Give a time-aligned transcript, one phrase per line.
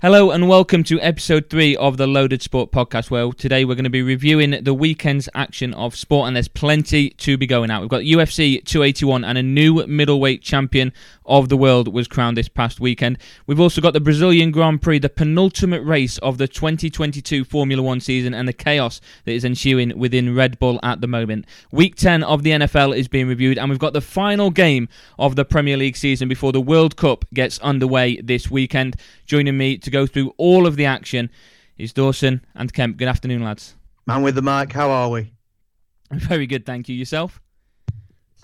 [0.00, 3.10] Hello and welcome to episode three of the Loaded Sport podcast.
[3.10, 7.10] Where today we're going to be reviewing the weekend's action of sport, and there's plenty
[7.10, 7.80] to be going out.
[7.80, 10.92] We've got UFC 281 and a new middleweight champion
[11.26, 13.18] of the world was crowned this past weekend.
[13.48, 17.98] We've also got the Brazilian Grand Prix, the penultimate race of the 2022 Formula One
[17.98, 21.44] season, and the chaos that is ensuing within Red Bull at the moment.
[21.72, 24.88] Week 10 of the NFL is being reviewed, and we've got the final game
[25.18, 28.94] of the Premier League season before the World Cup gets underway this weekend.
[29.26, 31.30] Joining me to go through all of the action
[31.78, 32.98] is Dawson and Kemp.
[32.98, 33.74] Good afternoon, lads.
[34.06, 35.32] Man with the mic, how are we?
[36.12, 36.94] Very good, thank you.
[36.94, 37.40] Yourself?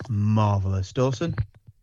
[0.09, 0.91] Marvellous.
[0.91, 1.35] Dawson?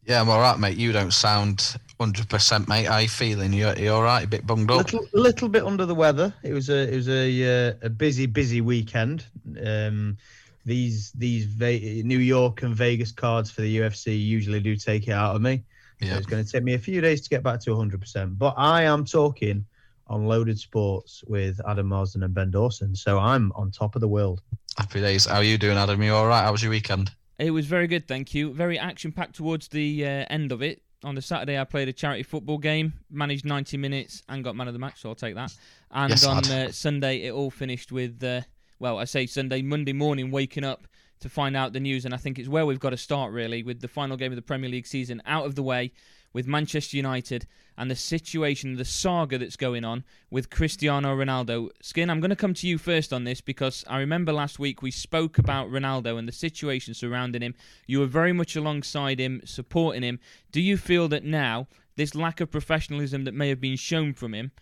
[0.05, 0.77] Yeah, I'm all right, mate.
[0.77, 2.87] You don't sound 100%, mate.
[2.87, 3.53] How you feeling?
[3.53, 4.25] You you all right?
[4.25, 4.79] A bit bunged up?
[4.79, 6.35] Little, little bit under the weather.
[6.43, 9.25] It was a it was a uh, a busy busy weekend.
[9.65, 10.17] Um,
[10.65, 15.13] these these Ve- New York and Vegas cards for the UFC usually do take it
[15.13, 15.63] out of me.
[16.03, 16.17] So Yeah.
[16.17, 18.37] it's going to take me a few days to get back to 100%.
[18.37, 19.65] But I am talking
[20.09, 22.95] on Loaded Sports with Adam Marsden and Ben Dawson.
[22.97, 24.43] So I'm on top of the world.
[24.77, 25.27] Happy days.
[25.27, 26.03] How are you doing, Adam?
[26.03, 26.43] You all right?
[26.43, 27.13] How was your weekend?
[27.39, 28.53] It was very good, thank you.
[28.53, 30.83] Very action packed towards the uh, end of it.
[31.05, 34.69] On the Saturday, I played a charity football game, managed 90 minutes, and got man
[34.69, 35.53] of the match, so I'll take that.
[35.91, 38.43] And Yes, on uh, Sunday, it all finished with, uh,
[38.79, 40.87] well, I say Sunday, Monday morning, waking up
[41.23, 42.05] to find out the news.
[42.05, 44.37] And I think it's where we've got to start, really, with the final game of
[44.37, 45.93] the Premier League season out of the way,
[46.33, 51.71] with Manchester United and the situation, the saga that's going on with Cristiano Ronaldo.
[51.81, 54.83] Skin, I'm going to come to you first on this because I remember last week
[54.83, 57.55] we spoke about Ronaldo and the situation surrounding him.
[57.87, 60.21] You were very much alongside him, supporting him.
[60.51, 64.35] Do you feel that now this lack of professionalism that may have been shown from
[64.35, 64.53] him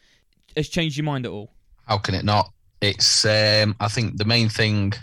[0.57, 1.53] has changed your mind at all?
[1.87, 2.53] How can it not?
[2.81, 3.25] It's.
[3.25, 4.95] Um, I think the main thing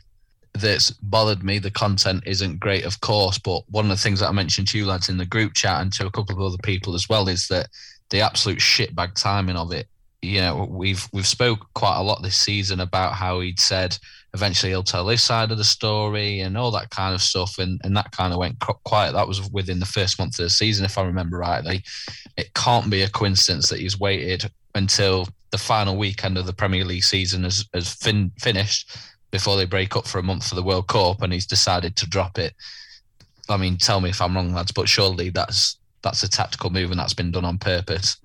[0.60, 1.60] that's bothered me.
[1.60, 4.78] The content isn't great, of course, but one of the things that I mentioned to
[4.78, 7.28] you lads in the group chat and to a couple of other people as well
[7.28, 7.68] is that
[8.10, 9.88] the absolute shitbag timing of it.
[10.22, 13.98] You know, we've we've spoke quite a lot this season about how he'd said
[14.34, 17.80] eventually he'll tell his side of the story and all that kind of stuff, and
[17.84, 19.14] and that kind of went qu- quiet.
[19.14, 21.84] That was within the first month of the season, if I remember rightly.
[22.36, 26.84] It can't be a coincidence that he's waited until the final weekend of the Premier
[26.84, 28.98] League season has, has fin- finished
[29.32, 32.10] before they break up for a month for the World Cup, and he's decided to
[32.10, 32.54] drop it.
[33.50, 36.92] I mean, tell me if I'm wrong, lads, but surely that's that's a tactical move
[36.92, 38.18] and that's been done on purpose.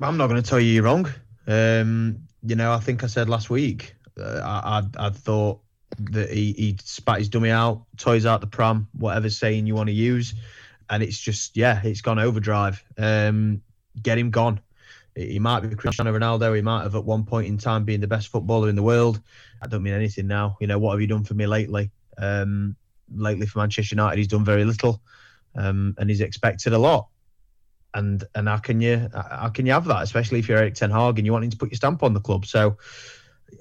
[0.00, 1.08] I'm not going to tell you you're wrong.
[1.46, 5.60] Um, you know, I think I said last week, uh, I, I I thought
[5.98, 9.88] that he, he spat his dummy out, toys out the pram, whatever saying you want
[9.88, 10.34] to use,
[10.90, 12.82] and it's just yeah, it's gone overdrive.
[12.98, 13.62] Um,
[14.02, 14.60] get him gone.
[15.14, 16.54] He he might be Cristiano Ronaldo.
[16.54, 19.20] He might have at one point in time been the best footballer in the world.
[19.62, 20.56] I don't mean anything now.
[20.60, 21.90] You know, what have you done for me lately?
[22.18, 22.76] Um,
[23.14, 25.00] lately for Manchester United, he's done very little,
[25.54, 27.08] um, and he's expected a lot
[27.96, 30.90] and and how can you how can you have that, especially if you're Eric Ten
[30.90, 32.46] Hag and you want him to put your stamp on the club?
[32.46, 32.76] So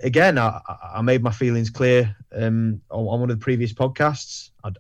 [0.04, 0.60] again, I,
[0.94, 4.50] I- made my feelings clear um, on, on one of the previous podcasts.
[4.64, 4.72] I,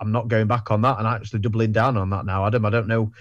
[0.00, 2.64] I'm not going back on that and actually doubling down on that now, Adam.
[2.64, 3.12] I don't know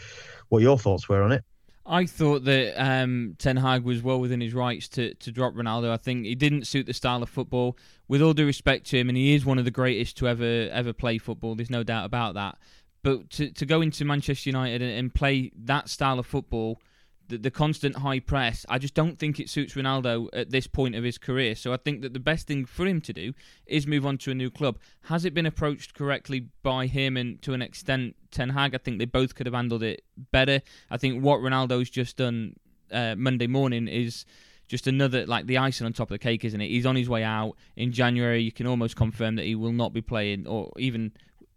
[0.49, 1.43] what your thoughts were on it.
[1.85, 5.89] I thought that um, Ten Hag was well within his rights to, to drop Ronaldo.
[5.91, 7.77] I think he didn't suit the style of football.
[8.07, 10.69] With all due respect to him, and he is one of the greatest to ever
[10.71, 11.55] ever play football.
[11.55, 12.57] There's no doubt about that.
[13.01, 16.79] But to, to go into Manchester United and, and play that style of football,
[17.27, 20.95] the, the constant high press, I just don't think it suits Ronaldo at this point
[20.95, 21.55] of his career.
[21.55, 23.33] So I think that the best thing for him to do
[23.65, 24.77] is move on to a new club.
[25.03, 28.75] Has it been approached correctly by him and to an extent Ten Hag?
[28.75, 30.61] I think they both could have handled it better.
[30.89, 32.55] I think what Ronaldo's just done
[32.91, 34.25] uh, Monday morning is
[34.67, 36.67] just another like the icing on top of the cake, isn't it?
[36.67, 38.41] He's on his way out in January.
[38.41, 41.11] You can almost confirm that he will not be playing, or even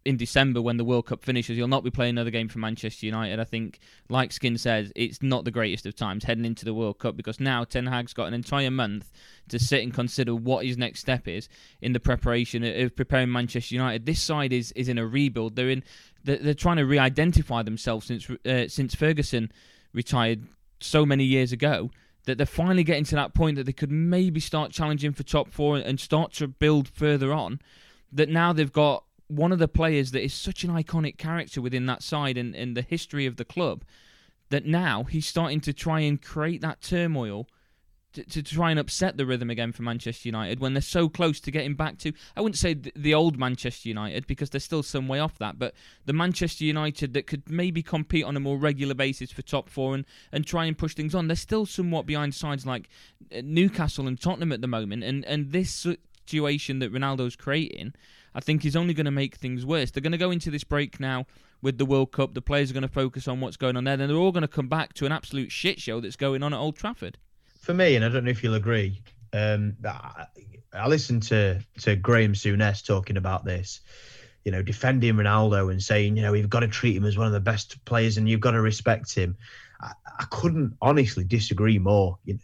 [0.06, 3.06] in December when the World Cup finishes, you'll not be playing another game for Manchester
[3.06, 3.40] United.
[3.40, 6.98] I think, like Skin says, it's not the greatest of times heading into the World
[7.00, 9.10] Cup because now Ten Hag's got an entire month
[9.48, 11.48] to sit and consider what his next step is
[11.80, 14.06] in the preparation of preparing Manchester United.
[14.06, 15.56] This side is is in a rebuild.
[15.56, 15.82] They're in
[16.22, 19.50] they're, trying to re-identify themselves since uh, since Ferguson
[19.92, 20.46] retired
[20.80, 21.90] so many years ago
[22.26, 25.50] that they're finally getting to that point that they could maybe start challenging for top
[25.50, 27.60] four and start to build further on.
[28.12, 31.86] That now they've got one of the players that is such an iconic character within
[31.86, 33.84] that side and, and the history of the club
[34.50, 37.48] that now he's starting to try and create that turmoil
[38.12, 41.38] to, to try and upset the rhythm again for Manchester United when they're so close
[41.40, 44.82] to getting back to I wouldn't say the, the old Manchester United because they're still
[44.82, 45.74] some way off that but
[46.06, 49.96] the Manchester United that could maybe compete on a more regular basis for top 4
[49.96, 51.26] and and try and push things on.
[51.26, 52.88] They're still somewhat behind sides like
[53.34, 57.94] uh, Newcastle and Tottenham at the moment and and this situation that Ronaldo's creating
[58.36, 59.90] I think is only going to make things worse.
[59.90, 61.24] They're going to go into this break now
[61.62, 62.34] with the World Cup.
[62.34, 63.96] The players are going to focus on what's going on there.
[63.96, 66.52] Then they're all going to come back to an absolute shit show that's going on
[66.52, 67.16] at Old Trafford.
[67.58, 69.02] for me, and I don't know if you'll agree.
[69.32, 70.26] Um, I,
[70.74, 73.80] I listened to to Graham Souness talking about this.
[74.44, 77.26] You know, defending Ronaldo and saying, you know, you've got to treat him as one
[77.26, 79.36] of the best players and you've got to respect him.
[79.80, 82.18] I, I couldn't honestly disagree more.
[82.24, 82.38] You,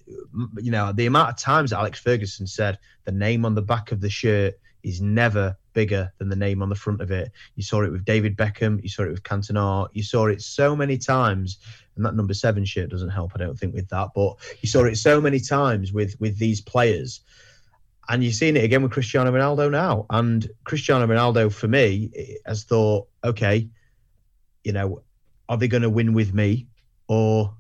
[0.56, 4.00] you know, the amount of times Alex Ferguson said the name on the back of
[4.00, 7.32] the shirt is never bigger than the name on the front of it.
[7.56, 10.76] You saw it with David Beckham, you saw it with Cantona, you saw it so
[10.76, 11.58] many times.
[11.96, 14.10] And that number seven shirt doesn't help, I don't think, with that.
[14.14, 17.20] But you saw it so many times with with these players.
[18.08, 20.06] And you're seeing it again with Cristiano Ronaldo now.
[20.10, 22.10] And Cristiano Ronaldo, for me,
[22.46, 23.68] has thought, okay,
[24.64, 25.02] you know,
[25.48, 26.66] are they going to win with me
[27.08, 27.54] or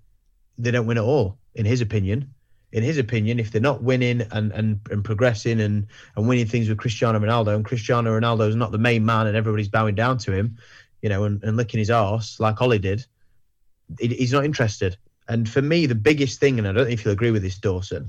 [0.58, 2.32] they don't win at all, in his opinion?
[2.72, 5.86] In his opinion, if they're not winning and, and, and progressing and,
[6.16, 9.36] and winning things with Cristiano Ronaldo, and Cristiano Ronaldo is not the main man and
[9.36, 10.56] everybody's bowing down to him,
[11.02, 13.04] you know, and, and licking his arse like Ole did,
[14.00, 14.96] he's not interested.
[15.28, 17.58] And for me, the biggest thing, and I don't know if you'll agree with this,
[17.58, 18.08] Dawson,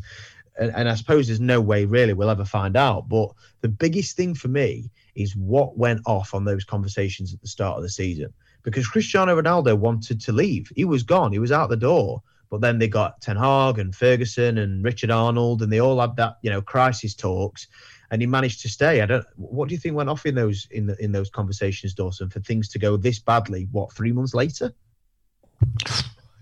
[0.57, 3.29] and, and I suppose there's no way really we'll ever find out, but
[3.61, 7.77] the biggest thing for me is what went off on those conversations at the start
[7.77, 8.33] of the season.
[8.63, 10.71] Because Cristiano Ronaldo wanted to leave.
[10.75, 11.33] He was gone.
[11.33, 12.21] He was out the door
[12.53, 16.15] but then they got Ten Hag and Ferguson and Richard Arnold, and they all had
[16.17, 17.65] that, you know, crisis talks.
[18.11, 19.01] And he managed to stay.
[19.01, 19.25] I don't.
[19.37, 22.41] What do you think went off in those in the, in those conversations, Dawson, for
[22.41, 23.67] things to go this badly?
[23.71, 24.71] What three months later?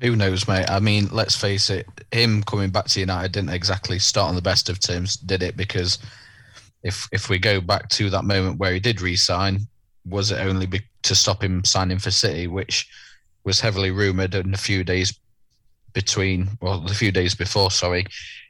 [0.02, 0.70] Who knows, mate?
[0.70, 1.88] I mean, let's face it.
[2.12, 5.56] Him coming back to United didn't exactly start on the best of terms, did it?
[5.56, 5.98] Because
[6.84, 9.62] if if we go back to that moment where he did resign,
[10.06, 12.90] was it only be, to stop him signing for City, which
[13.46, 15.18] was heavily rumoured in a few days
[15.94, 18.06] between, well, a few days before, sorry,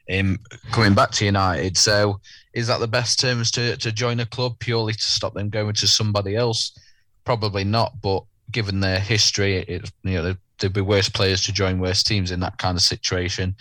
[0.07, 0.39] him
[0.71, 1.77] coming back to United.
[1.77, 2.19] So
[2.53, 5.73] is that the best terms to, to join a club purely to stop them going
[5.73, 6.77] to somebody else?
[7.23, 11.79] Probably not, but given their history, it, you know, there'd be worse players to join
[11.79, 13.55] worse teams in that kind of situation.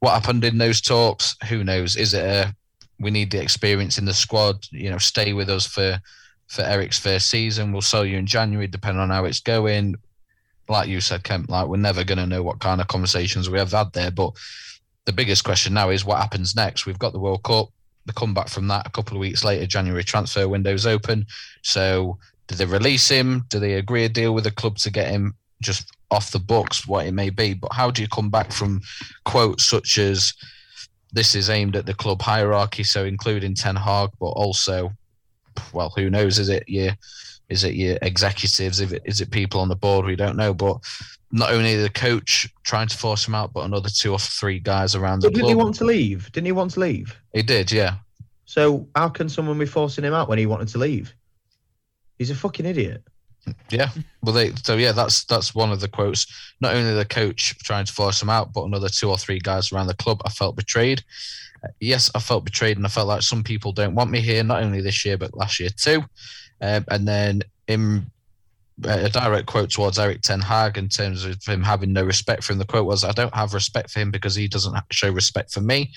[0.00, 1.36] What happened in those talks?
[1.48, 1.96] Who knows?
[1.96, 2.54] Is it a
[2.98, 4.66] we need the experience in the squad?
[4.70, 5.98] You know, stay with us for
[6.46, 7.72] for Eric's first season.
[7.72, 9.96] We'll sell you in January, depending on how it's going
[10.70, 13.58] like you said, Kemp, like we're never going to know what kind of conversations we
[13.58, 14.10] have had there.
[14.10, 14.32] But
[15.04, 16.86] the biggest question now is what happens next.
[16.86, 17.68] We've got the World Cup,
[18.06, 21.26] the comeback from that a couple of weeks later, January transfer windows open.
[21.62, 23.44] So do they release him?
[23.48, 26.86] Do they agree a deal with the club to get him just off the books,
[26.86, 27.54] what it may be?
[27.54, 28.80] But how do you come back from
[29.24, 30.32] quotes such as
[31.12, 34.92] this is aimed at the club hierarchy, so including Ten Hag, but also,
[35.72, 36.38] well, who knows?
[36.38, 36.92] Is it your
[37.50, 38.80] is it your executives?
[38.80, 40.06] Is it, is it people on the board?
[40.06, 40.54] We don't know.
[40.54, 40.78] But
[41.32, 44.94] not only the coach trying to force him out, but another two or three guys
[44.94, 45.48] around the didn't club.
[45.48, 46.32] Didn't he want to leave?
[46.32, 47.16] Didn't he want to leave?
[47.34, 47.96] He did, yeah.
[48.44, 51.14] So how can someone be forcing him out when he wanted to leave?
[52.18, 53.02] He's a fucking idiot.
[53.70, 53.90] Yeah.
[54.22, 56.26] Well, they so yeah, that's that's one of the quotes.
[56.60, 59.72] Not only the coach trying to force him out, but another two or three guys
[59.72, 60.20] around the club.
[60.24, 61.02] I felt betrayed.
[61.78, 64.42] Yes, I felt betrayed, and I felt like some people don't want me here.
[64.42, 66.02] Not only this year, but last year too.
[66.60, 68.06] Um, and then in
[68.84, 72.52] a direct quote towards Eric Ten Hag in terms of him having no respect for
[72.52, 72.58] him.
[72.58, 75.60] The quote was, "I don't have respect for him because he doesn't show respect for
[75.60, 75.92] me.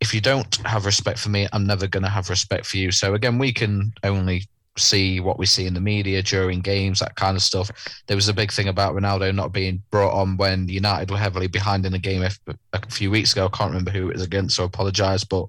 [0.00, 2.90] If you don't have respect for me, I'm never going to have respect for you."
[2.90, 4.48] So again, we can only
[4.78, 7.70] see what we see in the media during games, that kind of stuff.
[8.06, 11.46] There was a big thing about Ronaldo not being brought on when United were heavily
[11.46, 13.46] behind in the game a few weeks ago.
[13.46, 15.46] I can't remember who it was against, so I apologise, but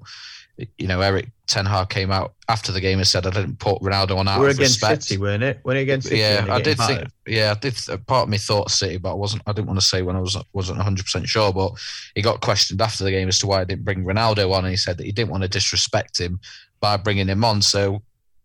[0.78, 3.82] you know, Eric Ten Hag came out after the game and said, "I didn't put
[3.82, 5.60] Ronaldo on out We're of against respect." City, weren't it?
[5.64, 7.10] When against City, yeah, I did think.
[7.28, 7.76] Yeah, I did.
[8.08, 9.44] Part of me thought City, but I wasn't.
[9.46, 11.52] I didn't want to say when I was wasn't one hundred percent sure.
[11.52, 11.74] But
[12.16, 14.72] he got questioned after the game as to why I didn't bring Ronaldo on, and
[14.72, 16.40] he said that he didn't want to disrespect him
[16.80, 17.62] by bringing him on.
[17.62, 18.02] So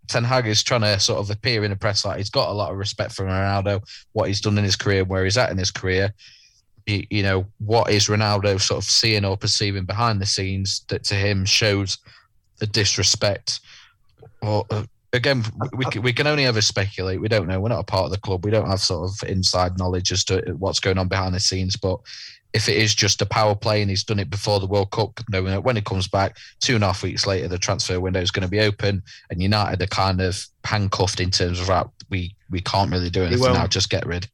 [0.08, 2.52] Ten Hag is trying to sort of appear in the press like he's got a
[2.52, 3.80] lot of respect for Ronaldo,
[4.12, 6.12] what he's done in his career, where he's at in his career.
[6.86, 11.14] you know, what is Ronaldo sort of seeing or perceiving behind the scenes that to
[11.14, 11.98] him shows
[12.58, 13.60] the disrespect.
[14.42, 15.44] Or uh, again,
[15.76, 17.20] we, we can only ever speculate.
[17.20, 17.60] We don't know.
[17.60, 18.44] We're not a part of the club.
[18.44, 21.76] We don't have sort of inside knowledge as to what's going on behind the scenes.
[21.76, 22.00] But
[22.54, 25.20] if it is just a power play and he's done it before the World Cup,
[25.30, 28.20] knowing that when he comes back, two and a half weeks later, the transfer window
[28.20, 31.86] is going to be open, and United are kind of handcuffed in terms of right,
[32.10, 33.66] we we can't really do anything now.
[33.66, 34.28] Just get rid.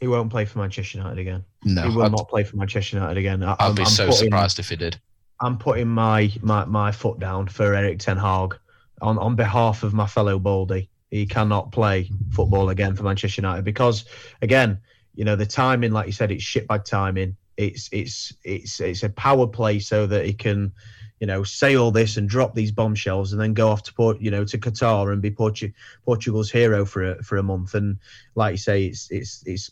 [0.00, 1.44] He won't play for Manchester United again.
[1.64, 3.42] No, he will I'd, not play for Manchester United again.
[3.42, 5.00] I, I'd be I'm so putting, surprised if he did.
[5.40, 8.58] I'm putting my, my, my foot down for Eric Ten Hag
[9.00, 10.90] on, on behalf of my fellow Baldy.
[11.10, 14.04] He cannot play football again for Manchester United because,
[14.42, 14.80] again,
[15.14, 17.36] you know the timing, like you said, it's shitbag timing.
[17.56, 20.72] It's it's it's it's a power play so that he can,
[21.20, 24.20] you know, say all this and drop these bombshells and then go off to port,
[24.20, 25.72] you know, to Qatar and be Portu-
[26.04, 27.74] Portugal's hero for a, for a month.
[27.74, 27.98] And
[28.34, 29.70] like you say, it's it's it's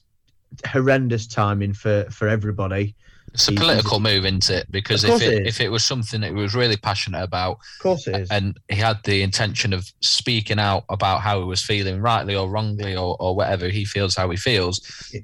[0.65, 2.95] horrendous timing for for everybody
[3.35, 4.71] It's a political move, isn't it?
[4.71, 7.83] Because if it, it if it was something that he was really passionate about, Of
[7.83, 8.31] course it is.
[8.31, 12.51] and he had the intention of speaking out about how he was feeling, rightly or
[12.51, 14.81] wrongly, or, or whatever he feels how he feels,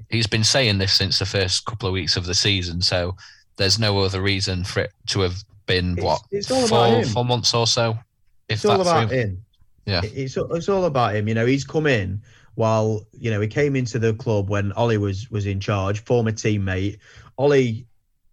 [0.09, 2.81] he's been saying this since the first couple of weeks of the season.
[2.81, 3.15] So
[3.57, 5.35] there's no other reason for it to have
[5.67, 7.07] been It's- what it's all about four him.
[7.09, 7.91] four months or so.
[8.47, 9.19] If it's all about him.
[9.19, 9.45] him.
[9.85, 10.01] Yeah.
[10.03, 11.27] It's it's all about him.
[11.27, 12.21] You know, he's come in
[12.55, 16.31] while you know he came into the club when Ole was was in charge, former
[16.31, 16.97] teammate.
[17.37, 17.85] Ole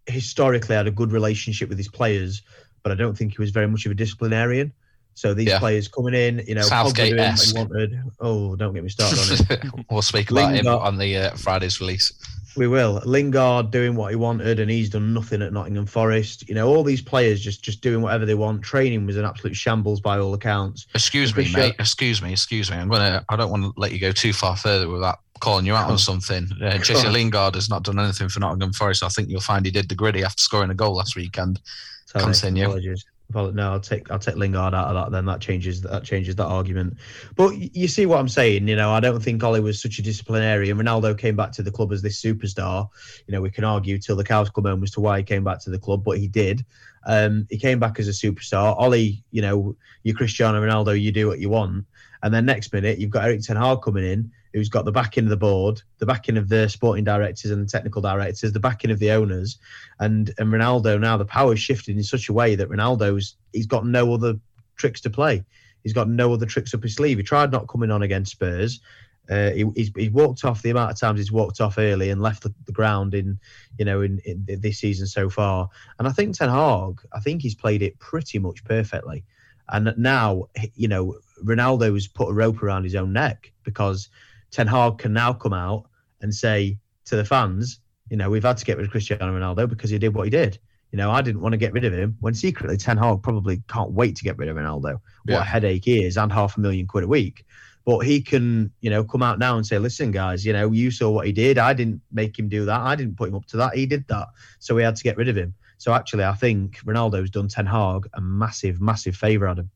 [0.07, 2.41] historically had a good relationship with his players,
[2.83, 4.73] but I don't think he was very much of a disciplinarian.
[5.13, 5.59] So these Yeah.
[5.59, 7.55] players coming in, you know, Pogba Southgate doing what esque.
[7.55, 8.01] he wanted.
[8.19, 9.85] Oh, don't get me started on it.
[9.89, 12.13] we'll speak about him on the uh, Friday's release.
[12.55, 13.01] We will.
[13.05, 16.47] Lingard doing what he wanted, and he's done nothing at Nottingham Forest.
[16.49, 18.63] You know, all these players just just doing whatever they want.
[18.63, 20.87] Training was an absolute shambles by all accounts.
[20.95, 21.75] Excuse me, mate.
[21.79, 22.31] Excuse me.
[22.31, 22.77] Excuse me.
[22.77, 23.23] I'm gonna.
[23.29, 25.97] I don't want to let you go too far further without calling you out on
[25.97, 26.47] something.
[26.61, 27.07] Uh, Jesse.
[27.07, 29.03] Lingard has not done anything for Nottingham Forest.
[29.03, 31.59] I think you'll find he did the griddy after scoring a goal last weekend.
[32.05, 32.65] Sorry, Continue.
[32.65, 33.05] Apologies.
[33.31, 35.11] Apolo- No, I'll take I'll take Lingard out of that.
[35.11, 36.95] Then that changes that changes that argument.
[37.35, 38.67] But you see what I'm saying.
[38.67, 40.77] You know, I don't think Ole was such a disciplinarian.
[40.77, 42.87] Ronaldo came back to the club as this superstar.
[43.27, 45.43] You know, we can argue till the cows come home as to why he came
[45.43, 46.65] back to the club, but he did.
[47.05, 48.75] Um, he came back as a superstar.
[48.79, 48.95] Ole,
[49.31, 51.85] you know, you're Cristiano Ronaldo, you do what you want.
[52.23, 55.25] And then next minute, you've got Eric Ten Hag coming in, who's got the backing
[55.25, 58.91] of the board, the backing of the sporting directors and the technical directors, the backing
[58.91, 59.57] of the owners,
[59.99, 63.85] and and Ronaldo now the power's shifted in such a way that Ronaldo's he's got
[63.85, 64.35] no other
[64.75, 65.43] tricks to play.
[65.83, 67.17] He's got no other tricks up his sleeve.
[67.17, 68.81] He tried not coming on against Spurs.
[69.29, 72.21] Uh, he, he's, he's walked off the amount of times he's walked off early and
[72.21, 73.37] left the, the ground in,
[73.77, 75.69] you know, in, in this season so far.
[75.99, 79.25] And I think Ten Hag, I think he's played it pretty much perfectly.
[79.69, 84.09] And now, you know, Ronaldo's put a rope around his own neck because
[84.51, 85.85] Ten Hag can now come out
[86.21, 89.67] and say to the fans, you know, we've had to get rid of Cristiano Ronaldo
[89.67, 90.59] because he did what he did.
[90.91, 93.61] You know, I didn't want to get rid of him when secretly Ten Hag probably
[93.67, 94.93] can't wait to get rid of Ronaldo.
[94.93, 95.41] What Yeah.
[95.41, 97.45] a headache he is, and half a million quid a week.
[97.85, 100.91] But he can, you know, come out now and say, listen, guys, you know, you
[100.91, 101.57] saw what he did.
[101.57, 102.81] I didn't make him do that.
[102.81, 103.75] I didn't put him up to that.
[103.75, 104.27] He did that.
[104.59, 105.53] So we had to get rid of him.
[105.77, 109.69] So actually, I think Ronaldo's done Ten Hag a massive, massive favour, Adam.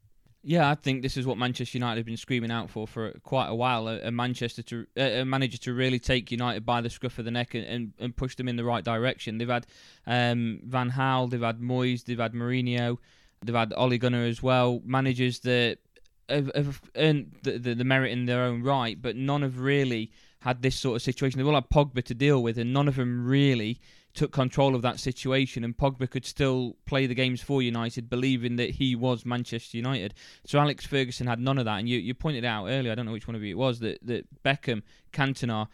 [0.44, 3.48] Yeah, I think this is what Manchester United have been screaming out for for quite
[3.48, 3.88] a while.
[3.88, 7.32] A, a Manchester to a manager to really take United by the scruff of the
[7.32, 9.38] neck and, and, and push them in the right direction.
[9.38, 9.68] They've had
[10.08, 12.98] um, Van Gaal, they've had Moyes, they've had Mourinho,
[13.44, 14.82] they've had Ole Gunnar as well.
[14.84, 15.78] Managers that
[16.28, 20.12] have, have earned the, the, the merit in their own right, but none have really
[20.40, 21.38] had this sort of situation.
[21.38, 23.80] They've all had Pogba to deal with, and none of them really
[24.14, 25.64] took control of that situation.
[25.64, 30.14] And Pogba could still play the games for United, believing that he was Manchester United.
[30.46, 31.80] So Alex Ferguson had none of that.
[31.80, 33.80] And you, you pointed out earlier, I don't know which one of you it was,
[33.80, 35.68] that, that Beckham, Cantona,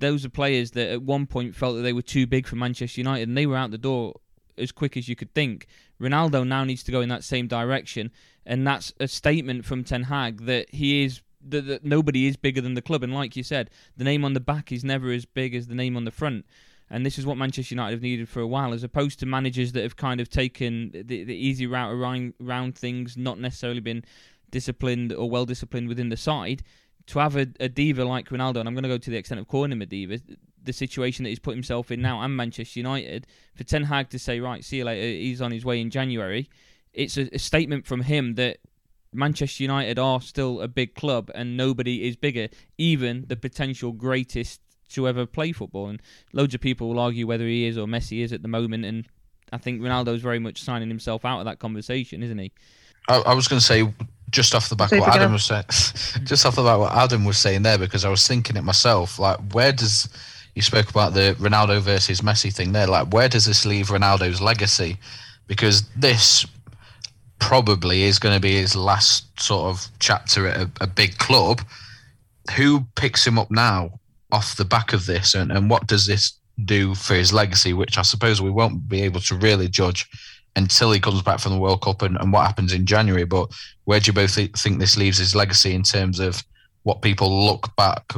[0.00, 3.00] those are players that at one point felt that they were too big for Manchester
[3.00, 4.14] United, and they were out the door
[4.58, 5.66] as quick as you could think.
[6.00, 8.10] Ronaldo now needs to go in that same direction,
[8.44, 12.60] and that's a statement from Ten Hag that he is that, that nobody is bigger
[12.60, 13.02] than the club.
[13.02, 15.74] And like you said, the name on the back is never as big as the
[15.74, 16.46] name on the front.
[16.94, 19.72] And this is what Manchester United have needed for a while, as opposed to managers
[19.72, 24.04] that have kind of taken the, the easy route around, around things, not necessarily been
[24.52, 26.62] disciplined or well disciplined within the side.
[27.08, 29.40] To have a, a diva like Ronaldo, and I'm going to go to the extent
[29.40, 30.20] of calling him a diva,
[30.62, 34.18] the situation that he's put himself in now and Manchester United, for Ten Hag to
[34.20, 36.48] say, right, see you later, he's on his way in January,
[36.92, 38.58] it's a, a statement from him that
[39.12, 42.48] Manchester United are still a big club and nobody is bigger,
[42.78, 44.60] even the potential greatest
[44.94, 45.88] to ever play football.
[45.88, 46.00] And
[46.32, 48.84] loads of people will argue whether he is or Messi is at the moment.
[48.84, 49.06] And
[49.52, 52.52] I think Ronaldo's very much signing himself out of that conversation, isn't he?
[53.08, 53.92] I, I was going to say
[54.30, 55.64] just off the back Say of what Adam was saying,
[56.24, 58.64] just off the back of what Adam was saying there, because I was thinking it
[58.64, 59.18] myself.
[59.18, 60.08] Like, where does
[60.54, 62.86] you spoke about the Ronaldo versus Messi thing there?
[62.86, 64.98] Like, where does this leave Ronaldo's legacy?
[65.46, 66.46] Because this
[67.38, 71.60] probably is going to be his last sort of chapter at a, a big club.
[72.56, 73.98] Who picks him up now
[74.34, 76.32] off the back of this, and, and what does this
[76.64, 77.72] do for his legacy?
[77.72, 80.06] Which I suppose we won't be able to really judge
[80.56, 83.24] until he comes back from the World Cup and, and what happens in January.
[83.24, 83.52] But
[83.84, 86.42] where do you both thi- think this leaves his legacy in terms of
[86.82, 88.12] what people look back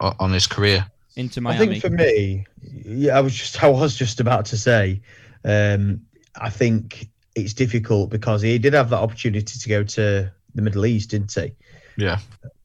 [0.00, 0.86] o- on his career?
[1.16, 2.46] Into I think for me,
[2.84, 5.00] yeah, I was just I was just about to say,
[5.44, 6.00] um,
[6.40, 10.86] I think it's difficult because he did have that opportunity to go to the Middle
[10.86, 11.52] East, didn't he?
[11.96, 12.18] Yeah.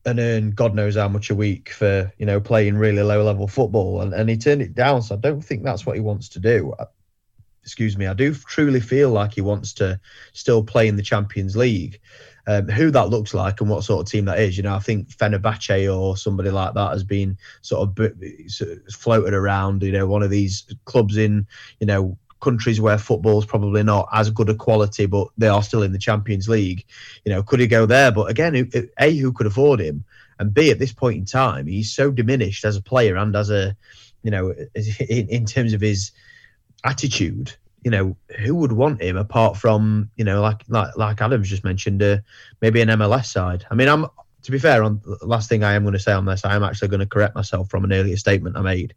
[0.05, 3.47] And earn God knows how much a week for you know playing really low level
[3.47, 5.01] football, and, and he turned it down.
[5.01, 6.73] So I don't think that's what he wants to do.
[6.79, 6.85] I-
[7.63, 9.97] excuse me, I do truly feel like he wants to
[10.33, 11.99] still play in the Champions League.
[12.45, 14.79] Um, who that looks like and what sort of team that is, you know, I
[14.79, 18.11] think Fenerbahce or somebody like that has been sort of
[18.47, 19.81] sort of floated around.
[19.81, 21.47] You know, one of these clubs in,
[21.79, 25.83] you know, countries where football's probably not as good a quality, but they are still
[25.83, 26.85] in the Champions League.
[27.25, 28.11] You know, could he go there?
[28.11, 28.69] But again,
[28.99, 30.03] a who could afford him,
[30.39, 33.49] and b at this point in time, he's so diminished as a player and as
[33.49, 33.75] a,
[34.23, 36.11] you know, in, in terms of his
[36.83, 37.55] attitude.
[37.83, 41.65] You know, who would want him apart from you know, like like like Adams just
[41.65, 42.19] mentioned, uh,
[42.61, 43.65] maybe an MLS side.
[43.69, 44.05] I mean, I'm
[44.43, 46.55] to be fair, on the last thing I am going to say on this, I
[46.55, 48.93] am actually going to correct myself from an earlier statement I made.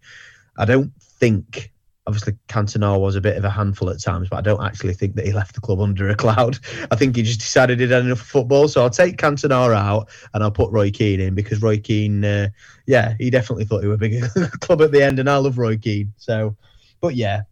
[0.58, 1.72] I don't think,
[2.06, 5.16] obviously, Cantona was a bit of a handful at times, but I don't actually think
[5.16, 6.58] that he left the club under a cloud.
[6.90, 8.68] I think he just decided he'd had enough football.
[8.68, 12.48] So I'll take Cantona out and I'll put Roy Keane in because Roy Keane, uh,
[12.86, 14.28] yeah, he definitely thought he was a bigger
[14.60, 16.12] club at the end, and I love Roy Keane.
[16.16, 16.56] So,
[17.00, 17.42] but yeah,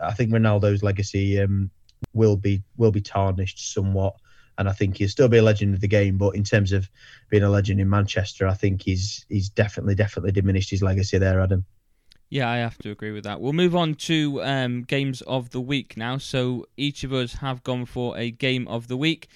[0.00, 1.70] I think Ronaldo's legacy um,
[2.12, 4.14] will be will be tarnished somewhat
[4.58, 6.18] and I think he'll still be a legend of the game.
[6.18, 6.90] But in terms of
[7.30, 11.40] being a legend in Manchester, I think he's he's definitely definitely diminished his legacy there,
[11.40, 11.64] Adam.
[12.30, 13.40] Yeah, I have to agree with that.
[13.40, 16.16] We'll move on to um, games of the week now.
[16.16, 19.28] So each of us have gone for a game of the week.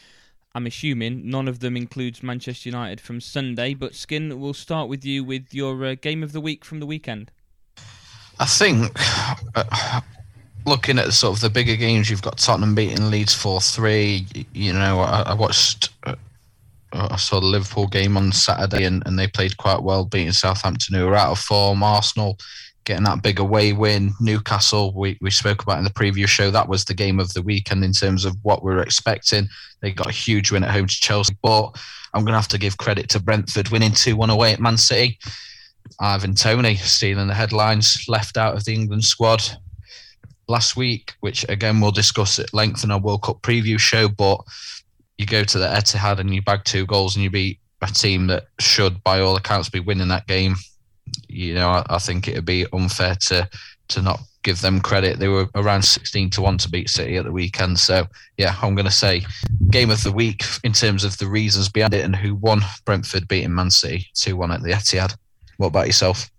[0.55, 5.05] I'm assuming none of them includes Manchester United from Sunday, but Skin, we'll start with
[5.05, 7.33] you with your uh, game of the week from the weekend.
[8.39, 8.93] I think
[9.57, 10.01] uh,
[10.65, 14.25] looking at sort of the bigger games, you've got Tottenham beating Leeds four three.
[14.53, 15.91] You know, I, I watched.
[16.05, 16.15] Uh,
[16.93, 20.95] I saw the Liverpool game on Saturday, and, and they played quite well, beating Southampton,
[20.95, 21.83] who were out of form.
[21.83, 22.39] Arsenal
[22.85, 24.13] getting that big away win.
[24.21, 27.43] Newcastle, we, we spoke about in the previous show, that was the game of the
[27.43, 29.49] weekend in terms of what we are expecting.
[29.81, 31.71] They got a huge win at home to Chelsea, but
[32.13, 34.77] I'm going to have to give credit to Brentford winning 2 1 away at Man
[34.77, 35.19] City.
[36.01, 39.43] Ivan Toney stealing the headlines, left out of the England squad
[40.49, 44.09] last week, which again we'll discuss at length in our World Cup preview show.
[44.09, 44.41] But
[45.19, 48.27] you go to the Etihad and you bag two goals and you beat a team
[48.29, 50.57] that should, by all accounts, be winning that game.
[51.29, 53.49] You know, I, I think it would be unfair to
[53.89, 55.19] to not give them credit.
[55.19, 57.79] They were around 16 to 1 to beat City at the weekend.
[57.79, 58.07] So,
[58.39, 59.27] yeah, I'm going to say
[59.71, 62.61] game of the week in terms of the reasons behind it and who won.
[62.85, 65.17] Brentford beating Man City 2 1 at the Etihad.
[65.57, 66.31] What about yourself?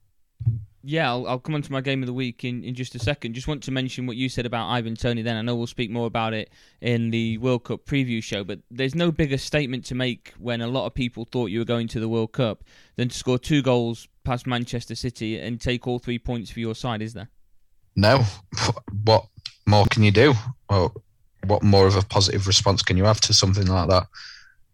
[0.88, 3.00] Yeah, I'll, I'll come on to my game of the week in, in just a
[3.00, 3.34] second.
[3.34, 5.36] Just want to mention what you said about Ivan Toney then.
[5.36, 8.94] I know we'll speak more about it in the World Cup preview show, but there's
[8.94, 12.00] no bigger statement to make when a lot of people thought you were going to
[12.00, 12.64] the World Cup
[12.98, 16.76] than to score two goals past Manchester City and take all three points for your
[16.76, 17.30] side, is there?
[17.96, 18.24] No.
[19.04, 19.26] What
[19.66, 20.36] more can you do?
[20.70, 20.92] Or
[21.48, 24.04] what more of a positive response can you have to something like that?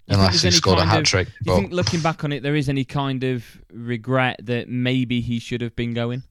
[0.07, 1.27] Unless he scored a hat trick.
[1.43, 5.21] Do you think, looking back on it, there is any kind of regret that maybe
[5.21, 6.23] he should have been going?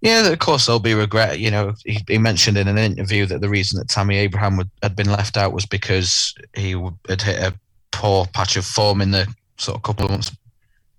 [0.00, 1.38] Yeah, of course there'll be regret.
[1.40, 4.68] You know, he, he mentioned in an interview that the reason that Tammy Abraham would,
[4.82, 6.72] had been left out was because he
[7.08, 7.54] had hit a
[7.90, 10.30] poor patch of form in the sort of couple of months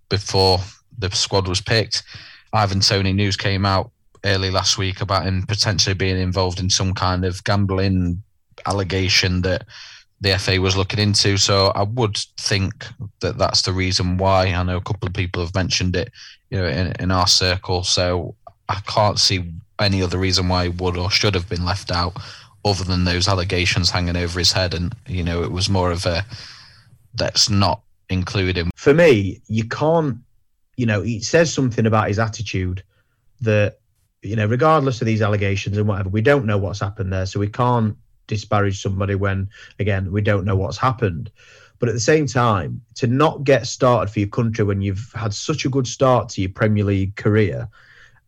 [0.10, 0.60] before
[0.98, 2.02] the squad was picked.
[2.52, 3.92] Ivan Toney news came out
[4.24, 8.24] early last week about him potentially being involved in some kind of gambling
[8.66, 9.66] allegation that
[10.26, 11.38] the FA was looking into.
[11.38, 12.88] So I would think
[13.20, 14.48] that that's the reason why.
[14.48, 16.12] I know a couple of people have mentioned it,
[16.50, 17.84] you know, in, in our circle.
[17.84, 18.36] So
[18.68, 22.18] I can't see any other reason why he would or should have been left out,
[22.66, 24.74] other than those allegations hanging over his head.
[24.74, 26.26] And you know, it was more of a
[27.14, 28.72] that's not included.
[28.76, 30.18] For me, you can't.
[30.76, 32.84] You know, it says something about his attitude
[33.42, 33.78] that
[34.24, 37.40] you know, regardless of these allegations and whatever, we don't know what's happened there, so
[37.40, 37.96] we can't
[38.28, 41.32] disparage somebody when again we don't know what's happened.
[41.80, 45.34] But at the same time to not get started for your country when you've had
[45.34, 47.68] such a good start to your premier league career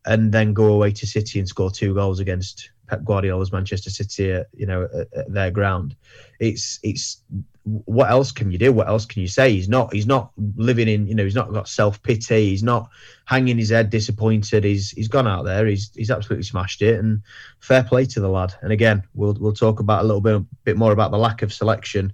[0.06, 4.32] and then go away to city and score two goals against pep guardiola's manchester city
[4.32, 5.96] at, you know at, at their ground
[6.40, 7.22] it's it's
[7.68, 8.72] what else can you do?
[8.72, 9.52] What else can you say?
[9.52, 12.50] He's not he's not living in you know he's not got self pity.
[12.50, 12.90] He's not
[13.26, 14.64] hanging his head disappointed.
[14.64, 15.66] He's he's gone out there.
[15.68, 16.98] He's he's absolutely smashed it.
[17.00, 17.22] And
[17.60, 18.54] fair play to the lad.
[18.62, 21.52] And again, we'll we'll talk about a little bit bit more about the lack of
[21.52, 22.14] selection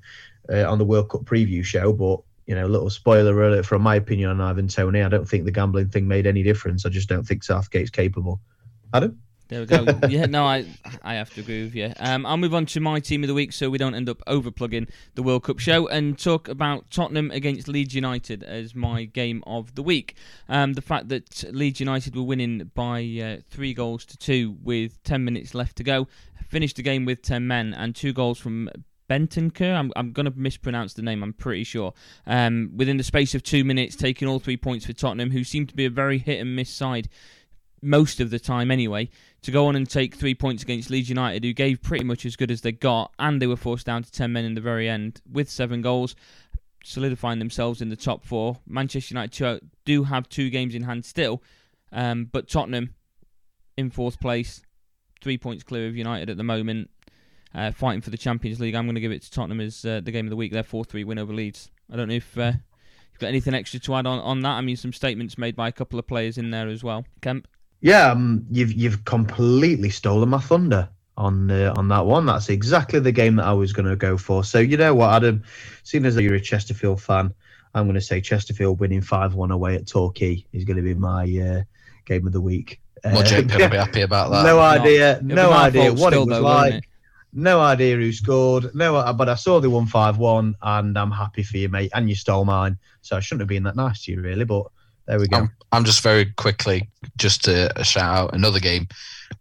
[0.52, 1.94] uh, on the World Cup preview show.
[1.94, 5.04] But you know, a little spoiler alert from my opinion on Ivan Toney.
[5.04, 6.86] I don't think the gambling thing made any difference.
[6.86, 8.42] I just don't think Southgate's capable.
[8.92, 9.20] Adam.
[9.54, 10.00] There we go.
[10.10, 10.66] yeah, no, I
[11.04, 11.94] I have to agree with you.
[12.00, 14.24] Um, I'll move on to my team of the week so we don't end up
[14.26, 19.44] overplugging the World Cup show and talk about Tottenham against Leeds United as my game
[19.46, 20.16] of the week.
[20.50, 25.04] Um, the fact that Leeds United were winning by uh, three goals to two with
[25.04, 26.08] 10 minutes left to go,
[26.48, 28.72] finished the game with 10 men and two goals from
[29.08, 29.76] Bentancur.
[29.76, 31.94] I'm, I'm going to mispronounce the name, I'm pretty sure.
[32.26, 35.68] Um, within the space of two minutes, taking all three points for Tottenham, who seem
[35.68, 37.08] to be a very hit and miss side
[37.84, 39.10] most of the time anyway,
[39.42, 42.36] to go on and take three points against Leeds United, who gave pretty much as
[42.36, 44.90] good as they got, and they were forced down to 10 men in the very
[44.90, 46.16] end with seven goals,
[46.84, 48.58] solidifying themselves in the top four.
[48.66, 51.44] Manchester United do have two games in hand still,
[51.92, 52.96] um, but Tottenham
[53.78, 54.62] in fourth place,
[55.22, 56.90] three points clear of United at the moment,
[57.56, 58.76] uh, fighting for the Champions League.
[58.76, 60.52] I'm going to give it to Tottenham as uh, the game of the week.
[60.52, 61.70] Their 4 3 win over Leeds.
[61.92, 62.54] I don't know if uh,
[63.12, 64.52] you've got anything extra to add on, on that.
[64.52, 67.06] I mean, some statements made by a couple of players in there as well.
[67.22, 67.48] Kemp?
[67.84, 72.26] Yeah, um, you've you've completely stolen my thunder on uh, on that one.
[72.26, 74.46] That's exactly the game that I was going to go for.
[74.46, 75.44] So you know what, Adam,
[75.84, 77.34] seeing as you're a Chesterfield fan,
[77.76, 80.94] I'm going to say Chesterfield winning five one away at Torquay is going to be
[80.94, 81.64] my uh,
[82.06, 82.80] game of the week.
[83.04, 84.44] Well, Uh, will be happy about that.
[84.44, 86.74] no idea, It'll no idea what still it was though, like.
[86.76, 86.84] it?
[87.34, 88.74] No idea who scored.
[88.74, 91.92] No, but I saw they won five one, and I'm happy for you, mate.
[91.94, 94.46] And you stole mine, so I shouldn't have been that nice to you, really.
[94.46, 94.68] But
[95.08, 95.38] there we go.
[95.38, 98.88] I'm, I'm just very quickly, just to shout out another game.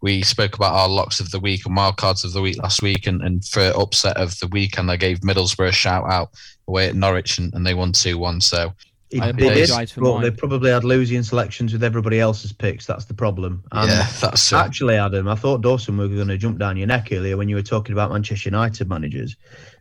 [0.01, 2.81] We spoke about our locks of the week and wild cards of the week last
[2.81, 6.31] week, and, and for upset of the week, and I gave Middlesbrough a shout out
[6.67, 8.41] away at Norwich, and, and they won 2 1.
[8.41, 8.73] So
[9.11, 12.87] It I they did, for but they probably had losing selections with everybody else's picks.
[12.87, 13.63] That's the problem.
[13.71, 14.55] And yeah, that's it.
[14.55, 17.55] Actually, Adam, I thought Dawson were going to jump down your neck earlier when you
[17.55, 19.35] were talking about Manchester United managers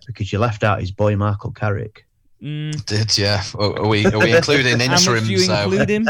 [0.07, 2.05] because you left out his boy Michael Carrick.
[2.43, 3.45] Mm, Did yeah?
[3.57, 5.25] Are are we are we including how interim?
[5.25, 6.09] do you So include him?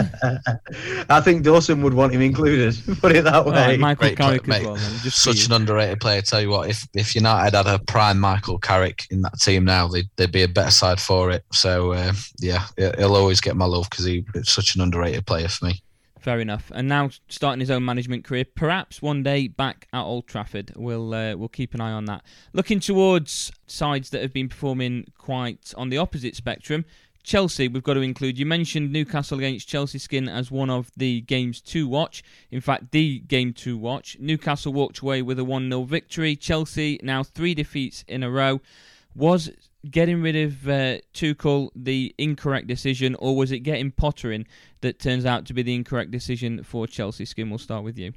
[1.11, 2.75] I think Dawson would want him included.
[3.01, 3.77] Put it that Well, way.
[3.77, 4.75] Michael Great player, Carrick as well.
[4.77, 6.23] Then, just such an underrated player.
[6.23, 9.88] Tell you what, if if United had a prime Michael Carrick in that team now,
[9.88, 11.45] they'd they'd be a better side for it.
[11.53, 15.49] So uh, yeah, he- he'll always get my love because he's such an underrated player
[15.49, 15.83] for me.
[16.23, 16.71] Fair enough.
[16.73, 20.73] And now starting his own management career, perhaps one day back at Old Trafford.
[20.77, 22.23] We'll uh, we'll keep an eye on that.
[22.53, 26.85] Looking towards sides that have been performing quite on the opposite spectrum.
[27.25, 28.39] Chelsea, we've got to include.
[28.39, 32.23] You mentioned Newcastle against Chelsea Skin as one of the games to watch.
[32.53, 34.17] In fact, the game to watch.
[34.21, 36.37] Newcastle walked away with a 1 0 victory.
[36.37, 38.61] Chelsea now three defeats in a row.
[39.17, 39.51] Was
[39.90, 44.47] getting rid of uh, Tuchel the incorrect decision, or was it getting Potter in
[44.81, 47.25] that turns out to be the incorrect decision for Chelsea?
[47.25, 48.12] Skin, we'll start with you.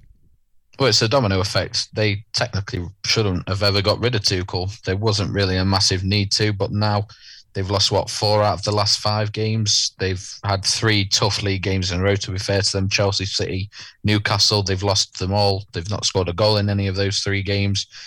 [0.78, 1.94] Well, it's a domino effect.
[1.96, 4.80] They technically shouldn't have ever got rid of Tuchel.
[4.82, 7.08] There wasn't really a massive need to, but now
[7.54, 9.94] they've lost what four out of the last five games.
[10.00, 12.16] They've had three tough league games in a row.
[12.16, 13.70] To be fair to them, Chelsea, City,
[14.04, 15.64] Newcastle, they've lost them all.
[15.72, 17.88] They've not scored a goal in any of those three games.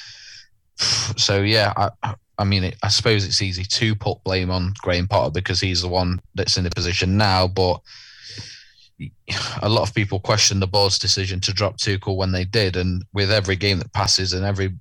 [1.16, 5.31] So yeah, I, I mean, I suppose it's easy to put blame on Graham Potter
[5.31, 7.81] because he's the one that's in the position now, but
[9.62, 13.05] a lot of people question the board's decision to drop Tuchel when they did, and
[13.12, 14.74] with every game that passes and every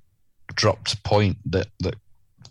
[0.54, 1.94] dropped point that that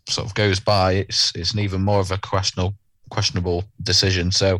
[0.09, 2.75] sort of goes by, it's it's an even more of a questionable
[3.09, 4.31] questionable decision.
[4.31, 4.59] So,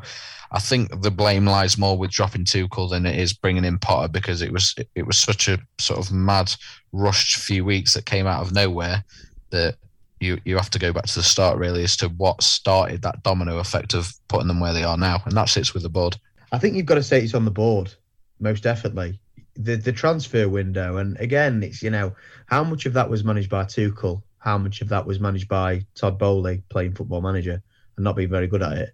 [0.51, 4.07] I think the blame lies more with dropping Tuchel than it is bringing in Potter
[4.07, 6.53] because it was it was such a sort of mad
[6.93, 9.03] rushed few weeks that came out of nowhere
[9.49, 9.75] that
[10.19, 13.23] you you have to go back to the start really as to what started that
[13.23, 16.17] domino effect of putting them where they are now, and that sits with the board.
[16.51, 17.93] I think you've got to say it's on the board,
[18.39, 19.19] most definitely.
[19.55, 22.15] The the transfer window, and again, it's you know
[22.47, 25.85] how much of that was managed by Tuchel, how much of that was managed by
[25.95, 27.61] Todd Boehly playing football manager
[27.95, 28.93] and not being very good at it.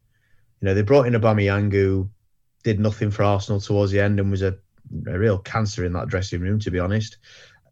[0.62, 2.10] You know, they brought in Aubameyang who
[2.64, 4.56] did nothing for Arsenal towards the end and was a,
[5.08, 7.18] a real cancer in that dressing room, to be honest.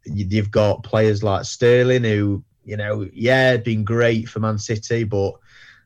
[0.04, 5.04] You- You've got players like Sterling who, you know, yeah, been great for Man City,
[5.04, 5.32] but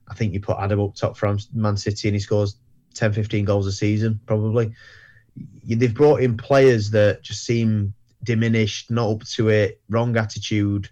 [0.08, 2.56] I think you put Adam up top for Man City and he scores
[2.94, 4.72] 10, 15 goals a season, probably.
[5.64, 10.88] They've brought in players that just seem diminished, not up to it, wrong attitude,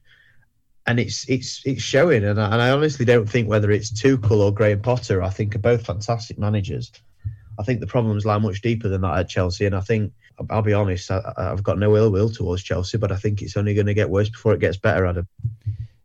[0.86, 2.24] and it's it's it's showing.
[2.24, 5.54] And I, and I honestly don't think whether it's Tuchel or Graham Potter, I think
[5.54, 6.92] are both fantastic managers.
[7.58, 10.12] I think the problems lie much deeper than that at Chelsea, and I think
[10.50, 13.56] I'll be honest, I, I've got no ill will towards Chelsea, but I think it's
[13.56, 15.28] only going to get worse before it gets better, Adam.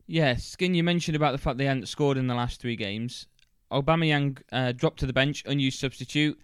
[0.08, 3.28] Yeah, Skin, you mentioned about the fact they hadn't scored in the last three games.
[3.72, 6.40] Aubameyang uh, dropped to the bench, unused substitute.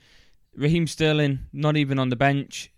[0.56, 2.72] Raheem Sterling not even on the bench.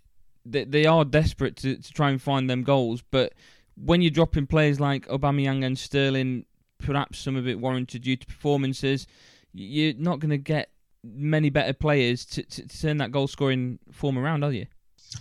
[0.45, 3.33] They, they are desperate to, to try and find them goals, but
[3.75, 6.45] when you're dropping players like Aubameyang and Sterling,
[6.79, 9.07] perhaps some of it warranted due to performances,
[9.53, 10.71] you're not going to get
[11.03, 14.65] many better players to, to, to turn that goal scoring form around, are you?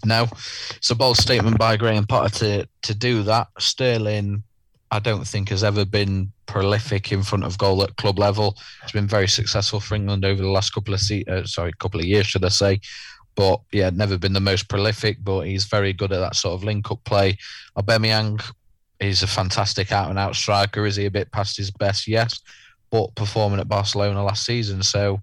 [0.05, 0.29] No,
[0.77, 3.49] it's a bold statement by Graham Potter to to do that.
[3.59, 4.42] Sterling,
[4.90, 8.57] I don't think has ever been prolific in front of goal at club level.
[8.83, 12.01] He's been very successful for England over the last couple of se- uh, sorry, couple
[12.01, 12.81] of years, should I say?
[13.35, 15.18] But yeah, never been the most prolific.
[15.22, 17.37] But he's very good at that sort of link-up play.
[17.77, 18.42] Aubameyang
[19.01, 20.87] is a fantastic out-and-out striker.
[20.87, 22.07] Is he a bit past his best?
[22.07, 22.40] Yes,
[22.90, 25.20] but performing at Barcelona last season, so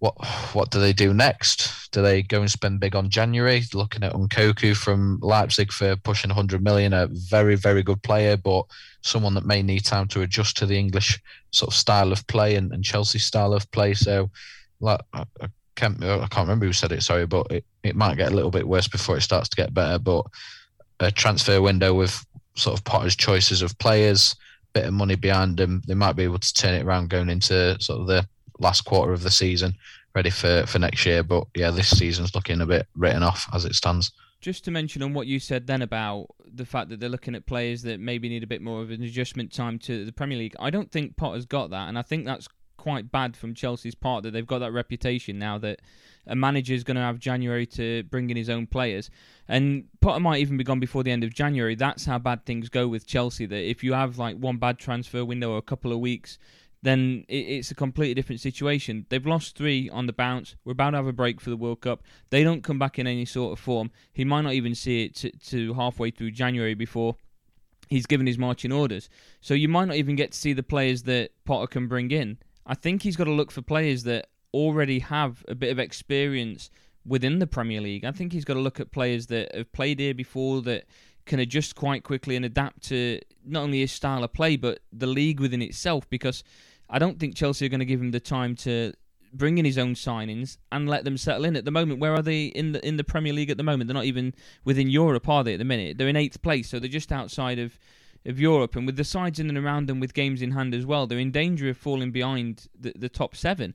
[0.00, 0.14] what
[0.52, 1.90] what do they do next?
[1.90, 3.62] Do they go and spend big on January?
[3.74, 8.64] Looking at Nkunku from Leipzig for pushing 100 million, a very very good player, but
[9.02, 12.54] someone that may need time to adjust to the English sort of style of play
[12.54, 13.94] and, and Chelsea style of play.
[13.94, 14.30] So,
[14.80, 18.16] like I, I can't I can't remember who said it, sorry, but it, it might
[18.16, 19.98] get a little bit worse before it starts to get better.
[19.98, 20.26] But
[21.00, 24.34] a transfer window with sort of Potter's choices of players,
[24.74, 27.76] bit of money behind them, they might be able to turn it around going into
[27.80, 29.74] sort of the last quarter of the season,
[30.14, 31.22] ready for, for next year.
[31.22, 34.12] But yeah, this season's looking a bit written off as it stands.
[34.40, 37.46] Just to mention on what you said then about the fact that they're looking at
[37.46, 40.54] players that maybe need a bit more of an adjustment time to the Premier League,
[40.60, 44.22] I don't think Potter's got that, and I think that's quite bad from Chelsea's part
[44.22, 45.80] that they've got that reputation now that
[46.26, 49.10] a manager is going to have January to bring in his own players.
[49.48, 51.74] And Potter might even be gone before the end of January.
[51.74, 53.46] That's how bad things go with Chelsea.
[53.46, 56.38] That if you have like one bad transfer window or a couple of weeks,
[56.82, 59.06] then it's a completely different situation.
[59.08, 60.54] They've lost three on the bounce.
[60.64, 62.02] We're about to have a break for the World Cup.
[62.30, 63.90] They don't come back in any sort of form.
[64.12, 67.16] He might not even see it to, to halfway through January before
[67.88, 69.08] he's given his marching orders.
[69.40, 72.38] So you might not even get to see the players that Potter can bring in.
[72.64, 76.70] I think he's got to look for players that already have a bit of experience
[77.04, 78.04] within the Premier League.
[78.04, 80.84] I think he's got to look at players that have played here before that
[81.28, 85.06] can adjust quite quickly and adapt to not only his style of play but the
[85.06, 86.42] league within itself because
[86.90, 88.92] I don't think Chelsea are going to give him the time to
[89.32, 92.00] bring in his own signings and let them settle in at the moment.
[92.00, 93.88] Where are they in the in the Premier League at the moment?
[93.88, 95.54] They're not even within Europe, are they?
[95.54, 97.78] At the minute, they're in eighth place, so they're just outside of
[98.26, 98.76] of Europe.
[98.76, 101.18] And with the sides in and around them with games in hand as well, they're
[101.18, 103.74] in danger of falling behind the, the top seven.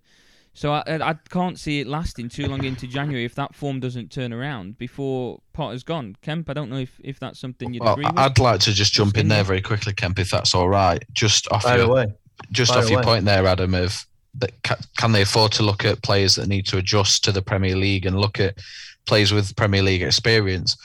[0.55, 4.11] So I, I can't see it lasting too long into January if that form doesn't
[4.11, 6.15] turn around before Potter's gone.
[6.21, 8.19] Kemp, I don't know if, if that's something you'd well, agree with.
[8.19, 11.03] I'd like to just jump in there very quickly, Kemp, if that's all right.
[11.11, 12.13] Just off your away.
[12.51, 14.51] Just off your point there, Adam, of that
[14.97, 18.05] can they afford to look at players that need to adjust to the Premier League
[18.05, 18.57] and look at
[19.05, 20.75] players with Premier League experience?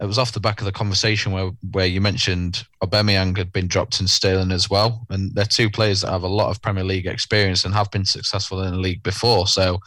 [0.00, 3.68] it was off the back of the conversation where where you mentioned Aubameyang had been
[3.68, 6.84] dropped in Sterling as well, and they're two players that have a lot of Premier
[6.84, 9.46] League experience and have been successful in the league before.
[9.46, 9.78] So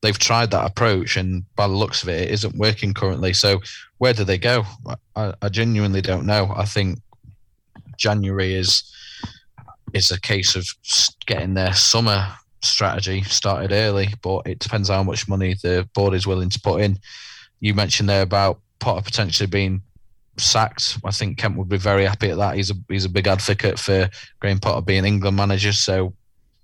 [0.00, 3.34] they've tried that approach, and by the looks of it, it isn't working currently.
[3.34, 3.60] So
[3.98, 4.64] where do they go?
[5.16, 6.52] I, I genuinely don't know.
[6.56, 6.98] I think
[7.98, 8.90] January is
[9.94, 10.66] is a case of
[11.26, 12.28] getting their summer
[12.62, 16.80] strategy started early, but it depends how much money the board is willing to put
[16.80, 16.98] in.
[17.60, 19.82] You mentioned there about Potter potentially being
[20.36, 20.98] sacked.
[21.04, 22.56] I think Kemp would be very happy at that.
[22.56, 24.08] He's a he's a big advocate for
[24.40, 25.72] Graham Potter being England manager.
[25.72, 26.14] So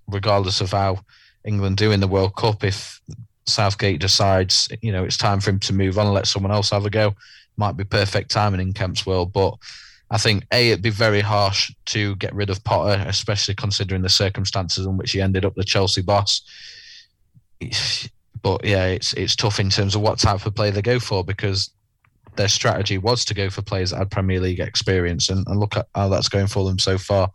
[0.09, 1.01] regardless of how
[1.45, 3.01] England do in the World Cup, if
[3.47, 6.71] Southgate decides you know it's time for him to move on and let someone else
[6.71, 7.15] have a go,
[7.57, 9.33] might be perfect timing in Kemp's world.
[9.33, 9.57] But
[10.11, 14.09] I think a it'd be very harsh to get rid of Potter, especially considering the
[14.09, 16.43] circumstances in which he ended up the Chelsea boss.
[18.41, 21.25] But yeah, it's it's tough in terms of what type of play they go for
[21.25, 21.71] because
[22.39, 25.77] their strategy was to go for players that had Premier League experience, and, and look
[25.77, 27.31] at how that's going for them so far.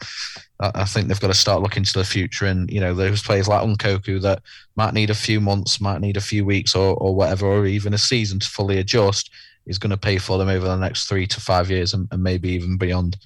[0.59, 3.21] I, I think they've got to start looking to the future, and you know, those
[3.21, 4.41] players like Nkunku that
[4.75, 7.93] might need a few months, might need a few weeks, or, or whatever, or even
[7.93, 9.29] a season to fully adjust,
[9.65, 12.21] is going to pay for them over the next three to five years, and, and
[12.21, 13.17] maybe even beyond.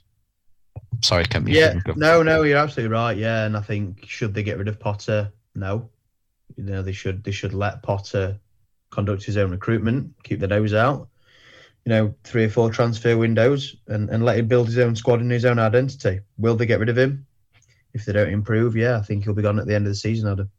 [1.01, 1.49] Sorry, can Kemp.
[1.49, 3.17] Yeah, no, no, you're absolutely right.
[3.17, 5.31] Yeah, and I think should they get rid of Potter?
[5.55, 5.89] No,
[6.55, 7.23] you know they should.
[7.23, 8.39] They should let Potter
[8.89, 11.09] conduct his own recruitment, keep the nose out
[11.87, 15.21] you know, three or four transfer windows and, and let him build his own squad
[15.21, 16.19] and his own identity.
[16.37, 17.25] Will they get rid of him?
[17.93, 19.95] If they don't improve, yeah, I think he'll be gone at the end of the
[19.95, 20.49] season, Adam.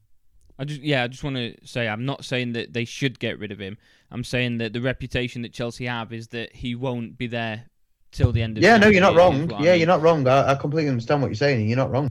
[0.59, 3.39] I just yeah, I just want to say I'm not saying that they should get
[3.39, 3.77] rid of him.
[4.11, 7.67] I'm saying that the reputation that Chelsea have is that he won't be there
[8.11, 8.65] till the end of.
[8.65, 9.51] Yeah, no, you're not wrong.
[9.51, 9.79] Yeah, I mean.
[9.79, 10.27] you're not wrong.
[10.27, 11.69] I, I, completely understand what you're saying.
[11.69, 12.11] You're not wrong.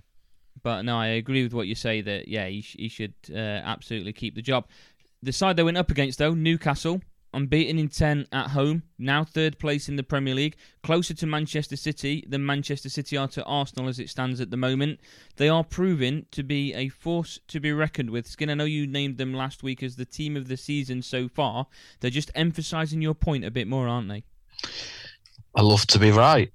[0.62, 4.14] But no, I agree with what you say that yeah, he, he should uh, absolutely
[4.14, 4.68] keep the job.
[5.24, 7.02] The side they went up against though, Newcastle,
[7.34, 11.76] unbeaten in 10 at home, now third place in the Premier League, closer to Manchester
[11.76, 15.00] City than Manchester City are to Arsenal as it stands at the moment.
[15.36, 18.28] They are proving to be a force to be reckoned with.
[18.28, 21.28] Skin, I know you named them last week as the team of the season so
[21.28, 21.68] far.
[22.00, 24.24] They're just emphasising your point a bit more, aren't they?
[25.56, 26.52] I love to be right.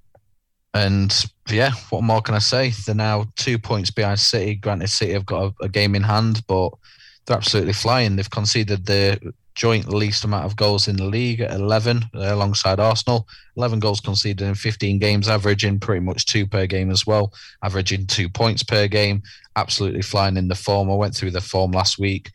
[0.73, 1.13] And
[1.49, 2.71] yeah, what more can I say?
[2.85, 4.55] They're now two points behind City.
[4.55, 6.71] Granted, City have got a, a game in hand, but
[7.25, 8.15] they're absolutely flying.
[8.15, 12.79] They've conceded the joint least amount of goals in the league at 11 uh, alongside
[12.79, 13.27] Arsenal.
[13.57, 17.31] 11 goals conceded in 15 games, averaging pretty much two per game as well,
[17.63, 19.21] averaging two points per game.
[19.55, 20.89] Absolutely flying in the form.
[20.89, 22.31] I went through the form last week,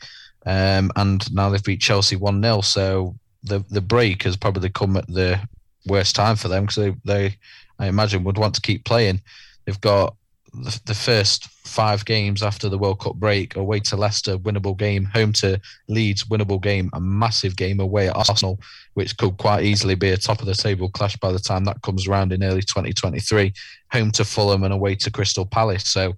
[0.47, 2.61] um, and now they've beat Chelsea 1 0.
[2.61, 5.41] So the, the break has probably come at the
[5.87, 7.37] worst time for them because they, they,
[7.79, 9.21] I imagine, would want to keep playing.
[9.65, 10.15] They've got
[10.53, 15.05] the, the first five games after the World Cup break away to Leicester, winnable game,
[15.05, 18.59] home to Leeds, winnable game, a massive game away at Arsenal,
[18.95, 21.83] which could quite easily be a top of the table clash by the time that
[21.83, 23.53] comes around in early 2023,
[23.93, 25.89] home to Fulham and away to Crystal Palace.
[25.89, 26.15] So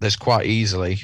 [0.00, 0.98] there's quite easily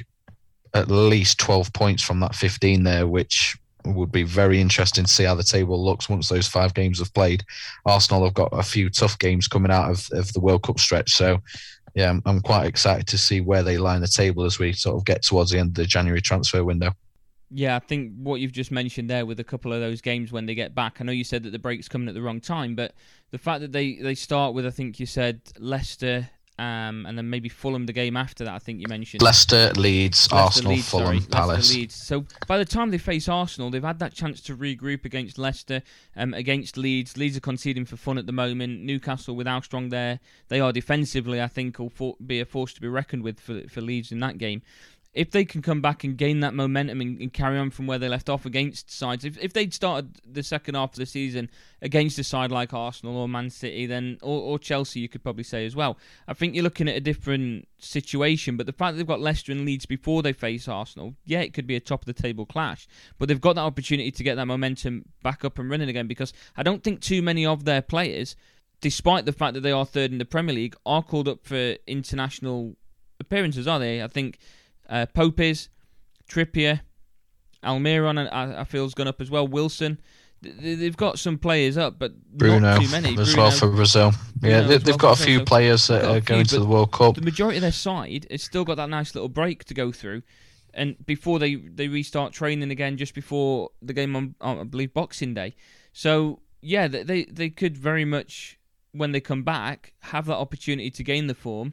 [0.75, 5.25] at least 12 points from that 15 there, which would be very interesting to see
[5.25, 7.45] how the table looks once those five games have played.
[7.85, 11.13] Arsenal have got a few tough games coming out of, of the World Cup stretch.
[11.13, 11.41] So,
[11.95, 14.97] yeah, I'm, I'm quite excited to see where they line the table as we sort
[14.97, 16.93] of get towards the end of the January transfer window.
[17.51, 20.45] Yeah, I think what you've just mentioned there with a couple of those games when
[20.45, 20.97] they get back.
[21.01, 22.95] I know you said that the break's coming at the wrong time, but
[23.31, 27.29] the fact that they, they start with, I think you said Leicester, um, and then
[27.31, 28.55] maybe Fulham the game after that.
[28.55, 31.57] I think you mentioned Leicester, Leeds, Leicester, Arsenal, Leeds, Fulham, sorry, Palace.
[31.57, 31.95] Leicester, Leeds.
[31.95, 35.83] So by the time they face Arsenal, they've had that chance to regroup against Leicester,
[36.17, 37.17] um, against Leeds.
[37.17, 38.83] Leeds are conceding for fun at the moment.
[38.83, 42.73] Newcastle with how strong there they are defensively, I think will for, be a force
[42.75, 44.63] to be reckoned with for for Leeds in that game
[45.15, 47.99] if they can come back and gain that momentum and, and, carry on from where
[47.99, 51.49] they left off against sides, if, if they'd started the second half of the season
[51.81, 55.45] against a side like Arsenal or Man City, then or, or, Chelsea, you could probably
[55.45, 55.97] say as well.
[56.27, 58.57] I think you're looking at a different situation.
[58.57, 61.55] But the fact that they've got Leicester and Leeds before they face Arsenal, yeah, it
[61.55, 62.89] could be a top of the table clash.
[63.19, 66.33] But they've got that opportunity to get that momentum back up and running again because
[66.57, 68.35] I don't think too many of their players.
[68.81, 71.77] Despite the fact that they are third in the Premier League, are called up for
[71.87, 72.77] international
[73.21, 74.03] appearances, are they?
[74.03, 74.39] I think
[74.89, 75.69] uh, Pope is,
[76.29, 76.81] Trippier,
[77.65, 79.47] Almiron, I, I feel has gone up as well.
[79.47, 80.01] Wilson.
[80.43, 83.17] They've got some players up, but Bruno not too many.
[83.19, 84.13] as Bruno, well for Brazil.
[84.37, 87.15] Bruno yeah, they, have got a few players that are going to the World Cup.
[87.15, 90.21] The majority of their side has still got that nice little break to go through,
[90.75, 94.93] and before they, they restart training again, just before the game on, on I believe
[94.93, 95.55] Boxing Day.
[95.95, 98.59] So yeah, they they could very much
[98.93, 101.73] when they come back have that opportunity to gain the form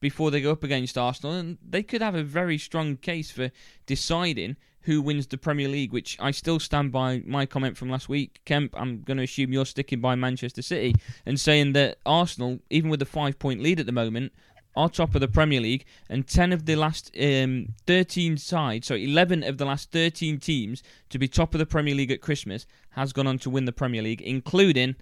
[0.00, 3.50] before they go up against Arsenal, and they could have a very strong case for
[3.86, 8.08] deciding who wins the Premier League, which I still stand by my comment from last
[8.08, 8.40] week.
[8.44, 10.94] Kemp, I'm going to assume you're sticking by Manchester City
[11.26, 14.32] and saying that Arsenal, even with the five point lead at the moment,
[14.78, 18.94] are top of the Premier League, and 10 of the last um, 13 sides, so
[18.94, 22.64] 11 of the last 13 teams to be top of the Premier League at Christmas
[22.90, 24.94] has gone on to win the Premier League, including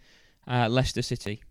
[0.48, 1.42] uh, Leicester City.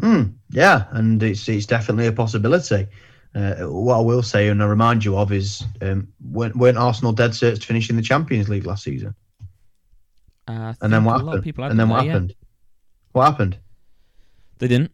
[0.00, 2.88] Mm, yeah, and it's it's definitely a possibility.
[3.34, 7.12] Uh, what I will say and I remind you of is um, weren't, weren't Arsenal
[7.12, 9.14] dead cert to finish in the Champions League last season?
[10.46, 11.58] Uh, and then what happened?
[11.58, 12.34] And then what happened?
[13.12, 13.58] What happened?
[14.58, 14.90] They didn't.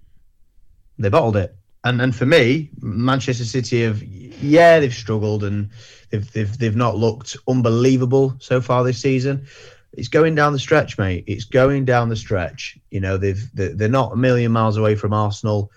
[0.99, 1.57] They bottled it.
[1.85, 5.71] And and for me, Manchester City have yeah they've struggled and
[6.11, 9.47] they've they've they've not looked unbelievable so far this season
[9.93, 11.25] it's going down the stretch, mate.
[11.27, 12.79] It's going down the stretch.
[12.91, 15.71] You know, they've they're not a million miles away from Arsenal.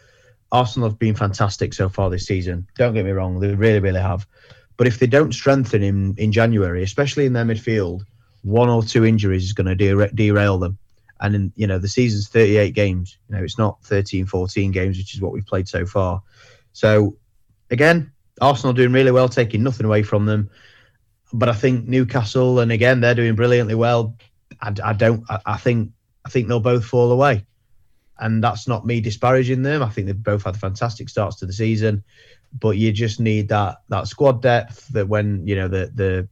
[0.52, 2.68] Arsenal have been fantastic so far this season.
[2.76, 4.28] Don't get me wrong, they really, really have.
[4.76, 8.02] But if they don't strengthen in in January, especially in their midfield,
[8.44, 10.78] one or two injuries is going to dera- derail them.
[11.22, 13.18] And in, you know, the season's 38 games.
[13.30, 16.22] You know, it's not 13, 14 games, which is what we've played so far.
[16.74, 17.16] So
[17.70, 20.50] again, Arsenal doing really well, taking nothing away from them
[21.34, 24.16] but I think Newcastle, and again, they're doing brilliantly well.
[24.62, 25.24] I, I don't.
[25.30, 25.92] I, I, think.
[26.26, 27.46] I think they'll both fall away,
[28.20, 29.82] and that's not me disparaging them.
[29.82, 32.04] I think they've both had fantastic starts to the season,
[32.58, 34.88] but you just need that that squad depth.
[34.90, 36.28] That when you know the the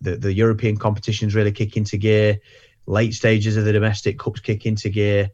[0.00, 2.38] the, the European competitions really kick into gear,
[2.86, 5.30] late stages of the domestic cups kick into gear.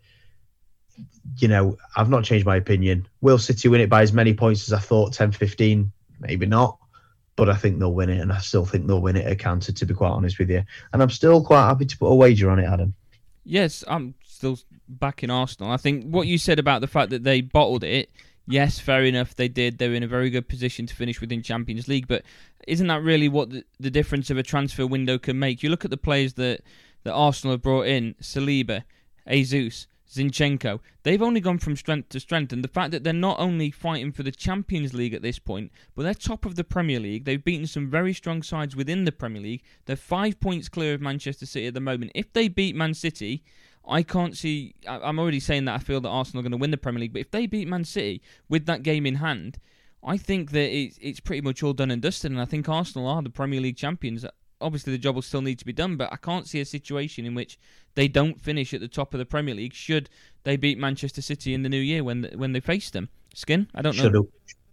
[1.39, 3.09] You know, I've not changed my opinion.
[3.21, 5.13] Will City win it by as many points as I thought?
[5.13, 5.93] 10, 15?
[6.21, 6.78] Maybe not
[7.39, 9.73] but I think they'll win it, and I still think they'll win it at counter.
[9.73, 12.51] To be quite honest with you, and I'm still quite happy to put a wager
[12.51, 12.95] on it, Adam.
[13.45, 15.73] Yes, I'm still backing Arsenal.
[15.73, 18.11] I think what you said about the fact that they bottled it,
[18.47, 19.79] yes, fair enough, they did.
[19.79, 22.25] They're in a very good position to finish within Champions League, but
[22.67, 25.63] isn't that really what the, the difference of a transfer window can make?
[25.63, 26.63] You look at the players that
[27.05, 28.85] that Arsenal have brought in: Saliba,
[29.29, 29.87] Jesus.
[30.11, 30.81] Zinchenko.
[31.03, 34.13] They've only gone from strength to strength, and the fact that they're not only fighting
[34.13, 37.25] for the Champions League at this point, but they're top of the Premier League.
[37.25, 39.63] They've beaten some very strong sides within the Premier League.
[39.87, 42.13] They're five points clear of Manchester City at the moment.
[42.15, 43.45] If they beat Man City,
[43.87, 44.75] I can't see.
[44.87, 47.13] I'm already saying that I feel that Arsenal are going to win the Premier League,
[47.13, 49.59] but if they beat Man City with that game in hand,
[50.03, 53.23] I think that it's, pretty much all done and dusted, and I think Arsenal are
[53.23, 54.25] the Premier League champions
[54.61, 57.25] obviously the job will still need to be done, but I can't see a situation
[57.25, 57.59] in which
[57.95, 60.09] they don't finish at the top of the Premier League should
[60.45, 63.09] they beat Manchester City in the new year when when they face them.
[63.35, 64.29] Skin, I don't shoulda, know.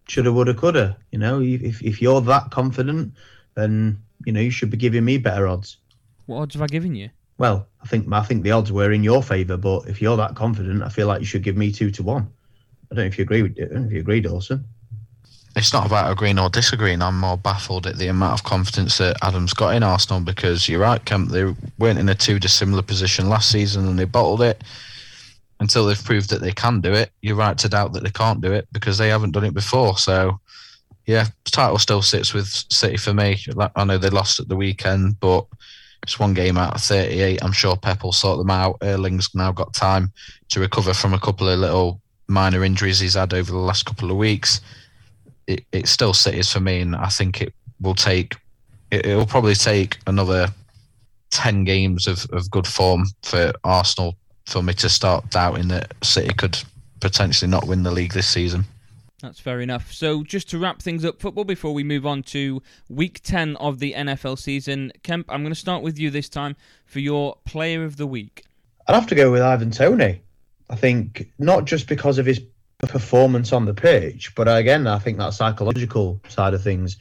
[0.07, 0.97] Shoulda, woulda, coulda.
[1.11, 3.13] You know, if if you're that confident,
[3.55, 5.77] then you know you should be giving me better odds.
[6.25, 7.09] What odds have I given you?
[7.37, 10.35] Well, I think I think the odds were in your favour, but if you're that
[10.35, 12.29] confident, I feel like you should give me two to one.
[12.91, 13.71] I don't know if you agree with it.
[13.71, 14.65] If you agree, Dawson
[15.55, 17.01] it's not about agreeing or disagreeing.
[17.01, 20.81] I'm more baffled at the amount of confidence that Adams got in Arsenal because you're
[20.81, 21.29] right, Kemp.
[21.29, 21.45] They
[21.79, 24.61] weren't in a too dissimilar position last season and they bottled it
[25.61, 27.11] until they've proved that they can do it.
[27.21, 29.97] You're right to doubt that they can't do it because they haven't done it before.
[29.97, 30.41] So,
[31.05, 33.39] yeah, title still sits with City for me.
[33.77, 35.45] I know they lost at the weekend, but
[36.05, 37.39] It's one game out of 38.
[37.41, 38.79] I'm sure Pep will sort them out.
[38.81, 40.11] Erling's now got time
[40.49, 44.11] to recover from a couple of little minor injuries he's had over the last couple
[44.11, 44.61] of weeks.
[45.47, 48.35] It, it still City's for me, and I think it will take.
[48.91, 50.47] It, will probably take another
[51.29, 54.15] ten games of, of good form for Arsenal
[54.45, 56.57] for me to start doubting that City could
[56.99, 58.65] potentially not win the league this season.
[59.21, 59.91] That's fair enough.
[59.91, 63.79] So, just to wrap things up, football, before we move on to week 10 of
[63.79, 67.83] the NFL season, Kemp, I'm going to start with you this time for your player
[67.83, 68.45] of the week.
[68.87, 70.21] I'd have to go with Ivan Toney.
[70.69, 72.41] I think not just because of his
[72.79, 76.97] performance on the pitch, but again, I think that psychological side of things.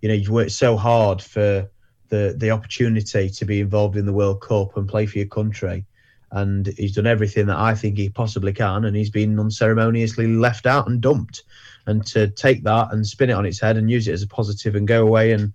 [0.00, 1.70] You know, you've worked so hard for
[2.08, 5.86] the the opportunity to be involved in the World Cup and play for your country,
[6.32, 10.66] and he's done everything that I think he possibly can, and he's been unceremoniously left
[10.66, 11.44] out and dumped.
[11.86, 14.28] And to take that and spin it on its head and use it as a
[14.28, 15.52] positive and go away and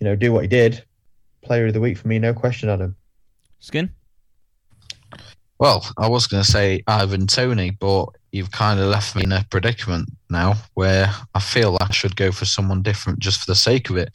[0.00, 0.82] you know do what he did,
[1.42, 2.96] player of the week for me, no question, Adam.
[3.58, 3.90] Skin.
[5.60, 9.32] Well, I was going to say Ivan Toney, but you've kind of left me in
[9.32, 13.54] a predicament now where I feel I should go for someone different just for the
[13.54, 14.10] sake of it.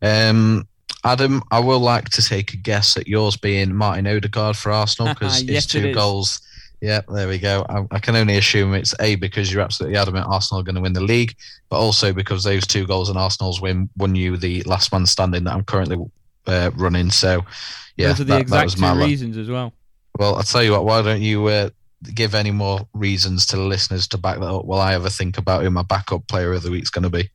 [0.00, 0.68] Um,
[1.02, 5.12] Adam, I will like to take a guess at yours being Martin Odegaard for Arsenal
[5.14, 6.40] because yes, his two goals.
[6.80, 7.66] Yeah, there we go.
[7.68, 10.80] I, I, can only assume it's A because you're absolutely adamant Arsenal are going to
[10.80, 11.34] win the league,
[11.68, 15.44] but also because those two goals in Arsenal's win won you the last man standing
[15.44, 15.96] that I'm currently
[16.46, 17.10] uh, running.
[17.10, 17.44] So,
[17.96, 19.72] yeah, those are the that, exact that two reasons as well.
[20.18, 21.70] Well, I'll tell you what, why don't you uh,
[22.14, 25.36] give any more reasons to the listeners to back that up while I ever think
[25.36, 27.30] about who my backup player of the week's going to be?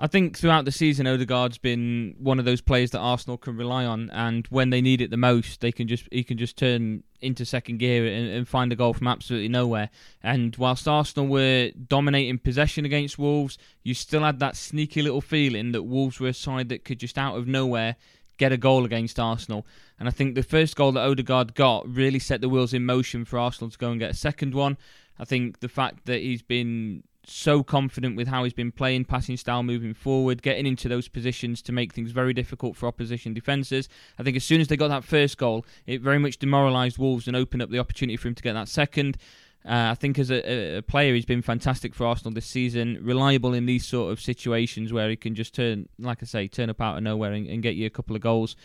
[0.00, 3.84] I think throughout the season, Odegaard's been one of those players that Arsenal can rely
[3.84, 7.02] on, and when they need it the most, they can just he can just turn
[7.20, 9.90] into second gear and, and find a goal from absolutely nowhere.
[10.22, 15.72] And whilst Arsenal were dominating possession against Wolves, you still had that sneaky little feeling
[15.72, 17.96] that Wolves were a side that could just out of nowhere
[18.38, 19.66] get a goal against Arsenal.
[19.98, 23.24] And I think the first goal that Odegaard got really set the wheels in motion
[23.24, 24.76] for Arsenal to go and get a second one.
[25.18, 29.36] I think the fact that he's been so confident with how he's been playing, passing
[29.36, 33.88] style moving forward, getting into those positions to make things very difficult for opposition defences.
[34.18, 37.26] I think as soon as they got that first goal, it very much demoralised Wolves
[37.26, 39.18] and opened up the opportunity for him to get that second.
[39.64, 42.98] Uh, I think as a, a, player, he's been fantastic for Arsenal this season.
[43.02, 46.70] Reliable in these sort of situations where he can just turn, like I say, turn
[46.70, 48.56] up out of nowhere and, and get you a couple of goals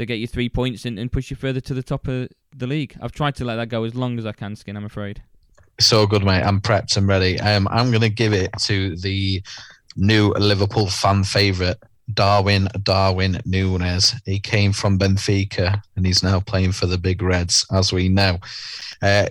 [0.00, 2.66] to get you three points and, and push you further to the top of the
[2.66, 2.96] league.
[3.00, 4.76] I've tried to let that go as long as I can, Skin.
[4.76, 5.22] I'm afraid.
[5.78, 6.42] So good, mate.
[6.42, 7.38] I'm prepped and ready.
[7.40, 9.42] Um, I'm going to give it to the
[9.96, 11.76] new Liverpool fan favourite,
[12.12, 14.14] Darwin Darwin Nunez.
[14.24, 18.38] He came from Benfica and he's now playing for the Big Reds, as we know.
[19.00, 19.26] Uh,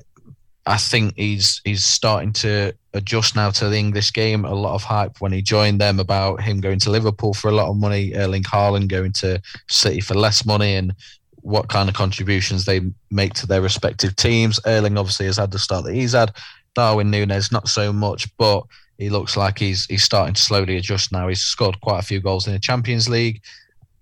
[0.69, 4.45] I think he's he's starting to adjust now to the English game.
[4.45, 7.55] A lot of hype when he joined them about him going to Liverpool for a
[7.55, 10.93] lot of money, Erling Haaland going to City for less money, and
[11.41, 14.59] what kind of contributions they make to their respective teams.
[14.67, 16.35] Erling obviously has had the start that he's had.
[16.75, 18.63] Darwin Nunez not so much, but
[18.99, 21.27] he looks like he's he's starting to slowly adjust now.
[21.27, 23.41] He's scored quite a few goals in the Champions League,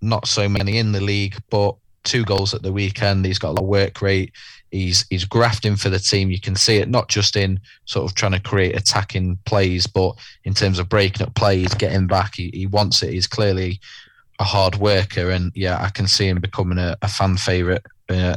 [0.02, 3.26] not so many in the league, but two goals at the weekend.
[3.26, 4.34] He's got a lot of work rate.
[4.72, 6.30] He's he's grafting for the team.
[6.30, 10.16] You can see it not just in sort of trying to create attacking plays, but
[10.44, 12.36] in terms of breaking up plays, getting back.
[12.36, 13.14] He, he wants it.
[13.14, 13.80] He's clearly
[14.40, 18.36] a hard worker, and yeah, I can see him becoming a, a fan favorite uh,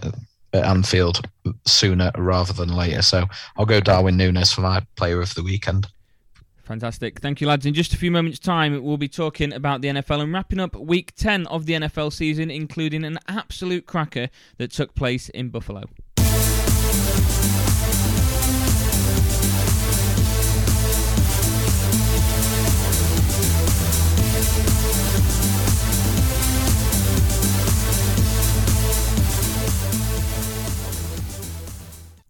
[0.52, 1.20] at Anfield
[1.66, 3.02] sooner rather than later.
[3.02, 3.24] So
[3.56, 5.86] I'll go Darwin Nunez for my player of the weekend.
[6.70, 7.18] Fantastic.
[7.18, 7.66] Thank you, lads.
[7.66, 10.76] In just a few moments' time, we'll be talking about the NFL and wrapping up
[10.76, 14.28] week 10 of the NFL season, including an absolute cracker
[14.58, 15.82] that took place in Buffalo.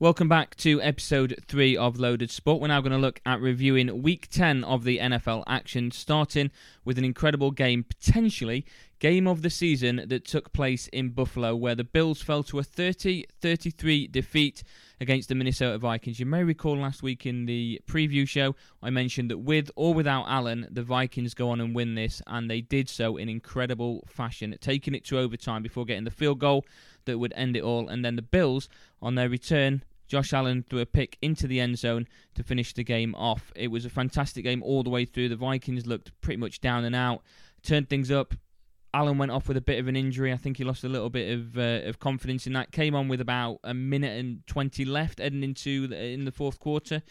[0.03, 2.63] Welcome back to episode 3 of Loaded Sport.
[2.63, 6.51] We're now going to look at reviewing week 10 of the NFL action, starting
[6.87, 8.65] with an incredible game, potentially
[8.99, 12.63] game of the season that took place in Buffalo, where the Bills fell to a
[12.63, 14.63] 30 33 defeat
[15.03, 16.19] against the Minnesota Vikings.
[16.19, 20.25] You may recall last week in the preview show, I mentioned that with or without
[20.29, 24.57] Allen, the Vikings go on and win this, and they did so in incredible fashion,
[24.63, 26.65] taking it to overtime before getting the field goal
[27.05, 27.89] that would end it all.
[27.89, 28.71] And then the Bills,
[29.03, 32.83] on their return, Josh Allen threw a pick into the end zone to finish the
[32.83, 33.53] game off.
[33.55, 35.29] It was a fantastic game all the way through.
[35.29, 37.23] The Vikings looked pretty much down and out,
[37.63, 38.35] turned things up.
[38.93, 40.33] Allen went off with a bit of an injury.
[40.33, 42.73] I think he lost a little bit of uh, of confidence in that.
[42.73, 46.59] Came on with about a minute and twenty left, heading into the, in the fourth
[46.59, 47.03] quarter.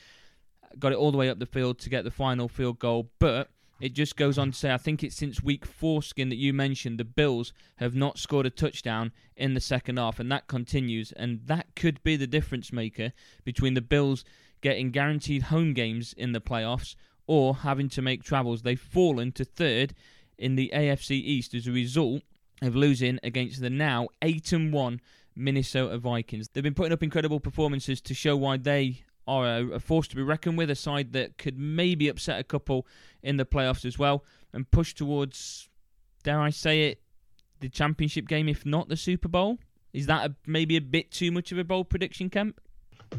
[0.77, 3.49] Got it all the way up the field to get the final field goal, but
[3.79, 6.53] It just goes on to say, I think it's since week four, Skin, that you
[6.53, 11.11] mentioned, the Bills have not scored a touchdown in the second half, and that continues.
[11.13, 13.13] And that could be the difference maker
[13.43, 14.25] between the Bills
[14.61, 18.63] getting guaranteed home games in the playoffs or having to make travels.
[18.63, 19.93] They've fallen to third
[20.37, 22.23] in the AFC East as a result
[22.61, 25.01] of losing against the now 8 and 1
[25.35, 26.49] Minnesota Vikings.
[26.49, 30.15] They've been putting up incredible performances to show why they are a, a, force to
[30.15, 32.87] be reckoned with, a side that could maybe upset a couple
[33.21, 35.69] in the playoffs as well and push towards,
[36.23, 37.01] dare I say it,
[37.59, 39.59] the championship game, if not the Super Bowl.
[39.93, 42.59] Is that a, maybe a bit too much of a bold prediction, Kemp?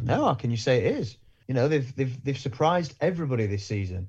[0.03, 1.17] No, how can you say it is?
[1.47, 4.09] You know, they've they've they've surprised everybody this season.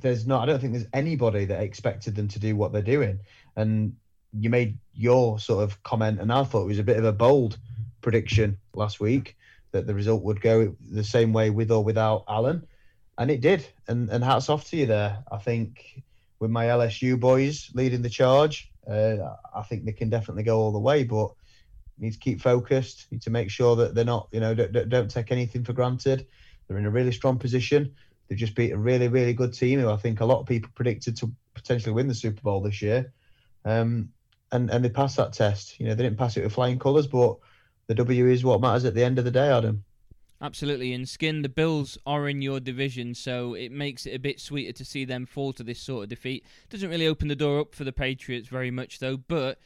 [0.00, 3.20] There's not, I don't think there's anybody that expected them to do what they're doing.
[3.56, 3.94] And
[4.32, 7.12] you made your sort of comment, and I thought it was a bit of a
[7.12, 7.58] bold
[8.00, 9.36] prediction last week
[9.72, 12.66] that the result would go the same way with or without Allen,
[13.18, 13.66] and it did.
[13.86, 15.24] And and hats off to you there.
[15.30, 16.02] I think
[16.40, 19.16] with my LSU boys leading the charge, uh,
[19.54, 21.30] I think they can definitely go all the way, but
[21.98, 23.06] need to keep focused.
[23.10, 26.26] Need to make sure that they're not, you know, don't, don't take anything for granted.
[26.66, 27.94] They're in a really strong position.
[28.28, 30.70] They've just beat a really, really good team who I think a lot of people
[30.74, 33.12] predicted to potentially win the Super Bowl this year.
[33.64, 34.10] Um,
[34.52, 35.78] and and they passed that test.
[35.78, 37.36] You know, they didn't pass it with flying colours, but
[37.88, 39.84] the W is what matters at the end of the day, Adam.
[40.40, 44.38] Absolutely, and Skin, the Bills are in your division, so it makes it a bit
[44.38, 46.44] sweeter to see them fall to this sort of defeat.
[46.70, 49.16] Doesn't really open the door up for the Patriots very much, though.
[49.16, 49.58] But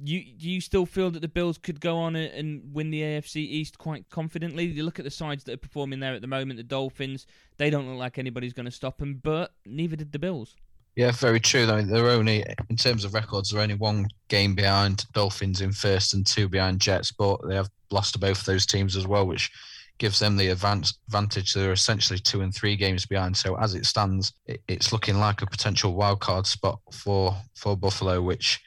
[0.00, 3.36] you do you still feel that the Bills could go on and win the AFC
[3.36, 4.66] East quite confidently?
[4.66, 6.58] You look at the sides that are performing there at the moment.
[6.58, 10.20] The Dolphins, they don't look like anybody's going to stop them, but neither did the
[10.20, 10.54] Bills.
[10.94, 11.64] Yeah, very true.
[11.64, 16.12] Though they're only in terms of records, they're only one game behind Dolphins in first
[16.12, 19.26] and two behind Jets, but they have lost to both of those teams as well,
[19.26, 19.50] which
[19.98, 21.54] gives them the advance, advantage.
[21.54, 23.36] They're essentially two and three games behind.
[23.36, 24.32] So as it stands,
[24.68, 28.60] it's looking like a potential wildcard spot for for Buffalo, which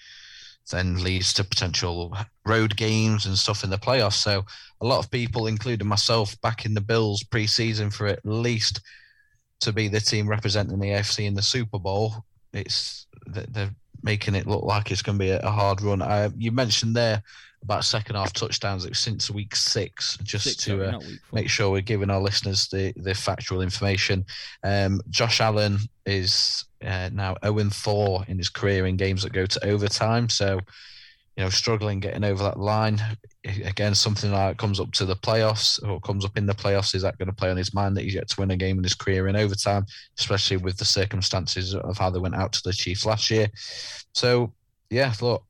[0.72, 4.14] then leads to potential road games and stuff in the playoffs.
[4.14, 4.44] So
[4.82, 8.82] a lot of people, including myself, back in the Bills preseason for at least
[9.62, 12.26] to be the team representing the AFC in the Super Bowl.
[12.54, 13.72] It's they're
[14.04, 16.02] making it look like it's going to be a hard run.
[16.02, 17.24] Uh, you mentioned there
[17.64, 18.88] about second half touchdowns.
[18.98, 21.00] Since week six, just six, to uh,
[21.34, 24.26] make sure we're giving our listeners the, the factual information.
[24.64, 29.48] Um, Josh Allen is uh, now 0 4 in his career in games that go
[29.48, 30.30] to overtime.
[30.30, 30.60] So
[31.36, 33.02] you know, struggling getting over that line.
[33.64, 36.96] Again, something that comes up to the playoffs or comes up in the playoffs.
[36.96, 38.78] Is that going to play on his mind that he's yet to win a game
[38.78, 39.86] in his career in overtime,
[40.18, 43.48] especially with the circumstances of how they went out to the Chiefs last year?
[44.14, 44.54] So,
[44.90, 45.44] yeah, look,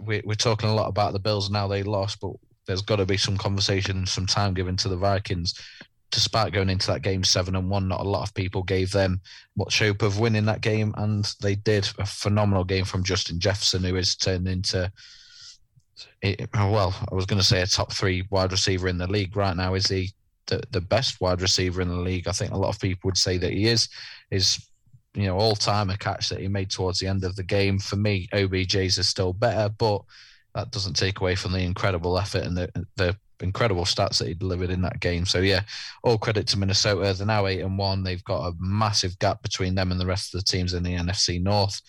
[0.00, 2.32] we're, we're talking a lot about the Bills now they lost, but
[2.66, 5.54] there's got to be some conversation, some time given to the Vikings
[6.10, 9.20] despite going into that game seven and one, not a lot of people gave them
[9.56, 11.88] much hope of winning that game, and they did.
[11.98, 14.90] A phenomenal game from Justin Jefferson, who is turned into,
[16.54, 19.56] well, I was going to say a top three wide receiver in the league right
[19.56, 19.74] now.
[19.74, 20.12] Is he
[20.46, 22.28] the, the best wide receiver in the league?
[22.28, 23.88] I think a lot of people would say that he is.
[24.30, 24.66] Is
[25.14, 27.78] you know all time a catch that he made towards the end of the game.
[27.78, 30.02] For me, OBJ's is still better, but
[30.54, 34.34] that doesn't take away from the incredible effort and the the incredible stats that he
[34.34, 35.24] delivered in that game.
[35.24, 35.62] So yeah,
[36.02, 37.14] all credit to Minnesota.
[37.14, 38.02] They're now eight and one.
[38.02, 40.96] They've got a massive gap between them and the rest of the teams in the
[40.96, 41.80] NFC North.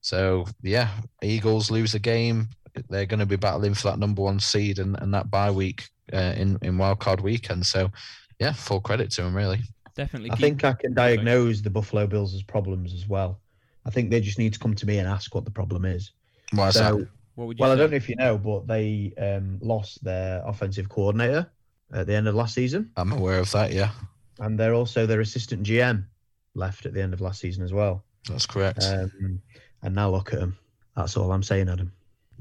[0.00, 0.88] So yeah,
[1.22, 2.48] Eagles lose a game.
[2.88, 5.88] They're going to be battling for that number one seed and, and that bye week
[6.12, 7.66] uh, in in wildcard weekend.
[7.66, 7.90] So
[8.38, 9.60] yeah, full credit to them really.
[9.96, 10.30] Definitely.
[10.30, 13.40] I think I can diagnose the Buffalo Bills' as problems as well.
[13.84, 16.12] I think they just need to come to me and ask what the problem is.
[16.52, 17.08] Why is so, that?
[17.36, 17.64] well, say?
[17.64, 21.50] I don't know if you know, but they um, lost their offensive coordinator
[21.92, 22.90] at the end of last season.
[22.96, 23.90] I'm aware of that, yeah.
[24.38, 26.04] And they're also their assistant GM
[26.54, 28.04] left at the end of last season as well.
[28.28, 28.84] That's correct.
[28.84, 29.40] Um,
[29.82, 30.56] and now look at them.
[30.96, 31.92] That's all I'm saying, Adam.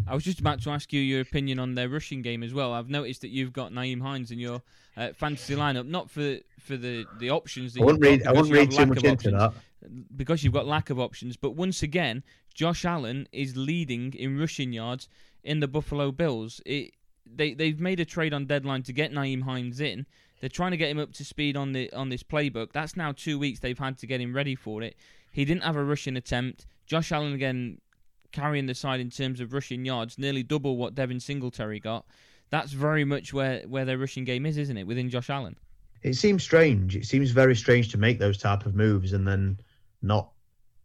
[0.07, 2.73] I was just about to ask you your opinion on their rushing game as well.
[2.73, 4.61] I've noticed that you've got Nyheim Hines in your
[4.97, 7.77] uh, fantasy lineup, not for for the, the options.
[7.77, 8.25] I wouldn't read.
[8.25, 9.53] I wouldn't read too much into that
[10.15, 11.37] because you've got lack of options.
[11.37, 12.23] But once again,
[12.53, 15.07] Josh Allen is leading in rushing yards
[15.43, 16.61] in the Buffalo Bills.
[16.65, 16.93] It,
[17.25, 20.05] they they've made a trade on deadline to get Nyheim Hines in.
[20.39, 22.71] They're trying to get him up to speed on the on this playbook.
[22.71, 24.95] That's now two weeks they've had to get him ready for it.
[25.31, 26.65] He didn't have a rushing attempt.
[26.85, 27.79] Josh Allen again
[28.31, 32.05] carrying the side in terms of rushing yards, nearly double what Devin Singletary got.
[32.49, 35.55] That's very much where, where their rushing game is, isn't it, within Josh Allen?
[36.01, 36.95] It seems strange.
[36.95, 39.59] It seems very strange to make those type of moves and then
[40.01, 40.31] not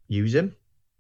[0.09, 0.55] use him.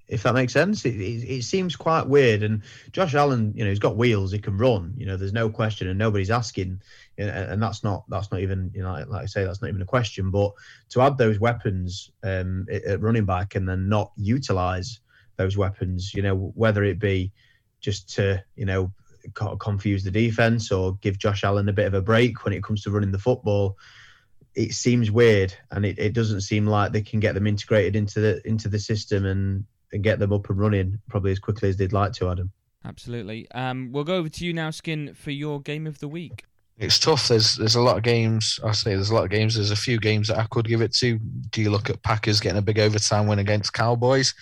[0.07, 0.85] if that makes sense.
[0.85, 2.43] It, it, it, seems quite weird.
[2.43, 4.95] And Josh Allen, you know, he's got wheels, he can run.
[4.97, 6.81] You know, there's no question, and nobody's asking,
[7.19, 9.87] and that's not that's not even you know like I say that's not even a
[9.87, 10.31] question.
[10.31, 10.53] But
[10.91, 15.01] to add those weapons um, at running back and then not utilize
[15.37, 17.33] those weapons, you know, whether it be
[17.81, 18.93] just to you know
[19.59, 22.83] confuse the defense or give Josh Allen a bit of a break when it comes
[22.83, 23.77] to running the football
[24.55, 28.21] it seems weird and it, it doesn't seem like they can get them integrated into
[28.21, 31.77] the into the system and and get them up and running probably as quickly as
[31.77, 32.51] they'd like to, Adam.
[32.85, 33.51] Absolutely.
[33.53, 36.45] Um, we'll go over to you now, Skin, for your game of the week.
[36.77, 37.29] It's tough.
[37.29, 38.59] There's there's a lot of games.
[38.65, 39.55] I say there's a lot of games.
[39.55, 41.19] There's a few games that I could give it to.
[41.51, 44.35] Do you look at Packers getting a big overtime win against Cowboys?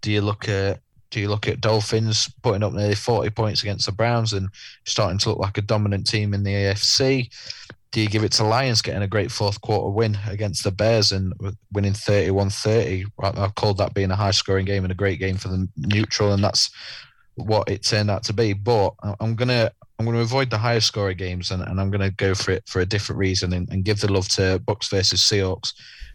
[0.00, 0.80] Do you look at
[1.10, 4.48] do you look at Dolphins putting up nearly 40 points against the Browns and
[4.84, 7.30] starting to look like a dominant team in the AFC?
[7.96, 11.12] do you give it to Lions getting a great fourth quarter win against the Bears
[11.12, 11.32] and
[11.72, 13.06] winning 31 30?
[13.22, 16.34] I've called that being a high scoring game and a great game for the neutral,
[16.34, 16.68] and that's
[17.36, 18.52] what it turned out to be.
[18.52, 19.72] But I'm going to.
[19.98, 22.50] I'm going to avoid the higher scoring games and, and I'm going to go for
[22.50, 25.72] it for a different reason and, and give the love to Bucks versus Seahawks.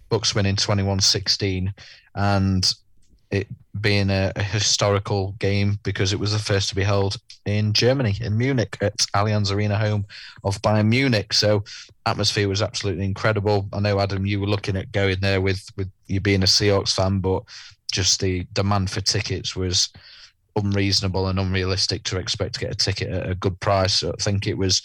[0.07, 1.73] Bucks winning 21-16
[2.13, 2.73] and
[3.31, 3.47] it
[3.79, 8.15] being a, a, historical game because it was the first to be held in Germany,
[8.19, 10.05] in Munich, at Allianz Arena, home
[10.43, 11.31] of Bayern Munich.
[11.31, 11.63] So
[12.05, 13.69] atmosphere was absolutely incredible.
[13.71, 16.93] I know Adam, you were looking at going there with with you being a Seahawks
[16.93, 17.43] fan, but
[17.91, 19.89] just the demand for tickets was
[20.57, 23.99] unreasonable and unrealistic to expect to get a ticket at a good price.
[23.99, 24.81] So I think it was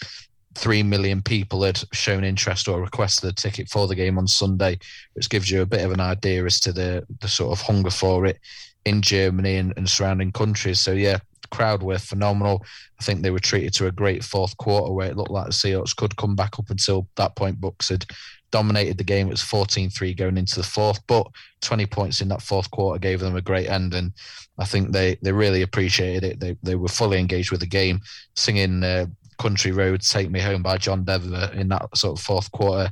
[0.54, 4.78] three million people had shown interest or requested a ticket for the game on Sunday,
[5.14, 7.90] which gives you a bit of an idea as to the the sort of hunger
[7.90, 8.38] for it
[8.86, 10.80] in Germany and, and surrounding countries.
[10.80, 11.18] So yeah,
[11.50, 12.64] crowd were phenomenal.
[13.00, 15.52] I think they were treated to a great fourth quarter where it looked like the
[15.52, 17.60] Seahawks could come back up until that point.
[17.60, 18.06] Bucks had
[18.52, 19.26] dominated the game.
[19.26, 21.26] It was 14-3 going into the fourth, but
[21.62, 23.92] 20 points in that fourth quarter gave them a great end.
[23.92, 24.12] And
[24.58, 26.40] I think they, they really appreciated it.
[26.40, 28.00] They, they were fully engaged with the game,
[28.36, 29.06] singing uh,
[29.38, 32.90] Country Roads Take Me Home by John Denver in that sort of fourth quarter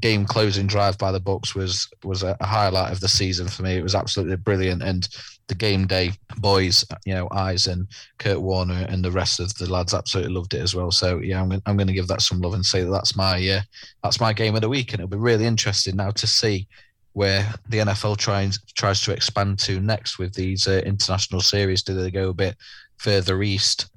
[0.00, 3.76] game closing drive by the Bucks was was a highlight of the season for me.
[3.76, 5.08] It was absolutely brilliant, and
[5.48, 7.88] the game day boys, you know, Eyes and
[8.18, 10.90] Kurt Warner and the rest of the lads absolutely loved it as well.
[10.90, 13.36] So yeah, I'm I'm going to give that some love and say that that's my
[13.48, 13.60] uh,
[14.02, 16.68] that's my game of the week, and it'll be really interesting now to see
[17.12, 21.82] where the NFL tries tries to expand to next with these uh, international series.
[21.82, 22.56] Do they go a bit
[22.98, 23.90] further east?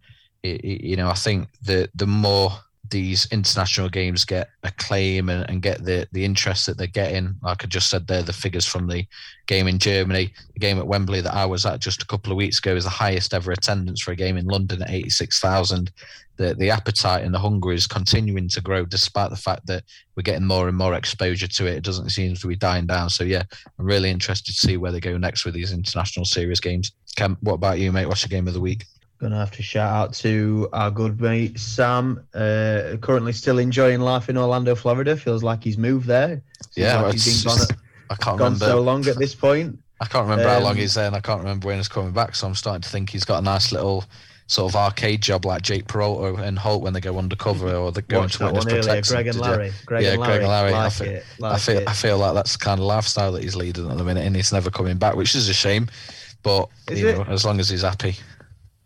[0.44, 2.52] it, you know, I think the the more
[2.94, 7.64] these international games get acclaim and, and get the the interest that they're getting, like
[7.64, 9.06] I just said there, the figures from the
[9.48, 12.38] game in Germany, the game at Wembley that I was at just a couple of
[12.38, 15.40] weeks ago is the highest ever attendance for a game in London at eighty six
[15.40, 15.92] thousand.
[16.38, 19.84] The the appetite and the hunger is continuing to grow, despite the fact that
[20.16, 21.78] we're getting more and more exposure to it.
[21.78, 23.10] It doesn't seem to be dying down.
[23.10, 23.44] So yeah,
[23.80, 26.92] I'm really interested to see where they go next with these international series games.
[27.16, 28.06] Kemp, what about you, mate?
[28.06, 28.86] What's your game of the week?
[29.24, 32.28] Gonna have to shout out to our good mate Sam.
[32.34, 35.16] Uh, currently still enjoying life in Orlando, Florida.
[35.16, 36.42] Feels like he's moved there.
[36.72, 37.68] Seems yeah, like he's been gone,
[38.10, 38.66] I can't gone remember.
[38.66, 39.80] so long at this point.
[40.02, 41.88] I can't remember um, how long um, he's there, and I can't remember when he's
[41.88, 42.36] coming back.
[42.36, 44.04] So I'm starting to think he's got a nice little
[44.48, 48.02] sort of arcade job like Jake Peralta and Holt when they go undercover or they
[48.02, 49.14] go into witness protection.
[49.14, 49.72] Greg and Larry.
[49.86, 50.32] Greg yeah, and Larry.
[50.32, 50.72] Greg and Larry.
[50.74, 53.32] Like I, feel, it, like I feel, I feel like that's the kind of lifestyle
[53.32, 55.88] that he's leading at the minute, and he's never coming back, which is a shame.
[56.42, 58.18] But you know, as long as he's happy.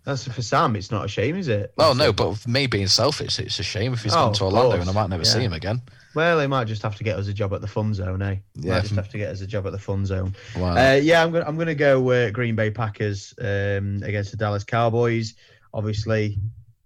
[0.08, 0.78] That's for Sam.
[0.78, 1.74] It's not a shame, is it?
[1.78, 4.46] Oh no, but for me being selfish, it's a shame if he's oh, gone to
[4.46, 5.30] Orlando and I might never yeah.
[5.30, 5.82] see him again.
[6.16, 8.38] Well, he might just have to get us a job at the Fun Zone, eh?
[8.56, 10.34] Yeah, might just have to get us a job at the Fun Zone.
[10.56, 10.78] Wow.
[10.78, 14.64] Uh, yeah, I'm gonna I'm gonna go uh, Green Bay Packers um, against the Dallas
[14.64, 15.36] Cowboys.
[15.74, 16.40] Obviously,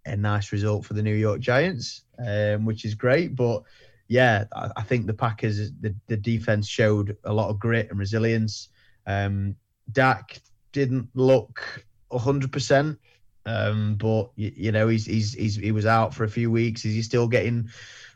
[0.07, 3.35] a nice result for the New York Giants, um, which is great.
[3.35, 3.61] But
[4.07, 7.99] yeah, I, I, think the Packers, the, the defense showed a lot of grit and
[7.99, 8.69] resilience.
[9.05, 9.55] Um,
[9.91, 10.41] Dak
[10.71, 12.97] didn't look 100%.
[13.45, 16.85] Um, but you, you, know, he's, he's he's he was out for a few weeks.
[16.85, 17.69] Is he still getting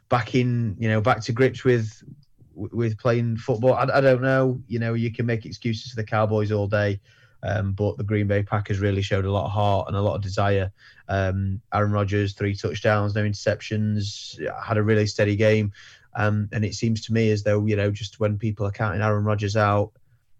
[0.10, 0.76] back in?
[0.80, 2.04] You know, back to grips with
[2.54, 3.74] with playing football?
[3.74, 4.62] I, I don't know.
[4.68, 7.00] You know, you can make excuses for the Cowboys all day,
[7.44, 10.16] um, but the Green Bay Packers really showed a lot of heart and a lot
[10.16, 10.72] of desire.
[11.08, 15.72] Um, Aaron Rodgers, three touchdowns, no interceptions, had a really steady game.
[16.18, 19.02] Um, and it seems to me as though you know, just when people are counting
[19.02, 19.92] Aaron Rodgers out,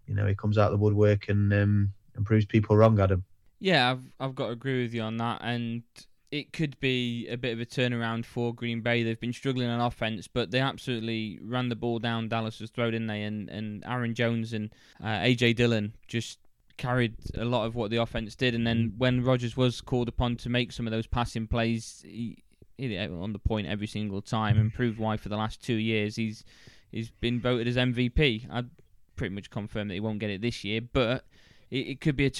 [0.06, 3.24] you know, he comes out of the woodwork and um, and proves people wrong, Adam.
[3.58, 5.82] Yeah, I've I've got to agree with you on that, and
[6.30, 9.02] it could be a bit of a turnaround for Green Bay.
[9.02, 13.06] They've been struggling on offense, but they absolutely ran the ball down Dallas's throat, didn't
[13.06, 13.22] they?
[13.22, 14.70] And and Aaron Jones and
[15.02, 16.38] uh, AJ Dillon just
[16.76, 18.54] carried a lot of what the offense did.
[18.54, 22.42] And then when Rodgers was called upon to make some of those passing plays, he,
[22.76, 26.16] he on the point every single time, and proved why for the last two years
[26.16, 26.44] he's
[26.90, 28.46] he's been voted as MVP.
[28.50, 28.70] I'd
[29.16, 31.24] pretty much confirm that he won't get it this year, but
[31.70, 32.30] it, it could be a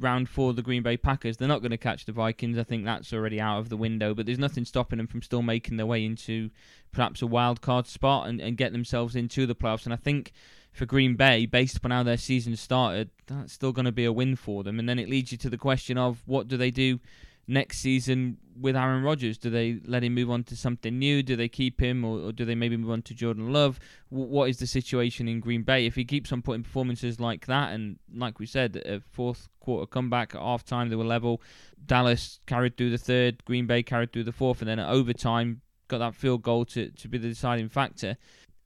[0.00, 1.36] turnaround for the Green Bay Packers.
[1.36, 2.58] They're not going to catch the Vikings.
[2.58, 4.14] I think that's already out of the window.
[4.14, 6.50] But there's nothing stopping them from still making their way into
[6.92, 9.84] perhaps a wild card spot and, and get themselves into the playoffs.
[9.84, 10.32] And I think
[10.72, 14.12] for Green Bay, based upon how their season started, that's still going to be a
[14.12, 14.78] win for them.
[14.78, 16.98] And then it leads you to the question of what do they do
[17.46, 19.38] next season with Aaron Rodgers?
[19.38, 21.22] Do they let him move on to something new?
[21.22, 23.78] Do they keep him, or, or do they maybe move on to Jordan Love?
[24.10, 27.46] W- what is the situation in Green Bay if he keeps on putting performances like
[27.46, 27.72] that?
[27.72, 31.40] And like we said, a fourth quarter comeback at half time they were level.
[31.84, 35.60] Dallas carried through the third, Green Bay carried through the fourth, and then at overtime
[35.88, 38.16] got that field goal to, to be the deciding factor.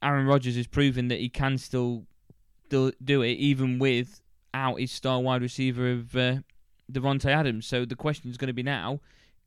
[0.02, 2.06] Aaron Rodgers has proven that he can still
[2.68, 6.36] do, do it even without his star wide receiver of uh,
[6.90, 7.66] Davante Adams.
[7.66, 9.00] So the question is going to be now: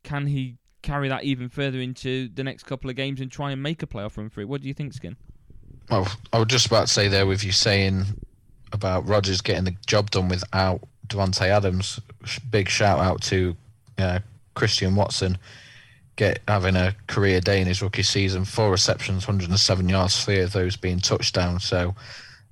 [0.04, 3.62] Can he carry that even further into the next couple of games and try and
[3.62, 4.48] make a playoff run for it?
[4.48, 5.18] What do you think, Skin?
[5.90, 8.06] Well, I was just about to say there with you saying
[8.72, 12.00] about Rodgers getting the job done without Davante Adams.
[12.50, 13.56] Big shout out to
[13.98, 14.20] uh,
[14.54, 15.38] Christian Watson
[16.20, 18.44] get having a career day in his rookie season.
[18.44, 21.64] Four receptions, 107 yards, three of those being touchdowns.
[21.64, 21.96] So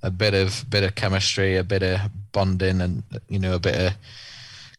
[0.02, 2.00] a bit of bit of chemistry, a bit of
[2.32, 3.94] bonding, and you know a bit of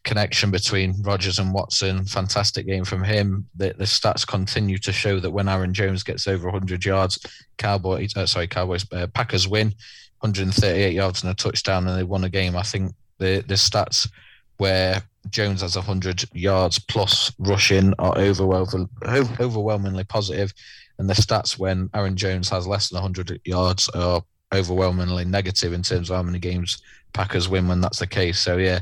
[0.03, 2.05] connection between Rodgers and Watson.
[2.05, 3.47] Fantastic game from him.
[3.55, 7.19] The, the stats continue to show that when Aaron Jones gets over 100 yards,
[7.57, 9.73] Cowboys, uh, sorry, Cowboys, uh, Packers win
[10.21, 12.55] 138 yards and a touchdown, and they won a game.
[12.55, 14.09] I think the the stats
[14.57, 20.53] where Jones has 100 yards plus rushing are overwhelmingly positive,
[20.97, 24.21] and the stats when Aaron Jones has less than 100 yards are
[24.53, 26.81] overwhelmingly negative in terms of how many games
[27.13, 28.39] Packers win when that's the case.
[28.39, 28.79] So yeah,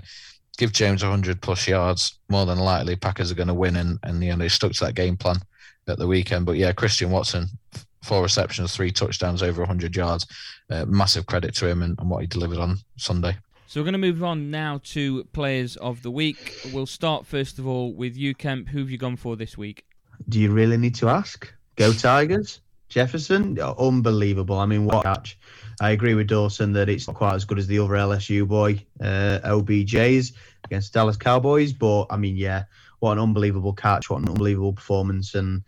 [0.58, 4.24] give James 100 plus yards, more than likely Packers are going to win, and and
[4.24, 5.38] you know they stuck to that game plan
[5.88, 6.46] at the weekend.
[6.46, 7.48] But yeah, Christian Watson,
[8.04, 10.26] four receptions, three touchdowns, over 100 yards.
[10.70, 13.38] Uh, massive credit to him and, and what he delivered on Sunday.
[13.68, 16.56] So we're going to move on now to players of the week.
[16.74, 18.70] We'll start first of all with you, Kemp.
[18.70, 19.86] Who have you gone for this week?
[20.28, 21.52] Do you really need to ask?
[21.76, 22.62] Go Tigers.
[22.90, 24.58] Jefferson, unbelievable.
[24.58, 25.38] I mean, what catch?
[25.80, 28.84] I agree with Dawson that it's not quite as good as the other LSU boy,
[29.02, 30.34] uh, OBJ's
[30.64, 31.74] against Dallas Cowboys.
[31.74, 32.64] But I mean, yeah,
[33.00, 34.10] what an unbelievable catch!
[34.10, 35.36] What an unbelievable performance!
[35.36, 35.64] And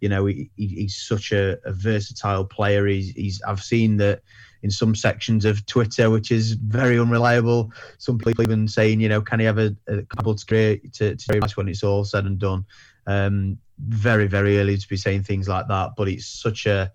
[0.00, 2.86] you know, he, he's such a, a, versatile player.
[2.86, 4.22] He's, he's I've seen that
[4.62, 7.70] in some sections of Twitter, which is very unreliable.
[7.98, 11.16] Some people even saying, you know, can he have a, a couple to create to,
[11.16, 12.64] to match when it's all said and done?
[13.06, 16.90] Um, very, very early to be saying things like that, but it's such a,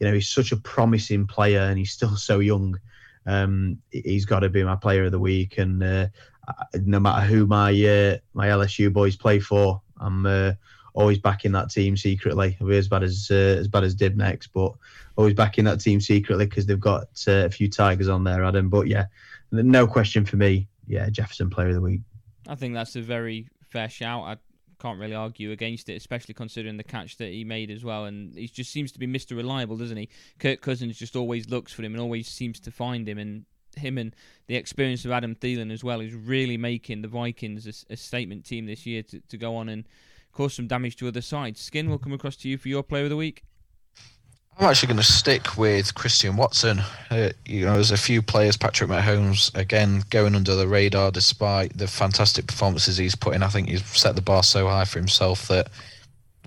[0.00, 2.78] you know, he's such a promising player and he's still so young.
[3.26, 6.06] Um, he's got to be my player of the week, and uh,
[6.74, 10.52] no matter who my uh, my LSU boys play for, I'm uh,
[10.94, 12.56] always backing that team secretly.
[12.60, 14.72] I'll be as bad as uh, as bad as Dib next, but
[15.16, 18.68] always backing that team secretly because they've got uh, a few Tigers on there, Adam.
[18.68, 19.06] But yeah,
[19.50, 20.68] no question for me.
[20.86, 22.02] Yeah, Jefferson Player of the Week.
[22.48, 24.22] I think that's a very fair shout.
[24.22, 24.36] I
[24.78, 28.04] can't really argue against it, especially considering the catch that he made as well.
[28.04, 29.36] And he just seems to be Mr.
[29.36, 30.08] Reliable, doesn't he?
[30.38, 33.18] Kirk Cousins just always looks for him and always seems to find him.
[33.18, 33.44] And
[33.76, 34.14] him and
[34.46, 38.44] the experience of Adam Thielen as well is really making the Vikings a, a statement
[38.44, 39.84] team this year to, to go on and
[40.32, 41.60] cause some damage to other sides.
[41.60, 43.44] Skin will come across to you for your player of the week.
[44.58, 46.80] I'm actually going to stick with Christian Watson.
[47.10, 51.76] Uh, you know, there's a few players, Patrick Mahomes, again, going under the radar despite
[51.76, 53.42] the fantastic performances he's put in.
[53.42, 55.68] I think he's set the bar so high for himself that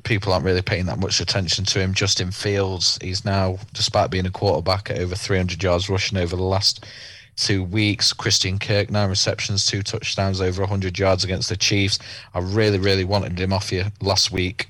[0.02, 1.94] people aren't really paying that much attention to him.
[1.94, 6.42] Justin Fields, he's now, despite being a quarterback, at over 300 yards rushing over the
[6.42, 6.88] last
[7.36, 8.12] two weeks.
[8.12, 12.00] Christian Kirk, nine receptions, two touchdowns, over 100 yards against the Chiefs.
[12.34, 14.68] I really, really wanted him off you last week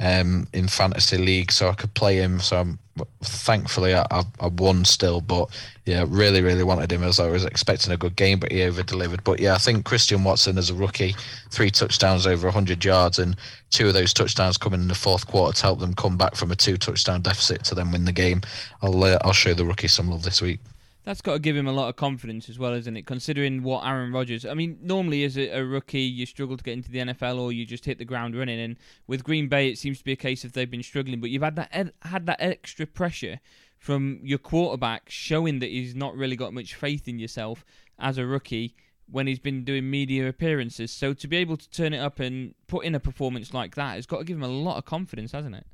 [0.00, 2.40] um, in fantasy league, so I could play him.
[2.40, 2.78] So I'm,
[3.22, 5.48] thankfully I, I, won still, but
[5.84, 8.82] yeah, really, really wanted him as I was expecting a good game, but he over
[8.82, 9.24] delivered.
[9.24, 11.14] But yeah, I think Christian Watson as a rookie,
[11.50, 13.36] three touchdowns over 100 yards, and
[13.70, 16.50] two of those touchdowns coming in the fourth quarter to help them come back from
[16.50, 18.42] a two touchdown deficit to then win the game.
[18.82, 20.60] I'll uh, I'll show the rookie some love this week
[21.08, 23.06] that's got to give him a lot of confidence as well, isn't it?
[23.06, 26.74] Considering what Aaron Rodgers, I mean, normally as a, a, rookie, you struggle to get
[26.74, 28.60] into the NFL or you just hit the ground running.
[28.60, 31.30] And with Green Bay, it seems to be a case of they've been struggling, but
[31.30, 33.40] you've had that had that extra pressure
[33.78, 37.64] from your quarterback showing that he's not really got much faith in yourself
[37.98, 38.74] as a rookie
[39.10, 40.90] when he's been doing media appearances.
[40.90, 43.94] So to be able to turn it up and put in a performance like that
[43.94, 45.64] has got to give him a lot of confidence, hasn't it?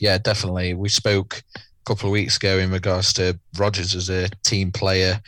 [0.00, 0.74] Yeah, definitely.
[0.74, 1.44] We spoke
[1.88, 5.20] couple of weeks ago in regards to Rodgers as a team player,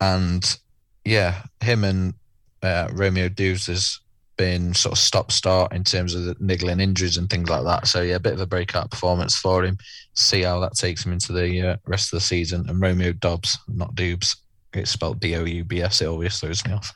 [0.00, 0.58] and
[1.04, 2.14] yeah, him and
[2.62, 3.98] uh, Romeo Doubs has
[4.36, 7.86] been sort of stop start in terms of the niggling injuries and things like that.
[7.86, 9.76] So yeah, a bit of a breakout performance for him.
[10.14, 12.68] See how that takes him into the uh, rest of the season.
[12.68, 14.36] And Romeo Dobbs, not Doubs.
[14.74, 16.00] it's spelled D O U B S.
[16.00, 16.94] It always throws me off.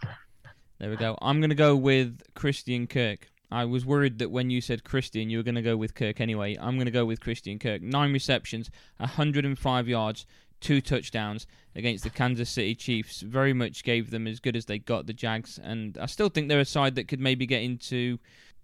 [0.78, 1.18] There we go.
[1.20, 3.28] I'm going to go with Christian Kirk.
[3.50, 6.20] I was worried that when you said Christian, you were going to go with Kirk
[6.20, 6.56] anyway.
[6.60, 7.80] I'm going to go with Christian Kirk.
[7.80, 10.26] Nine receptions, 105 yards,
[10.60, 13.20] two touchdowns against the Kansas City Chiefs.
[13.20, 16.48] Very much gave them as good as they got the Jags, and I still think
[16.48, 18.18] they're a side that could maybe get into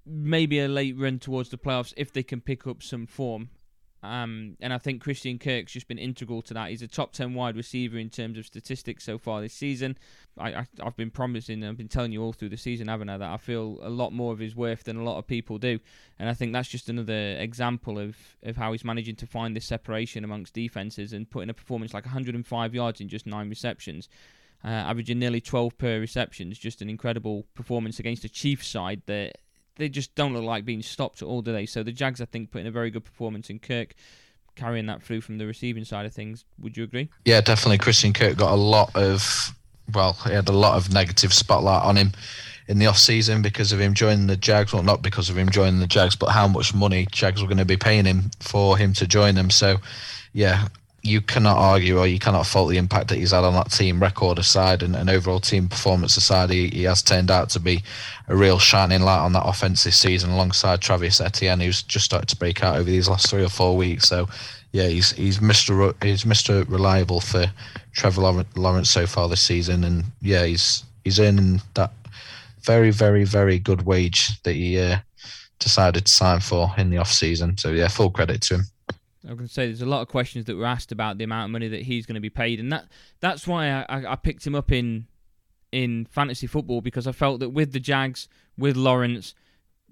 [0.04, 3.50] maybe a late run towards the playoffs if they can pick up some form.
[4.02, 6.70] Um, and I think Christian Kirk's just been integral to that.
[6.70, 9.96] He's a top 10 wide receiver in terms of statistics so far this season.
[10.36, 13.18] I, have been promising, and I've been telling you all through the season, haven't I,
[13.18, 15.78] that I feel a lot more of his worth than a lot of people do.
[16.18, 19.66] And I think that's just another example of, of how he's managing to find this
[19.66, 24.08] separation amongst defenses and putting a performance like 105 yards in just nine receptions.
[24.64, 29.02] Uh, averaging nearly 12 per reception is just an incredible performance against a Chiefs side
[29.06, 29.38] that
[29.76, 31.66] they just don't look like being stopped at all, do they?
[31.66, 33.94] So the Jags, I think, put in a very good performance in Kirk,
[34.54, 36.44] carrying that through from the receiving side of things.
[36.60, 37.08] Would you agree?
[37.24, 37.78] Yeah, definitely.
[37.78, 39.54] Christian Kirk got a lot of,
[39.94, 42.12] well, he had a lot of negative spotlight on him
[42.68, 44.72] in the off season because of him joining the Jags.
[44.72, 47.58] Well, not because of him joining the Jags, but how much money Jags were going
[47.58, 49.50] to be paying him for him to join them.
[49.50, 49.78] So,
[50.32, 50.68] yeah,
[51.02, 54.00] you cannot argue or you cannot fault the impact that he's had on that team
[54.00, 56.50] record aside and, and overall team performance aside.
[56.50, 57.82] He, he has turned out to be
[58.28, 62.28] a real shining light on that offense this season alongside Travis Etienne, who's just started
[62.28, 64.08] to break out over these last three or four weeks.
[64.08, 64.28] So,
[64.70, 65.92] yeah, he's he's Mr.
[66.02, 66.68] He's Mr.
[66.68, 67.50] Reliable for
[67.92, 71.92] Trevor Lawrence so far this season, and yeah, he's he's earning that
[72.62, 74.98] very very very good wage that he uh,
[75.58, 77.58] decided to sign for in the off season.
[77.58, 78.62] So yeah, full credit to him.
[79.28, 81.50] I to say there's a lot of questions that were asked about the amount of
[81.52, 82.86] money that he's going to be paid, and that
[83.20, 85.06] that's why I, I picked him up in
[85.70, 89.34] in fantasy football because I felt that with the Jags, with Lawrence,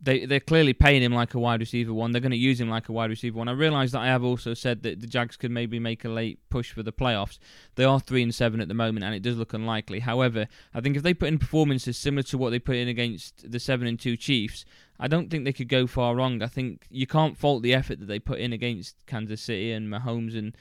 [0.02, 2.12] they they're clearly paying him like a wide receiver one.
[2.12, 3.48] They're going to use him like a wide receiver one.
[3.48, 6.38] I realise that I have also said that the Jags could maybe make a late
[6.50, 7.38] push for the playoffs.
[7.76, 10.00] They are three and seven at the moment, and it does look unlikely.
[10.00, 13.50] However, I think if they put in performances similar to what they put in against
[13.50, 14.64] the seven and two Chiefs,
[15.02, 16.42] I don't think they could go far wrong.
[16.42, 19.88] I think you can't fault the effort that they put in against Kansas City and
[19.88, 20.54] Mahomes and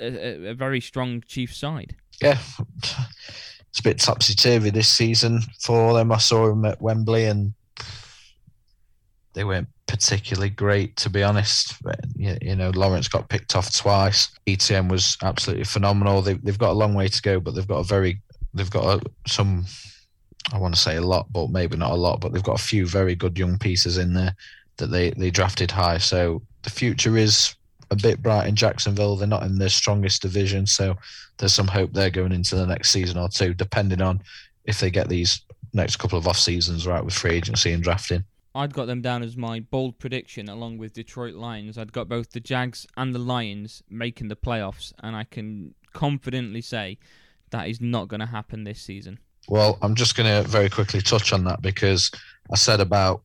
[0.00, 1.94] a, a very strong Chiefs side.
[2.20, 2.38] Yeah,
[3.70, 6.10] it's a bit topsy turvy this season for them.
[6.10, 7.54] I saw them at Wembley and
[9.34, 11.76] they weren't particularly great, to be honest.
[12.16, 14.28] You know, Lawrence got picked off twice.
[14.48, 16.20] Etienne was absolutely phenomenal.
[16.20, 18.20] They, they've got a long way to go, but they've got a very,
[18.54, 19.64] they've got a, some
[20.52, 22.20] I want to say a lot, but maybe not a lot.
[22.20, 24.34] But they've got a few very good young pieces in there
[24.78, 25.98] that they they drafted high.
[25.98, 27.54] So the future is
[27.90, 29.16] a bit bright in Jacksonville.
[29.16, 30.96] They're not in their strongest division, so
[31.38, 34.22] there's some hope there going into the next season or two, depending on
[34.64, 35.42] if they get these
[35.72, 38.24] next couple of off seasons right with free agency and drafting.
[38.54, 41.78] I'd got them down as my bold prediction along with Detroit Lions.
[41.78, 46.60] I'd got both the Jags and the Lions making the playoffs, and I can confidently
[46.60, 46.98] say
[47.50, 49.18] that is not going to happen this season.
[49.48, 52.10] Well, I'm just going to very quickly touch on that because
[52.50, 53.22] I said about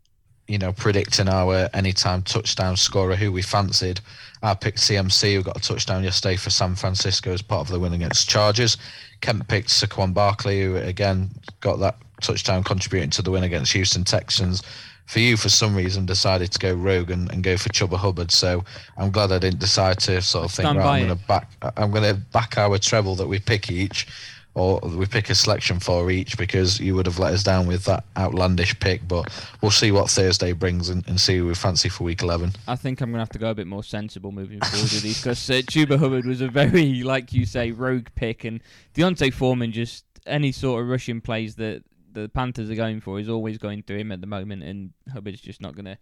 [0.48, 4.00] you know predicting our anytime touchdown scorer who we fancied.
[4.42, 7.80] I picked CMC who got a touchdown yesterday for San Francisco as part of the
[7.80, 8.78] win against Chargers.
[9.22, 11.30] Kemp picked Saquon Barkley who again
[11.62, 14.62] got that touchdown contributing to the win against Houston Texans.
[15.06, 18.32] For you, for some reason, decided to go rogue and, and go for Chuba Hubbard.
[18.32, 18.64] So
[18.98, 21.92] I'm glad I didn't decide to sort of think, right, I'm going to back, I'm
[21.92, 24.08] going to back our treble that we pick each
[24.56, 27.86] or we pick a selection for each because you would have let us down with
[27.86, 29.08] that outlandish pick.
[29.08, 29.32] But
[29.62, 32.54] we'll see what Thursday brings and, and see who we fancy for week 11.
[32.68, 35.02] I think I'm going to have to go a bit more sensible moving forward with
[35.02, 38.44] these because uh, Chuba Hubbard was a very, like you say, rogue pick.
[38.44, 38.62] And
[38.94, 43.30] D'Onta Foreman, just any sort of rushing plays that the Panthers are going for is
[43.30, 44.62] always going through him at the moment.
[44.62, 45.98] And Hubbard's just not going to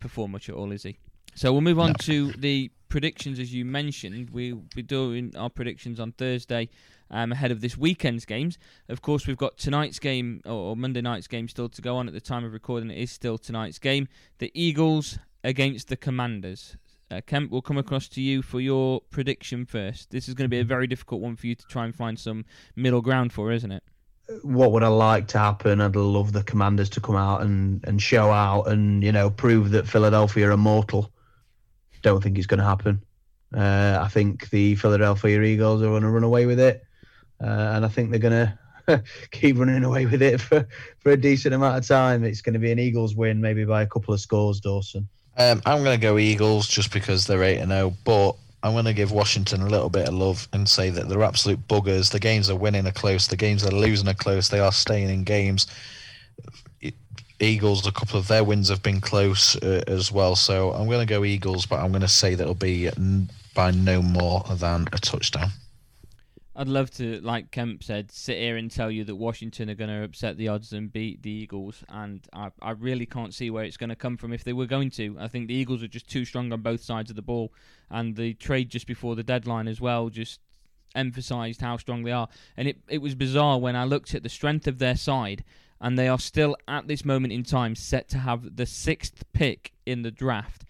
[0.00, 0.98] perform much at all, is he?
[1.34, 1.94] So we'll move on no.
[2.00, 4.30] to the predictions as you mentioned.
[4.30, 6.68] We'll be doing our predictions on Thursday
[7.10, 8.58] um, ahead of this weekend's games.
[8.88, 12.14] Of course, we've got tonight's game or, Monday night's game still to go on at
[12.14, 12.90] the time of recording.
[12.90, 14.08] It is still tonight's game.
[14.38, 16.76] The Eagles against the Commanders.
[17.10, 20.10] Uh, Kemp, we'll come across to you for your prediction first.
[20.10, 22.18] This is going to be a very difficult one for you to try and find
[22.18, 22.44] some
[22.76, 23.82] middle ground for, isn't it?
[24.42, 25.80] What would I like to happen?
[25.80, 29.70] I'd love the Commanders to come out and, and show out and you know prove
[29.70, 31.10] that Philadelphia are mortal.
[32.02, 33.02] Don't think it's going to happen.
[33.54, 36.84] Uh, I think the Philadelphia Eagles are going to run away with it
[37.42, 38.48] uh, and I think they're going
[38.86, 40.66] to keep running away with it for,
[40.98, 42.24] for a decent amount of time.
[42.24, 45.08] It's going to be an Eagles win, maybe by a couple of scores, Dawson.
[45.36, 48.32] Um, I'm going to go Eagles just because they're 8 0, but
[48.62, 51.66] I'm going to give Washington a little bit of love and say that they're absolute
[51.66, 52.10] buggers.
[52.10, 54.48] The games are winning are close, the games are losing are close.
[54.48, 55.66] They are staying in games.
[57.40, 60.36] Eagles, a couple of their wins have been close uh, as well.
[60.36, 62.90] So I'm going to go Eagles, but I'm going to say that it'll be
[63.54, 65.50] by no more than a touchdown.
[66.56, 69.88] I'd love to, like Kemp said, sit here and tell you that Washington are going
[69.88, 73.64] to upset the odds and beat the Eagles, and I, I really can't see where
[73.64, 75.16] it's going to come from if they were going to.
[75.18, 77.52] I think the Eagles are just too strong on both sides of the ball,
[77.88, 80.40] and the trade just before the deadline as well just
[80.94, 82.28] emphasised how strong they are.
[82.56, 85.44] And it, it was bizarre when I looked at the strength of their side,
[85.80, 89.72] and they are still at this moment in time set to have the sixth pick
[89.86, 90.64] in the draft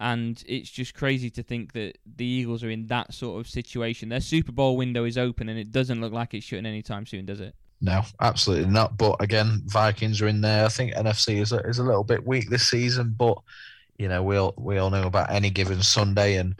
[0.00, 4.08] and it's just crazy to think that the Eagles are in that sort of situation.
[4.08, 7.26] Their Super Bowl window is open, and it doesn't look like it's shutting anytime soon,
[7.26, 7.54] does it?
[7.82, 8.96] No, absolutely not.
[8.96, 10.64] But again, Vikings are in there.
[10.64, 13.36] I think NFC is a, is a little bit weak this season, but
[13.98, 16.58] you know we all we all know about any given Sunday and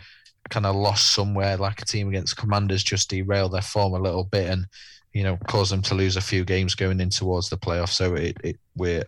[0.50, 4.24] kind of lost somewhere like a team against Commanders just derailed their form a little
[4.24, 4.66] bit and
[5.12, 7.90] you know caused them to lose a few games going in towards the playoffs.
[7.90, 9.04] So it, it we're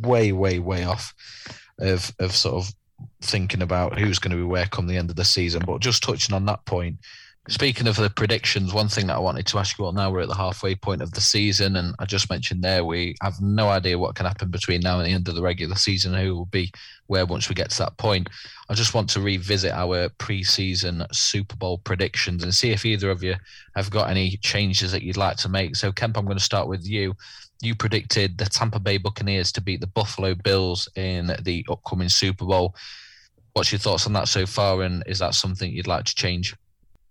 [0.00, 1.14] way way way off
[1.80, 2.74] of of sort of
[3.22, 5.62] thinking about who's going to be where come the end of the season.
[5.66, 6.98] But just touching on that point,
[7.48, 10.20] speaking of the predictions, one thing that I wanted to ask you about now we're
[10.20, 13.68] at the halfway point of the season, and I just mentioned there we have no
[13.68, 16.46] idea what can happen between now and the end of the regular season, who will
[16.46, 16.72] be
[17.06, 18.28] where once we get to that point.
[18.68, 23.22] I just want to revisit our pre-season Super Bowl predictions and see if either of
[23.22, 23.36] you
[23.76, 25.76] have got any changes that you'd like to make.
[25.76, 27.14] So, Kemp, I'm going to start with you
[27.62, 32.44] you predicted the Tampa Bay Buccaneers to beat the Buffalo Bills in the upcoming Super
[32.44, 32.74] Bowl.
[33.54, 36.54] What's your thoughts on that so far, and is that something you'd like to change?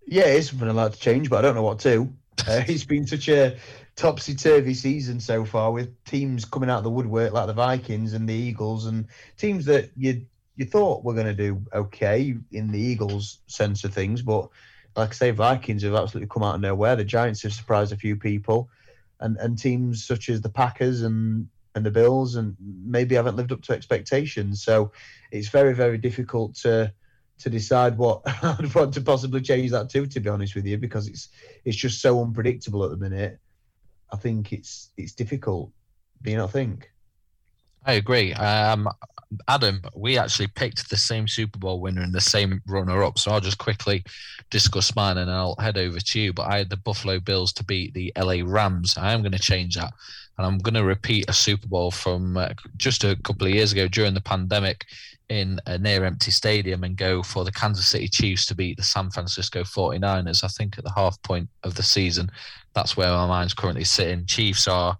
[0.06, 2.08] Yeah, it's something I'd like to change, but I don't know what to.
[2.46, 3.58] Uh, it's been such a
[3.96, 8.12] topsy turvy season so far, with teams coming out of the woodwork like the Vikings
[8.12, 12.72] and the Eagles, and teams that you you thought were going to do okay in
[12.72, 14.48] the Eagles sense of things, but
[14.96, 16.96] like I say, Vikings have absolutely come out of nowhere.
[16.96, 18.70] The Giants have surprised a few people
[19.20, 23.52] and and teams such as the Packers and and the Bills and maybe haven't lived
[23.52, 24.62] up to expectations.
[24.62, 24.92] So
[25.30, 26.92] it's very very difficult to
[27.38, 30.06] to decide what I'd want to possibly change that to.
[30.06, 31.28] To be honest with you, because it's
[31.64, 33.38] it's just so unpredictable at the minute.
[34.12, 35.70] I think it's it's difficult.
[36.22, 36.90] Do you not think?
[37.84, 38.32] I agree.
[38.34, 38.88] Um,
[39.48, 43.18] Adam, we actually picked the same Super Bowl winner and the same runner up.
[43.18, 44.04] So I'll just quickly
[44.50, 46.32] discuss mine and I'll head over to you.
[46.32, 48.96] But I had the Buffalo Bills to beat the LA Rams.
[48.96, 49.92] I am going to change that.
[50.38, 53.72] And I'm going to repeat a Super Bowl from uh, just a couple of years
[53.72, 54.84] ago during the pandemic
[55.28, 58.82] in a near empty stadium and go for the Kansas City Chiefs to beat the
[58.82, 60.44] San Francisco 49ers.
[60.44, 62.30] I think at the half point of the season,
[62.74, 64.26] that's where my mind's currently sitting.
[64.26, 64.96] Chiefs are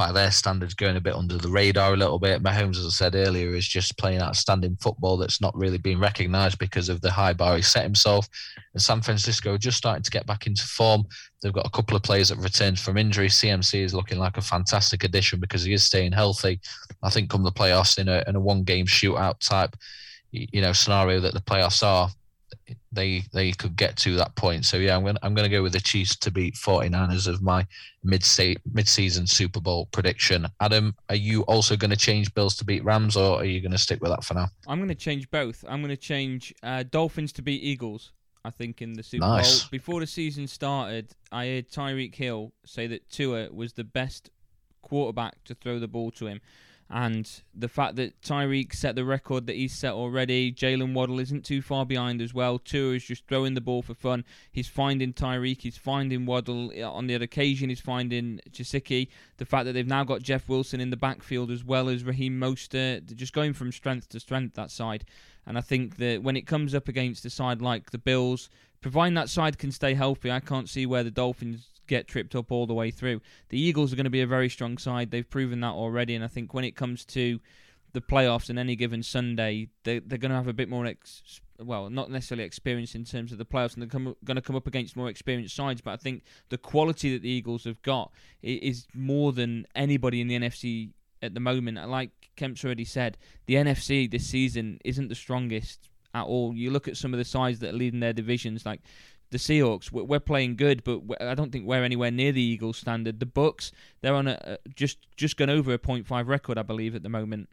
[0.00, 2.42] by their standards, going a bit under the radar a little bit.
[2.42, 6.58] Mahomes, as I said earlier, is just playing outstanding football that's not really being recognised
[6.58, 8.26] because of the high bar he set himself.
[8.72, 11.04] And San Francisco just starting to get back into form.
[11.42, 13.28] They've got a couple of players that returned from injury.
[13.28, 16.60] CMC is looking like a fantastic addition because he is staying healthy.
[17.02, 19.76] I think come the playoffs in a in a one game shootout type,
[20.30, 22.08] you know, scenario that the playoffs are,
[22.92, 24.64] they they could get to that point.
[24.66, 27.66] So yeah, I'm gonna I'm gonna go with the Chiefs to beat 49ers of my
[28.02, 28.24] mid
[28.72, 30.46] mid season Super Bowl prediction.
[30.60, 33.72] Adam, are you also going to change Bills to beat Rams, or are you going
[33.72, 34.48] to stick with that for now?
[34.66, 35.64] I'm going to change both.
[35.68, 38.12] I'm going to change uh, Dolphins to beat Eagles.
[38.44, 39.62] I think in the Super nice.
[39.62, 44.30] Bowl before the season started, I heard Tyreek Hill say that Tua was the best
[44.82, 46.40] quarterback to throw the ball to him.
[46.92, 51.44] And the fact that Tyreek set the record that he's set already, Jaylen Waddle isn't
[51.44, 52.58] too far behind as well.
[52.58, 54.24] Tua is just throwing the ball for fun.
[54.50, 56.72] He's finding Tyreek, he's finding Waddle.
[56.76, 59.06] Uh, on the other occasion, he's finding Gesicki.
[59.36, 62.40] The fact that they've now got Jeff Wilson in the backfield as well as Raheem
[62.40, 65.04] Mostert, just going from strength to strength that side.
[65.46, 69.14] And I think that when it comes up against a side like the Bills, providing
[69.14, 72.66] that side can stay healthy, I can't see where the Dolphins get tripped up all
[72.66, 73.20] the way through.
[73.48, 75.10] The Eagles are going to be a very strong side.
[75.10, 77.40] They've proven that already, and I think when it comes to
[77.92, 81.40] the playoffs and any given Sunday, they, they're going to have a bit more, ex-
[81.58, 84.54] well, not necessarily experience in terms of the playoffs, and they're come, going to come
[84.54, 85.80] up against more experienced sides.
[85.80, 90.28] But I think the quality that the Eagles have got is more than anybody in
[90.28, 91.76] the NFC at the moment.
[91.88, 96.54] Like Kemp's already said, the NFC this season isn't the strongest at all.
[96.54, 98.80] You look at some of the sides that are leading their divisions, like
[99.30, 103.20] the Seahawks, we're playing good, but I don't think we're anywhere near the Eagles standard.
[103.20, 107.02] The Bucks, they're on a just just gone over a 0.5 record, I believe, at
[107.02, 107.48] the moment.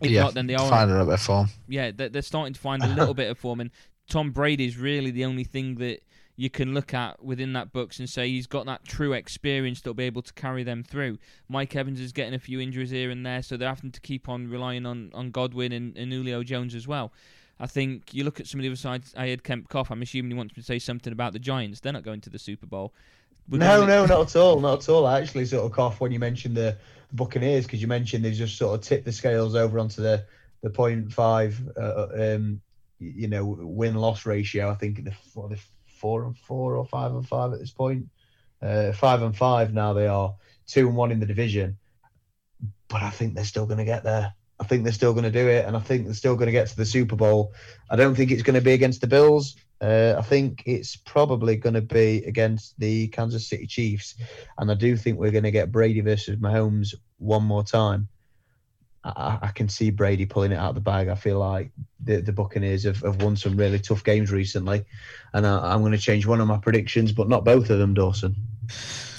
[0.00, 1.48] If yeah, not, then they are finding a bit of form.
[1.66, 3.70] Yeah, they're starting to find a little bit of form, and
[4.08, 6.02] Tom Brady is really the only thing that
[6.36, 9.92] you can look at within that Bucks and say he's got that true experience that'll
[9.92, 11.18] be able to carry them through.
[11.48, 14.26] Mike Evans is getting a few injuries here and there, so they're having to keep
[14.26, 17.12] on relying on, on Godwin and, and Julio Jones as well.
[17.60, 19.14] I think you look at some of the other sides.
[19.16, 19.90] I had Kemp cough.
[19.90, 21.80] I'm assuming he wants to say something about the Giants.
[21.80, 22.94] They're not going to the Super Bowl.
[23.48, 24.60] We're no, no, not at all.
[24.60, 25.06] Not at all.
[25.06, 26.78] I actually sort of cough when you mentioned the
[27.12, 30.24] Buccaneers because you mentioned they've just sort of tipped the scales over onto the
[30.62, 32.60] the point five, uh, um,
[32.98, 34.70] you know, win loss ratio.
[34.70, 38.08] I think the, what, the four and four or five and five at this point.
[38.62, 40.34] Uh, five and five now they are
[40.66, 41.78] two and one in the division,
[42.88, 44.34] but I think they're still going to get there.
[44.60, 46.52] I think they're still going to do it, and I think they're still going to
[46.52, 47.54] get to the Super Bowl.
[47.90, 49.56] I don't think it's going to be against the Bills.
[49.80, 54.16] Uh, I think it's probably going to be against the Kansas City Chiefs,
[54.58, 58.08] and I do think we're going to get Brady versus Mahomes one more time.
[59.02, 61.08] I, I, can see Brady pulling it out of the bag.
[61.08, 61.70] I feel like
[62.04, 64.84] the, the Buccaneers have, have won some really tough games recently,
[65.32, 67.94] and I, am going to change one of my predictions, but not both of them,
[67.94, 68.36] Dawson.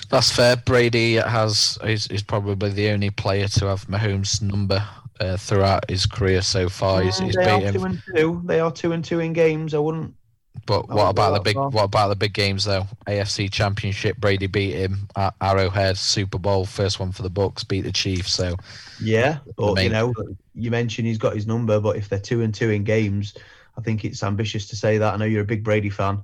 [0.09, 0.57] That's fair.
[0.57, 4.85] Brady has is, is probably the only player to have Mahomes' number
[5.21, 7.01] uh, throughout his career so far.
[7.01, 8.41] He's, he's they are two and two.
[8.45, 9.73] They are two and two in games.
[9.73, 10.15] I wouldn't.
[10.65, 11.55] But what about the big?
[11.55, 12.85] What about the big games though?
[13.07, 14.17] AFC Championship.
[14.17, 15.97] Brady beat him at Arrowhead.
[15.97, 17.63] Super Bowl, first one for the Bucks.
[17.63, 18.33] Beat the Chiefs.
[18.33, 18.55] So
[18.99, 19.85] yeah, but main...
[19.85, 20.13] you know,
[20.55, 21.79] you mentioned he's got his number.
[21.79, 23.35] But if they're two and two in games,
[23.77, 25.13] I think it's ambitious to say that.
[25.13, 26.21] I know you're a big Brady fan.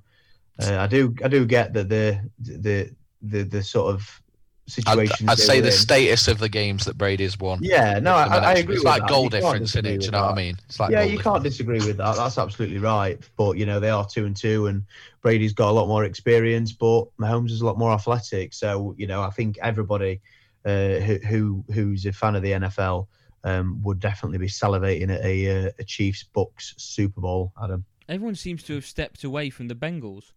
[0.61, 1.15] Uh, I do.
[1.23, 2.91] I do get that the the
[3.21, 4.21] the the sort of
[4.67, 5.29] situations.
[5.29, 5.73] I'd, I'd say the in.
[5.73, 7.59] status of the games that Brady's won.
[7.61, 8.75] Yeah, no, I, I, agree.
[8.75, 9.09] It's like that.
[9.09, 9.99] goal difference in it.
[9.99, 10.25] Do you know that.
[10.25, 10.57] what I mean?
[10.67, 12.15] It's like yeah, you can't disagree with that.
[12.15, 13.19] That's absolutely right.
[13.37, 14.83] But you know, they are two and two, and
[15.21, 18.53] Brady's got a lot more experience, but Mahomes is a lot more athletic.
[18.53, 20.21] So you know, I think everybody
[20.65, 23.07] uh, who, who who's a fan of the NFL
[23.43, 27.53] um, would definitely be salivating at a, uh, a Chiefs Bucks Super Bowl.
[27.61, 27.85] Adam.
[28.09, 30.31] Everyone seems to have stepped away from the Bengals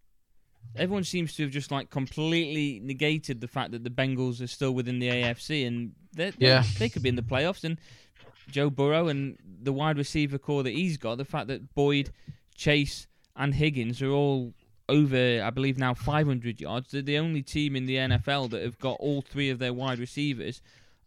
[0.75, 4.71] everyone seems to have just like completely negated the fact that the Bengals are still
[4.71, 6.63] within the AFC and they're, they're, yeah.
[6.77, 7.63] they could be in the playoffs.
[7.63, 7.77] And
[8.49, 12.11] Joe Burrow and the wide receiver corps that he's got, the fact that Boyd,
[12.55, 14.53] Chase, and Higgins are all
[14.89, 16.91] over, I believe now 500 yards.
[16.91, 19.99] They're the only team in the NFL that have got all three of their wide
[19.99, 20.61] receivers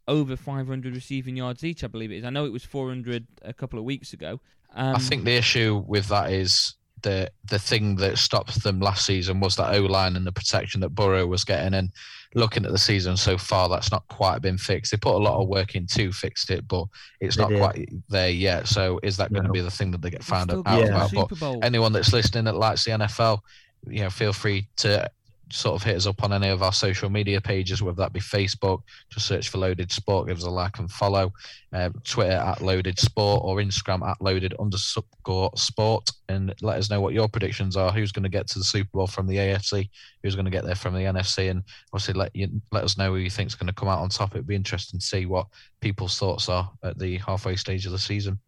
[0.06, 1.84] over 500 receiving yards each.
[1.84, 2.24] I believe it is.
[2.24, 4.40] I know it was 400 a couple of weeks ago.
[4.74, 6.74] Um, I think the issue with that is
[7.04, 10.80] the the thing that stopped them last season was that O line and the protection
[10.80, 11.74] that Burrow was getting.
[11.74, 11.92] And
[12.34, 14.90] looking at the season so far, that's not quite been fixed.
[14.90, 16.86] They put a lot of work in to fix it, but
[17.20, 17.58] it's they not did.
[17.58, 18.66] quite there yet.
[18.66, 19.38] So is that no.
[19.38, 21.06] going to be the thing that they get found out yeah.
[21.06, 21.30] about?
[21.38, 23.40] But anyone that's listening that likes the NFL,
[23.86, 25.08] you know, feel free to
[25.54, 28.20] sort of hit us up on any of our social media pages, whether that be
[28.20, 31.32] Facebook, just search for Loaded Sport, give us a like and follow.
[31.72, 37.00] Um, Twitter at Loaded Sport or Instagram at Loaded underscore Sport, and let us know
[37.00, 37.92] what your predictions are.
[37.92, 39.88] Who's going to get to the Super Bowl from the AFC?
[40.22, 41.50] Who's going to get there from the NFC?
[41.50, 44.00] And obviously, let you let us know who you think is going to come out
[44.00, 44.34] on top.
[44.34, 45.46] It'd be interesting to see what
[45.80, 48.38] people's thoughts are at the halfway stage of the season.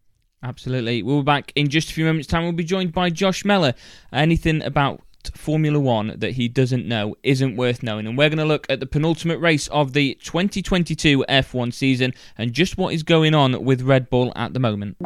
[0.42, 1.02] Absolutely.
[1.02, 2.44] We'll be back in just a few moments' time.
[2.44, 3.74] We'll be joined by Josh Meller.
[4.12, 5.00] Anything about
[5.35, 8.07] Formula One that he doesn't know isn't worth knowing.
[8.07, 12.53] And we're going to look at the penultimate race of the 2022 F1 season and
[12.53, 14.97] just what is going on with Red Bull at the moment.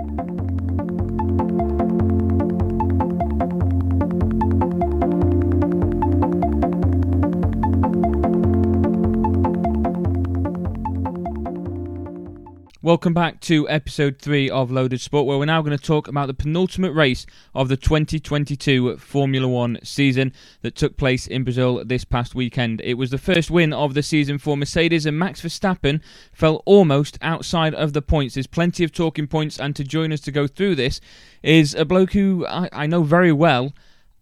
[12.83, 16.29] Welcome back to episode 3 of Loaded Sport, where we're now going to talk about
[16.29, 22.07] the penultimate race of the 2022 Formula One season that took place in Brazil this
[22.07, 22.81] past weekend.
[22.81, 26.01] It was the first win of the season for Mercedes, and Max Verstappen
[26.33, 28.33] fell almost outside of the points.
[28.33, 31.03] There's plenty of talking points, and to join us to go through this
[31.43, 33.75] is a bloke who I, I know very well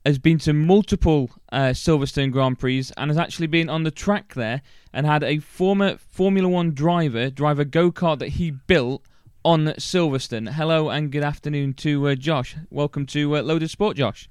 [0.04, 4.34] has been to multiple uh, Silverstone Grand Prix and has actually been on the track
[4.34, 9.02] there and had a former Formula One driver drive a go kart that he built
[9.44, 10.50] on Silverstone.
[10.50, 12.56] Hello and good afternoon to uh, Josh.
[12.70, 14.28] Welcome to uh, Loaded Sport, Josh.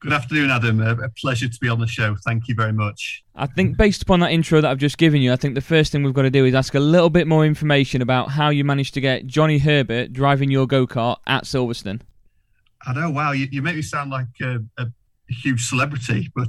[0.00, 0.80] Good afternoon, Adam.
[0.80, 2.14] a pleasure to be on the show.
[2.24, 3.24] Thank you very much.
[3.34, 5.90] I think, based upon that intro that I've just given you, I think the first
[5.90, 8.62] thing we've got to do is ask a little bit more information about how you
[8.62, 12.02] managed to get Johnny Herbert driving your go kart at Silverstone.
[12.86, 13.10] I know.
[13.10, 14.86] Wow, you, you make me sound like a, a
[15.28, 16.30] huge celebrity.
[16.36, 16.48] But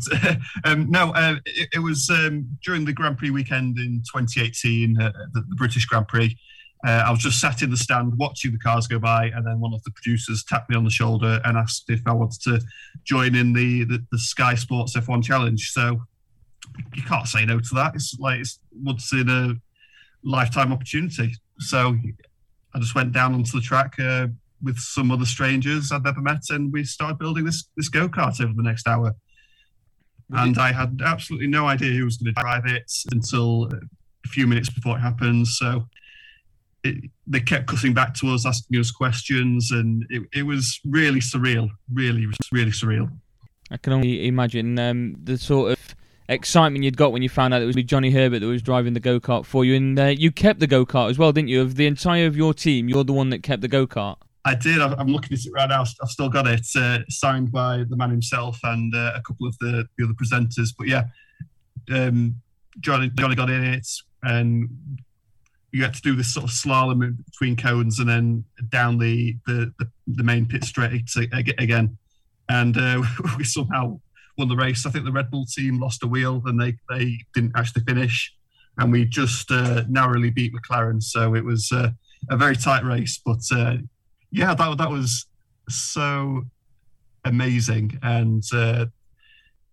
[0.63, 5.11] um, no, uh, it, it, was um, during the Grand Prix weekend in 2018, uh,
[5.33, 6.37] the, the, British Grand Prix.
[6.85, 9.59] Uh, I was just sat in the stand watching the cars go by, and then
[9.59, 12.61] one of the producers tapped me on the shoulder and asked if I wanted to
[13.03, 15.71] join in the, the, the Sky Sports F1 Challenge.
[15.71, 16.01] So
[16.93, 17.95] you can't say no to that.
[17.95, 19.53] It's like it's once in a
[20.23, 21.33] lifetime opportunity.
[21.59, 21.97] So
[22.73, 24.27] I just went down onto the track, uh,
[24.63, 28.41] with some other strangers I'd never met, and we started building this this go kart
[28.41, 29.13] over the next hour.
[30.29, 33.69] And I had absolutely no idea who was going to drive it until
[34.25, 35.47] a few minutes before it happened.
[35.47, 35.87] So
[36.83, 41.21] it, they kept cutting back to us, asking us questions, and it, it was really
[41.21, 41.69] surreal.
[41.93, 43.09] Really, really surreal.
[43.71, 45.95] I can only imagine um, the sort of
[46.29, 48.99] excitement you'd got when you found out it was Johnny Herbert that was driving the
[48.99, 51.61] go kart for you, and uh, you kept the go kart as well, didn't you?
[51.61, 54.17] Of the entire of your team, you're the one that kept the go kart.
[54.47, 54.79] I did.
[54.79, 55.81] I'm looking at it right now.
[55.81, 59.57] I've still got it uh, signed by the man himself and uh, a couple of
[59.59, 60.69] the, the other presenters.
[60.77, 61.03] But yeah,
[61.93, 62.41] um,
[62.79, 63.85] Johnny Johnny got in it,
[64.23, 64.69] and
[65.73, 69.73] you had to do this sort of slalom between cones and then down the the,
[69.79, 71.03] the, the main pit straight
[71.33, 71.97] again.
[72.47, 73.03] And uh,
[73.37, 73.99] we somehow
[74.37, 74.85] won the race.
[74.85, 78.33] I think the Red Bull team lost a wheel and they they didn't actually finish,
[78.77, 81.03] and we just uh, narrowly beat McLaren.
[81.03, 81.89] So it was uh,
[82.29, 83.75] a very tight race, but uh,
[84.31, 85.25] yeah, that that was
[85.69, 86.43] so
[87.25, 88.85] amazing, and uh,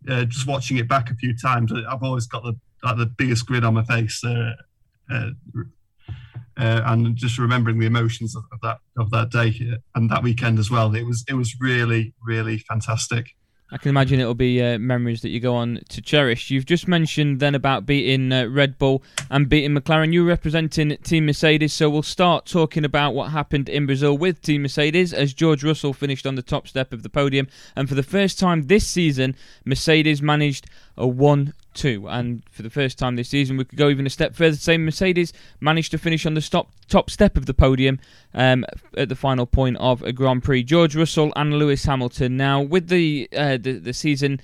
[0.08, 3.46] uh, just watching it back a few times, I've always got the like the biggest
[3.46, 4.52] grin on my face, uh,
[5.10, 5.30] uh,
[6.58, 10.58] uh and just remembering the emotions of, of, that of that day and that weekend
[10.58, 10.94] as well.
[10.94, 13.34] It was it was really really fantastic.
[13.70, 16.50] I can imagine it'll be uh, memories that you go on to cherish.
[16.50, 20.12] You've just mentioned then about beating uh, Red Bull and beating McLaren.
[20.12, 24.62] You're representing Team Mercedes, so we'll start talking about what happened in Brazil with Team
[24.62, 27.48] Mercedes as George Russell finished on the top step of the podium.
[27.74, 29.34] And for the first time this season,
[29.64, 30.66] Mercedes managed
[30.96, 32.06] a 1 two.
[32.08, 34.56] And for the first time this season, we could go even a step further.
[34.56, 38.00] Say Mercedes managed to finish on the stop, top step of the podium
[38.32, 38.64] um,
[38.96, 40.62] at the final point of a Grand Prix.
[40.62, 42.36] George Russell and Lewis Hamilton.
[42.36, 44.40] Now, with the uh, the, the season.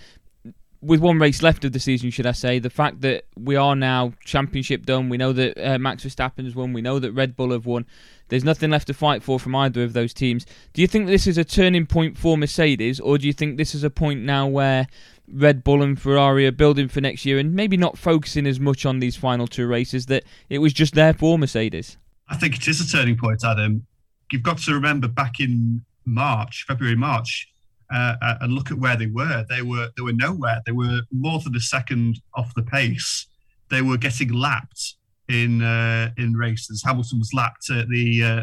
[0.83, 3.77] With one race left of the season, should I say, the fact that we are
[3.77, 7.37] now championship done, we know that uh, Max Verstappen has won, we know that Red
[7.37, 7.85] Bull have won.
[8.29, 10.47] There's nothing left to fight for from either of those teams.
[10.73, 13.75] Do you think this is a turning point for Mercedes, or do you think this
[13.75, 14.87] is a point now where
[15.33, 18.87] Red Bull and Ferrari are building for next year and maybe not focusing as much
[18.87, 21.97] on these final two races that it was just there for Mercedes?
[22.29, 23.87] I think it is a turning point, Adam.
[24.31, 27.49] You've got to remember back in March, February, March,
[27.93, 29.45] uh, uh, and look at where they were.
[29.49, 30.61] They were they were nowhere.
[30.65, 33.27] They were more than a second off the pace.
[33.69, 34.95] They were getting lapped
[35.29, 36.83] in uh, in races.
[36.85, 38.43] Hamilton was lapped at the uh,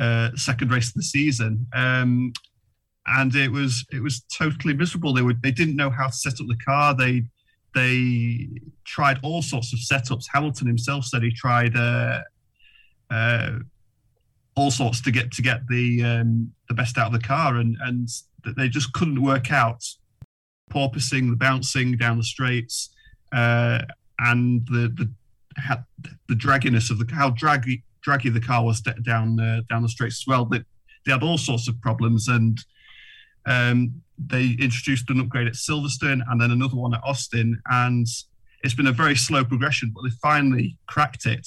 [0.00, 1.66] uh second race of the season.
[1.72, 2.32] Um,
[3.06, 5.12] and it was it was totally miserable.
[5.12, 6.94] They were they didn't know how to set up the car.
[6.94, 7.24] They
[7.74, 8.48] they
[8.84, 10.24] tried all sorts of setups.
[10.32, 12.20] Hamilton himself said he tried uh,
[13.10, 13.50] uh,
[14.56, 17.76] all sorts to get to get the um, the best out of the car, and
[17.82, 18.08] and
[18.56, 19.82] they just couldn't work out
[20.70, 22.90] porpoising, the bouncing down the straights,
[23.34, 23.80] uh,
[24.20, 25.10] and the the
[26.28, 30.22] the dragginess of the how draggy draggy the car was down uh, down the straights
[30.22, 30.44] as well.
[30.44, 30.62] They,
[31.04, 32.58] they had all sorts of problems, and
[33.46, 38.06] um, they introduced an upgrade at Silverstone and then another one at Austin, and
[38.62, 41.46] it's been a very slow progression, but they finally cracked it.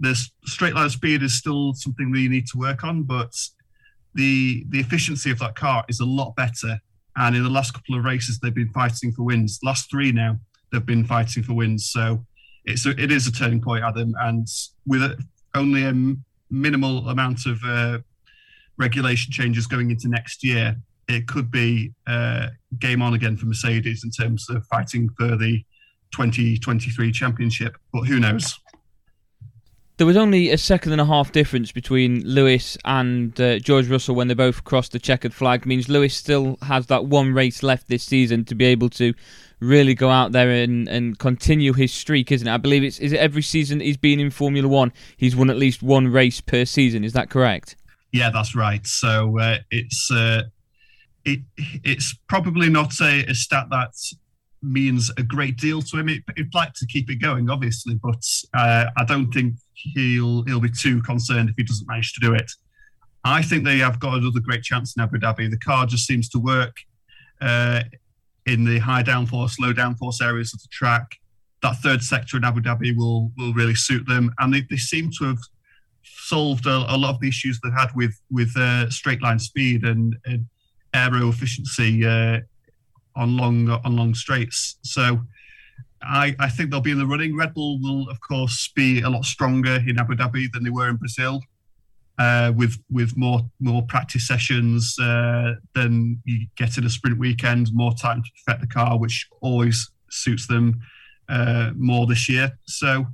[0.00, 3.32] The straight line speed is still something we need to work on, but
[4.14, 6.80] the the efficiency of that car is a lot better.
[7.16, 9.58] And in the last couple of races, they've been fighting for wins.
[9.62, 10.38] Last three now,
[10.70, 11.90] they've been fighting for wins.
[11.90, 12.24] So
[12.64, 14.14] it's a, it is a turning point, Adam.
[14.20, 14.46] And
[14.86, 15.20] with
[15.54, 15.94] only a
[16.50, 17.98] minimal amount of uh,
[18.76, 20.76] regulation changes going into next year,
[21.08, 22.48] it could be uh,
[22.78, 25.64] game on again for Mercedes in terms of fighting for the
[26.12, 27.76] 2023 championship.
[27.92, 28.58] But who knows?
[29.96, 34.14] There was only a second and a half difference between Lewis and uh, George Russell
[34.14, 35.62] when they both crossed the checkered flag.
[35.62, 39.12] It means Lewis still has that one race left this season to be able to
[39.58, 42.52] really go out there and, and continue his streak, isn't it?
[42.52, 45.56] I believe it's is it every season he's been in Formula One, he's won at
[45.56, 47.02] least one race per season.
[47.02, 47.74] Is that correct?
[48.12, 48.86] Yeah, that's right.
[48.86, 50.42] So uh, it's uh,
[51.28, 51.40] it
[51.84, 53.92] it's probably not a, a stat that
[54.62, 56.06] means a great deal to him.
[56.06, 58.24] Would like to keep it going, obviously, but
[58.54, 62.34] uh, I don't think he'll he'll be too concerned if he doesn't manage to do
[62.34, 62.50] it.
[63.24, 65.50] I think they have got another great chance in Abu Dhabi.
[65.50, 66.76] The car just seems to work
[67.40, 67.82] uh,
[68.46, 71.16] in the high downforce, low downforce areas of the track.
[71.62, 75.10] That third sector in Abu Dhabi will will really suit them, and they, they seem
[75.18, 75.38] to have
[76.02, 79.84] solved a, a lot of the issues they had with with uh, straight line speed
[79.84, 80.46] and, and
[80.94, 82.40] aero efficiency uh,
[83.16, 84.78] on long on long straights.
[84.82, 85.20] So
[86.02, 87.36] I, I think they'll be in the running.
[87.36, 90.88] Red Bull will, of course, be a lot stronger in Abu Dhabi than they were
[90.88, 91.40] in Brazil,
[92.18, 97.70] uh, with with more more practice sessions uh, than you get in a sprint weekend.
[97.72, 100.80] More time to perfect the car, which always suits them
[101.28, 102.52] uh, more this year.
[102.66, 103.06] So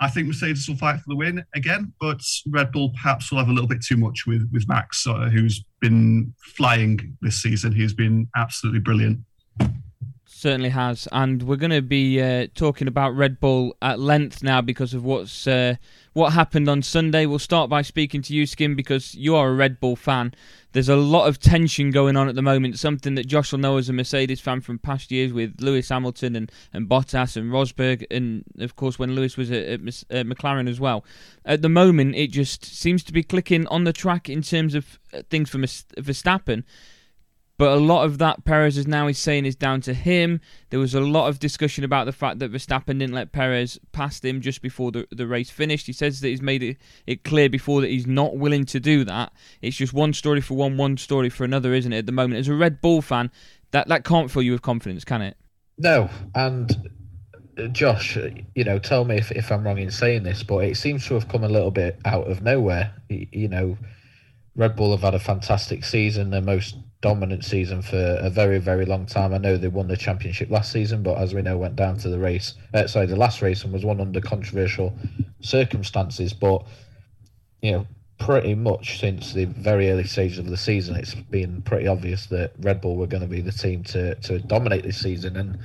[0.00, 3.48] I think Mercedes will fight for the win again, but Red Bull perhaps will have
[3.48, 7.72] a little bit too much with with Max, uh, who's been flying this season.
[7.72, 9.20] He's been absolutely brilliant.
[10.40, 14.62] Certainly has, and we're going to be uh, talking about Red Bull at length now
[14.62, 15.74] because of what's uh,
[16.14, 17.26] what happened on Sunday.
[17.26, 20.32] We'll start by speaking to you, Skin, because you are a Red Bull fan.
[20.72, 22.78] There's a lot of tension going on at the moment.
[22.78, 26.34] Something that Josh will know as a Mercedes fan from past years with Lewis Hamilton
[26.34, 30.70] and, and Bottas and Rosberg, and of course when Lewis was at, at, at McLaren
[30.70, 31.04] as well.
[31.44, 34.98] At the moment, it just seems to be clicking on the track in terms of
[35.12, 36.64] uh, things for Verstappen
[37.60, 40.40] but a lot of that Perez is now he's saying is down to him.
[40.70, 44.24] There was a lot of discussion about the fact that Verstappen didn't let Perez past
[44.24, 45.86] him just before the, the race finished.
[45.86, 49.04] He says that he's made it, it clear before that he's not willing to do
[49.04, 49.34] that.
[49.60, 52.40] It's just one story for one, one story for another, isn't it, at the moment?
[52.40, 53.30] As a Red Bull fan,
[53.72, 55.36] that, that can't fill you with confidence, can it?
[55.76, 56.08] No.
[56.34, 56.90] And
[57.58, 58.16] uh, Josh,
[58.54, 61.14] you know, tell me if, if I'm wrong in saying this, but it seems to
[61.14, 62.94] have come a little bit out of nowhere.
[63.10, 63.76] You know,
[64.56, 68.84] Red Bull have had a fantastic season, their most dominant season for a very, very
[68.84, 69.32] long time.
[69.32, 72.08] I know they won the championship last season, but as we know, went down to
[72.08, 72.54] the race.
[72.74, 74.92] Uh, sorry, the last race and was won under controversial
[75.40, 76.32] circumstances.
[76.34, 76.64] But
[77.62, 77.86] you know,
[78.18, 82.52] pretty much since the very early stages of the season, it's been pretty obvious that
[82.60, 85.58] Red Bull were going to be the team to to dominate this season, and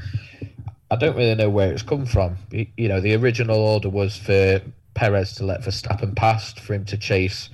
[0.89, 2.37] I don't really know where it's come from.
[2.51, 4.61] You know, the original order was for
[4.93, 7.49] Perez to let Verstappen past, for him to chase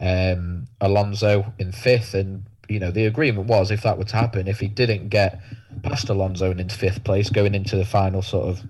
[0.00, 4.48] um, Alonso in fifth, and you know, the agreement was if that were to happen,
[4.48, 5.40] if he didn't get
[5.82, 8.62] past Alonso and into fifth place, going into the final sort of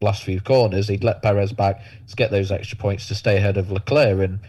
[0.00, 3.56] last few corners, he'd let Perez back to get those extra points to stay ahead
[3.56, 4.40] of Leclerc, and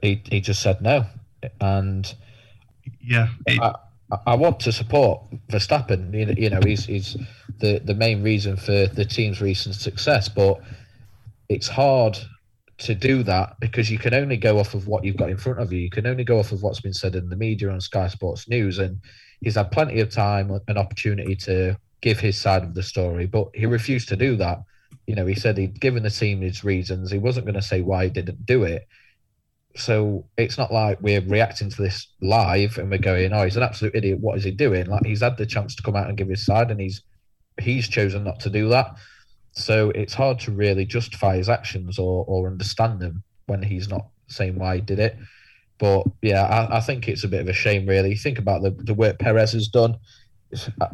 [0.00, 1.04] he he just said no.
[1.60, 2.12] And
[3.00, 3.60] yeah, it...
[3.60, 3.74] I,
[4.26, 6.14] I, want to support Verstappen.
[6.14, 7.16] You know, you know, he's he's
[7.58, 10.60] the the main reason for the team's recent success, but
[11.48, 12.18] it's hard
[12.78, 15.58] to do that because you can only go off of what you've got in front
[15.58, 15.80] of you.
[15.80, 18.48] You can only go off of what's been said in the media on Sky Sports
[18.48, 18.78] News.
[18.78, 19.00] And
[19.40, 23.48] he's had plenty of time and opportunity to give his side of the story, but
[23.54, 24.62] he refused to do that.
[25.06, 27.10] You know, he said he'd given the team his reasons.
[27.10, 28.86] He wasn't going to say why he didn't do it.
[29.74, 33.62] So it's not like we're reacting to this live and we're going, "Oh, he's an
[33.62, 34.18] absolute idiot.
[34.20, 36.44] What is he doing?" Like he's had the chance to come out and give his
[36.44, 37.02] side, and he's
[37.60, 38.96] he's chosen not to do that.
[39.58, 44.06] So it's hard to really justify his actions or, or understand them when he's not
[44.28, 45.16] saying why he did it.
[45.78, 48.14] But yeah, I, I think it's a bit of a shame, really.
[48.14, 49.96] Think about the, the work Perez has done.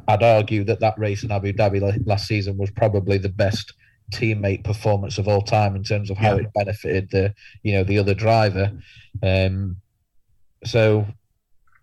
[0.09, 3.73] I'd argue that that race in Abu Dhabi last season was probably the best
[4.12, 6.43] teammate performance of all time in terms of how yeah.
[6.43, 8.73] it benefited the you know the other driver.
[9.23, 9.77] Um,
[10.65, 11.07] so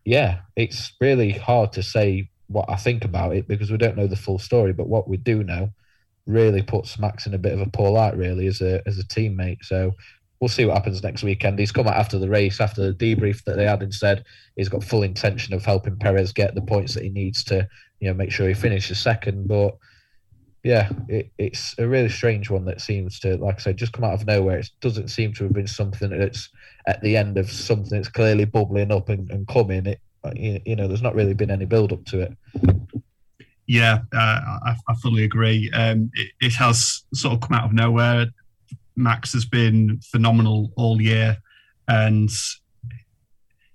[0.04, 4.08] yeah, it's really hard to say what I think about it because we don't know
[4.08, 4.74] the full story.
[4.74, 5.72] But what we do know
[6.26, 9.04] really puts Max in a bit of a poor light, really, as a as a
[9.04, 9.64] teammate.
[9.64, 9.94] So
[10.40, 11.60] we'll see what happens next weekend.
[11.60, 14.26] He's come out after the race, after the debrief that they had, and said
[14.56, 17.68] he's got full intention of helping Perez get the points that he needs to,
[18.00, 19.48] you know, make sure he finishes second.
[19.48, 19.78] But
[20.64, 24.04] yeah, it, it's a really strange one that seems to, like I said, just come
[24.04, 24.60] out of nowhere.
[24.60, 26.50] It doesn't seem to have been something that's
[26.88, 29.86] at the end of something that's clearly bubbling up and, and coming.
[29.86, 30.02] It,
[30.36, 32.38] you know, there's not really been any build up to it.
[33.72, 35.72] Yeah, uh, I, I, fully agree.
[35.72, 38.26] Um, it, it, has sort of come out of nowhere.
[38.98, 41.38] Max has been phenomenal all year,
[41.88, 42.30] and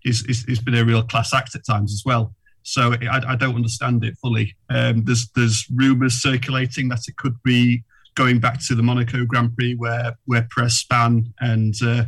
[0.00, 2.34] he's, he's, he's been a real class act at times as well.
[2.62, 4.54] So I, I don't understand it fully.
[4.68, 7.82] Um, there's there's rumours circulating that it could be
[8.16, 12.04] going back to the Monaco Grand Prix where where Perez span and uh,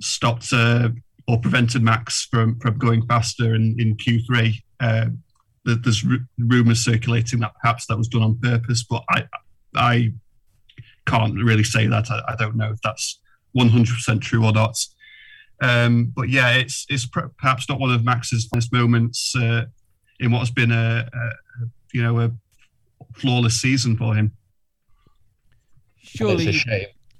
[0.00, 0.90] stopped uh,
[1.26, 4.62] or prevented Max from from going faster in in Q3.
[5.66, 6.04] Uh, there's
[6.38, 9.24] rumours circulating that perhaps that was done on purpose, but I
[9.74, 10.12] I
[11.06, 12.10] can't really say that.
[12.10, 13.20] I, I don't know if that's
[13.56, 14.76] 100% true or not.
[15.62, 19.64] Um, but yeah, it's it's perhaps not one of Max's best moments uh,
[20.20, 21.30] in what has been a, a,
[21.94, 22.30] you know a
[23.14, 24.32] flawless season for him.
[26.02, 26.52] Surely,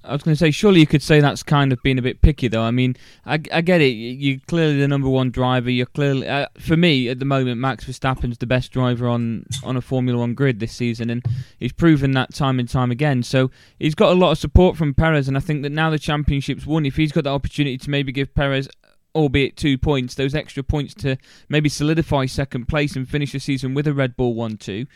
[0.07, 2.23] I was going to say, surely you could say that's kind of being a bit
[2.23, 2.63] picky, though.
[2.63, 3.91] I mean, I, I get it.
[3.91, 5.71] You're clearly the number one driver.
[5.71, 9.77] You're clearly, uh, for me at the moment, Max Verstappen's the best driver on on
[9.77, 11.25] a Formula One grid this season, and
[11.59, 13.23] he's proven that time and time again.
[13.23, 15.99] So he's got a lot of support from Perez, and I think that now the
[15.99, 18.69] championship's won, if he's got the opportunity to maybe give Perez
[19.15, 21.17] albeit two points, those extra points to
[21.49, 24.87] maybe solidify second place and finish the season with a Red Bull 1 2,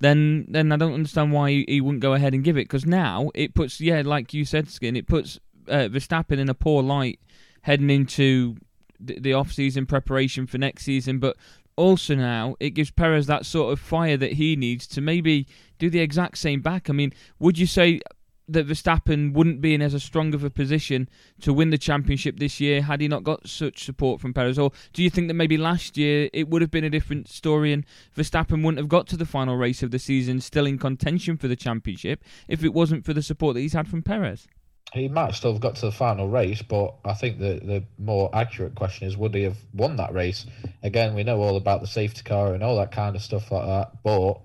[0.00, 2.86] then then I don't understand why he, he wouldn't go ahead and give it because
[2.86, 6.82] now it puts yeah like you said skin it puts uh, Verstappen in a poor
[6.82, 7.18] light
[7.62, 8.56] heading into
[9.00, 11.36] the, the off season preparation for next season but
[11.76, 15.46] also now it gives Perez that sort of fire that he needs to maybe
[15.78, 16.88] do the exact same back.
[16.88, 18.00] I mean would you say
[18.48, 21.08] that Verstappen wouldn't be in as a strong of a position
[21.40, 24.58] to win the championship this year had he not got such support from Perez?
[24.58, 27.72] Or do you think that maybe last year it would have been a different story
[27.72, 27.84] and
[28.16, 31.48] Verstappen wouldn't have got to the final race of the season still in contention for
[31.48, 34.46] the championship if it wasn't for the support that he's had from Perez?
[34.92, 38.30] He might still have got to the final race, but I think the, the more
[38.32, 40.46] accurate question is would he have won that race?
[40.84, 43.66] Again, we know all about the safety car and all that kind of stuff like
[43.66, 44.40] that, but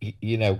[0.00, 0.58] you know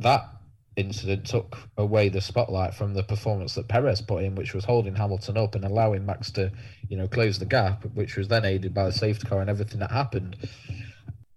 [0.00, 0.35] that
[0.76, 4.94] incident took away the spotlight from the performance that Perez put in, which was holding
[4.94, 6.52] Hamilton up and allowing Max to,
[6.88, 9.80] you know, close the gap, which was then aided by the safety car and everything
[9.80, 10.36] that happened.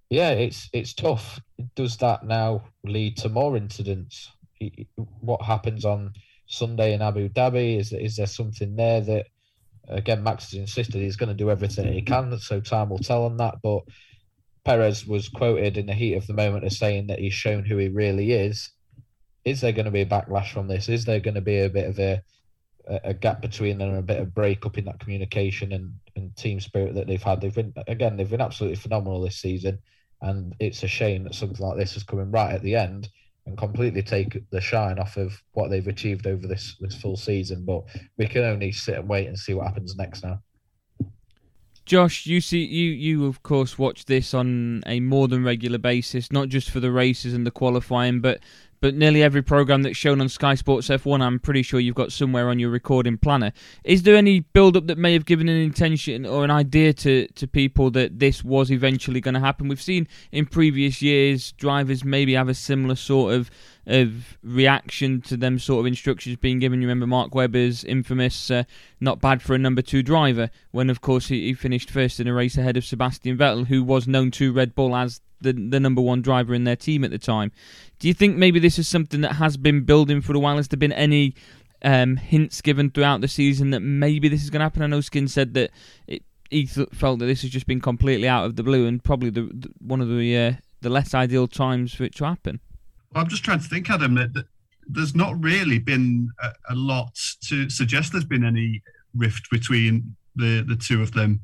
[0.10, 1.40] Yeah, it's it's tough.
[1.76, 4.30] Does that now lead to more incidents?
[5.22, 6.14] What happens on
[6.48, 7.80] Sunday in Abu Dhabi?
[7.80, 9.28] Is is there something there that
[9.88, 13.24] again Max has insisted he's going to do everything he can, so time will tell
[13.24, 13.56] on that.
[13.64, 13.84] But
[14.66, 17.78] Perez was quoted in the heat of the moment as saying that he's shown who
[17.78, 18.72] he really is
[19.50, 20.90] is there going to be a backlash from this?
[20.90, 22.22] Is there going to be a bit of a
[23.04, 26.36] a gap between them and a bit of break up in that communication and, and
[26.36, 27.42] team spirit that they've had?
[27.42, 29.80] They've been again, they've been absolutely phenomenal this season,
[30.22, 33.10] and it's a shame that something like this is coming right at the end
[33.46, 37.66] and completely take the shine off of what they've achieved over this this full season.
[37.66, 37.84] But
[38.18, 40.42] we can only sit and wait and see what happens next now.
[41.86, 46.32] Josh, you see, you you of course watch this on a more than regular basis,
[46.32, 48.42] not just for the races and the qualifying, but
[48.82, 52.12] but nearly every program that's shown on Sky Sports F1, I'm pretty sure you've got
[52.12, 53.52] somewhere on your recording planner.
[53.84, 57.28] Is there any build up that may have given an intention or an idea to,
[57.28, 59.68] to people that this was eventually going to happen?
[59.68, 63.52] We've seen in previous years drivers maybe have a similar sort of
[63.90, 66.82] of reaction to them sort of instructions being given.
[66.82, 68.64] You remember Mark Webber's infamous uh,
[69.00, 72.28] not bad for a number two driver when, of course, he, he finished first in
[72.28, 75.80] a race ahead of Sebastian Vettel, who was known to Red Bull as the the
[75.80, 77.52] number one driver in their team at the time.
[78.00, 80.58] Do you think maybe this is something that has been building for a while?
[80.58, 81.36] Has there been any
[81.84, 84.82] um, hints given throughout the season that maybe this is going to happen?
[84.82, 85.72] I know Skin said that
[86.08, 89.04] it, he th- felt that this has just been completely out of the blue and
[89.04, 92.60] probably the, the one of the uh, the less ideal times for it to happen.
[93.16, 94.46] I'm just trying to think, Adam, that, that
[94.88, 98.82] there's not really been a, a, lot to suggest there's been any
[99.16, 101.42] rift between the the two of them.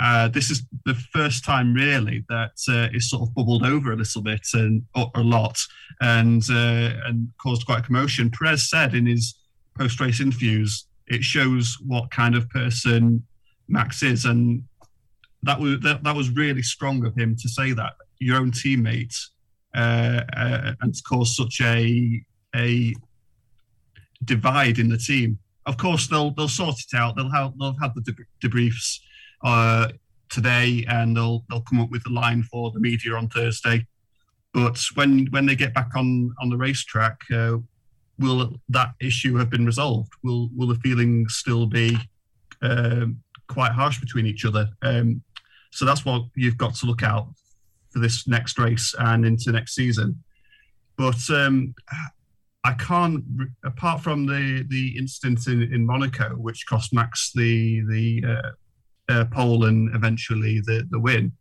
[0.00, 3.96] Uh, this is the first time really that uh, it's sort of bubbled over a
[3.96, 5.58] little bit and a lot
[6.00, 8.30] and uh, and caused quite a commotion.
[8.30, 9.38] Perez said in his
[9.78, 13.24] post race interviews, it shows what kind of person
[13.68, 14.64] Max is, and
[15.42, 19.16] that was that, that was really strong of him to say that your own teammate
[19.76, 22.20] uh, uh, and to cause such a
[22.56, 22.94] a
[24.24, 25.38] divide in the team.
[25.66, 27.14] Of course, they'll they'll sort it out.
[27.14, 28.98] They'll have they'll have the debriefs
[29.44, 29.88] uh,
[30.30, 33.86] today, and they'll they'll come up with a line for the media on Thursday.
[34.52, 37.58] But when when they get back on on the racetrack, uh,
[38.18, 40.12] will that issue have been resolved?
[40.22, 41.96] Will will the feelings still be
[42.62, 44.68] um, quite harsh between each other?
[44.82, 45.22] Um,
[45.70, 47.28] so that's what you've got to look out
[47.90, 50.22] for this next race and into next season.
[50.96, 51.74] But um,
[52.64, 53.24] I can't,
[53.64, 58.50] apart from the the incident in, in Monaco, which cost Max the the uh,
[59.08, 61.32] uh, pole and eventually the, the win.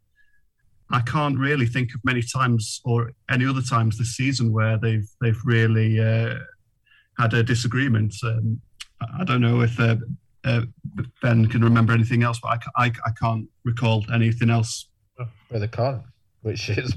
[0.91, 5.07] I can't really think of many times or any other times this season where they've
[5.21, 6.35] they've really uh,
[7.17, 8.13] had a disagreement.
[8.23, 8.61] Um,
[9.19, 9.95] I don't know if uh,
[10.43, 10.61] uh,
[11.21, 14.89] Ben can remember anything else, but I, I, I can't recall anything else.
[15.17, 16.03] Well, they can't,
[16.41, 16.95] which is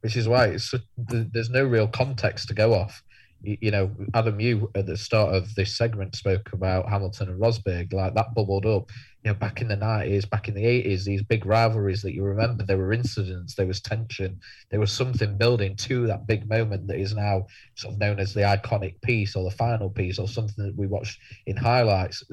[0.00, 3.02] which is why it's there's no real context to go off
[3.42, 7.92] you know, Adam, you at the start of this segment spoke about Hamilton and Rosberg,
[7.92, 8.90] like that bubbled up.
[9.24, 12.24] You know, back in the nineties, back in the eighties, these big rivalries that you
[12.24, 14.40] remember, there were incidents, there was tension,
[14.70, 17.46] there was something building to that big moment that is now
[17.76, 20.88] sort of known as the iconic piece or the final piece or something that we
[20.88, 22.24] watched in highlights.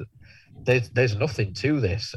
[0.64, 2.14] There's there's nothing to this.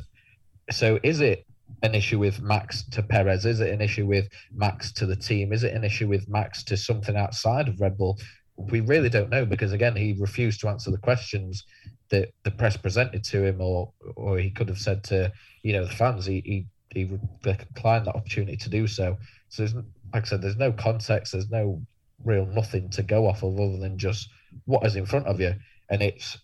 [0.71, 1.45] So is it
[1.83, 3.45] an issue with Max to Perez?
[3.45, 5.53] Is it an issue with Max to the team?
[5.53, 8.17] Is it an issue with Max to something outside of Red Bull?
[8.57, 11.65] we really don't know because again he refused to answer the questions
[12.13, 15.33] that the press presented to him or or he could have said to
[15.63, 19.17] you know the fans he he, he declined that opportunity to do so.
[19.49, 19.73] So there's,
[20.13, 21.81] like i said there's no context there's no
[22.23, 24.29] real nothing to go off of other than just
[24.65, 25.55] what is in front of you.
[25.89, 26.37] And it's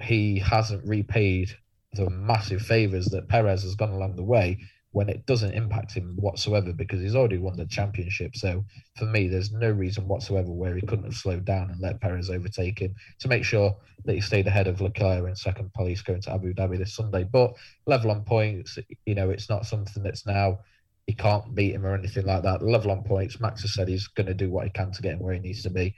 [0.00, 1.50] he hasn't repaid
[1.94, 4.58] the massive favors that perez has gone along the way
[4.94, 8.36] when it doesn't impact him whatsoever because he's already won the championship.
[8.36, 8.64] So
[8.96, 12.30] for me, there's no reason whatsoever where he couldn't have slowed down and let Perez
[12.30, 16.22] overtake him to make sure that he stayed ahead of Leclerc in second place going
[16.22, 17.24] to Abu Dhabi this Sunday.
[17.24, 17.54] But
[17.86, 20.60] level on points, you know, it's not something that's now
[21.08, 22.62] he can't beat him or anything like that.
[22.62, 25.14] Level on points, Max has said he's going to do what he can to get
[25.14, 25.92] him where he needs to be.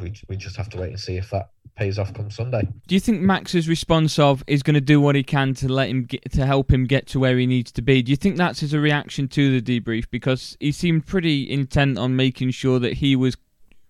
[0.00, 2.66] We we just have to wait and see if that pays off come Sunday.
[2.88, 5.88] Do you think Max's response of is going to do what he can to let
[5.88, 8.02] him get, to help him get to where he needs to be?
[8.02, 12.16] Do you think that's a reaction to the debrief because he seemed pretty intent on
[12.16, 13.36] making sure that he was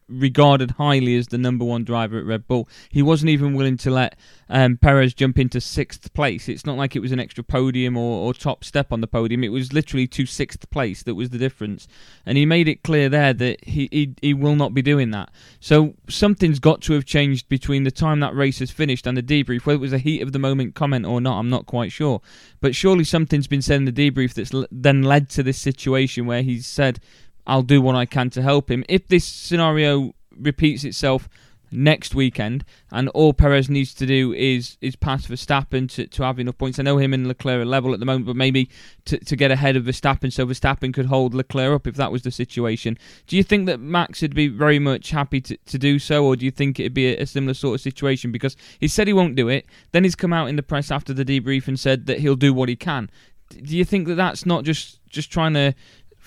[0.08, 2.68] regarded highly as the number one driver at Red Bull.
[2.90, 4.18] He wasn't even willing to let
[4.48, 6.48] um, Perez jump into sixth place.
[6.48, 9.44] It's not like it was an extra podium or, or, top step on the podium.
[9.44, 11.86] It was literally to sixth place that was the difference.
[12.24, 15.30] And he made it clear there that he, he, he will not be doing that.
[15.60, 19.22] So something's got to have changed between the time that race has finished and the
[19.22, 19.66] debrief.
[19.66, 22.20] Whether it was a heat of the moment comment or not, I'm not quite sure.
[22.60, 26.26] But surely something's been said in the debrief that's l- then led to this situation
[26.26, 27.00] where he's said,
[27.48, 28.84] I'll do what I can to help him.
[28.88, 31.28] If this scenario repeats itself
[31.70, 36.38] next weekend, and all Perez needs to do is is pass Verstappen to, to have
[36.38, 36.78] enough points.
[36.78, 38.70] I know him and Leclerc are level at the moment, but maybe
[39.06, 42.22] to, to get ahead of Verstappen so Verstappen could hold Leclerc up if that was
[42.22, 42.96] the situation.
[43.26, 46.36] Do you think that Max would be very much happy to, to do so, or
[46.36, 48.32] do you think it'd be a, a similar sort of situation?
[48.32, 51.12] Because he said he won't do it, then he's come out in the press after
[51.12, 53.10] the debrief and said that he'll do what he can.
[53.50, 55.74] Do you think that that's not just just trying to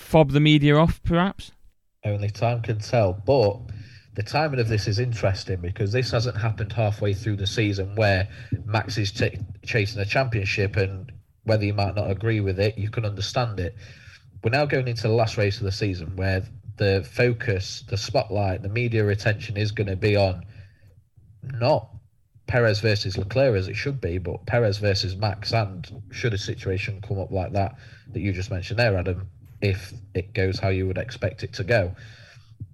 [0.02, 1.52] fob the media off, perhaps?
[2.04, 3.14] Only time can tell.
[3.14, 3.60] But
[4.16, 8.28] the timing of this is interesting because this hasn't happened halfway through the season where
[8.66, 11.12] Max is ch- chasing a championship, and
[11.44, 13.76] whether you might not agree with it, you can understand it.
[14.44, 16.44] We're now going into the last race of the season where
[16.78, 20.44] the focus, the spotlight, the media attention is going to be on
[21.44, 21.90] not
[22.48, 25.54] Perez versus Leclerc as it should be, but Perez versus Max.
[25.54, 27.76] And should a situation come up like that
[28.12, 29.30] that you just mentioned there, Adam,
[29.62, 31.96] if it goes how you would expect it to go.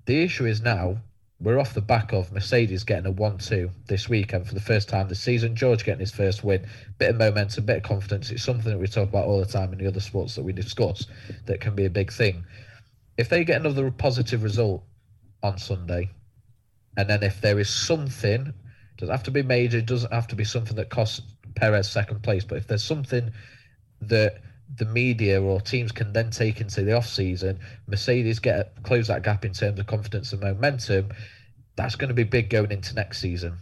[0.05, 0.97] The issue is now
[1.39, 4.89] we're off the back of Mercedes getting a 1 2 this weekend for the first
[4.89, 5.55] time this season.
[5.55, 6.67] George getting his first win.
[6.97, 8.31] Bit of momentum, bit of confidence.
[8.31, 10.51] It's something that we talk about all the time in the other sports that we
[10.51, 11.05] discuss
[11.45, 12.43] that can be a big thing.
[13.17, 14.83] If they get another positive result
[15.43, 16.09] on Sunday,
[16.97, 18.53] and then if there is something,
[18.97, 21.21] doesn't have to be major, it doesn't have to be something that costs
[21.55, 23.31] Perez second place, but if there's something
[24.01, 24.41] that
[24.75, 27.59] the media or teams can then take into the off season.
[27.87, 31.09] Mercedes get close that gap in terms of confidence and momentum.
[31.75, 33.57] That's going to be big going into next season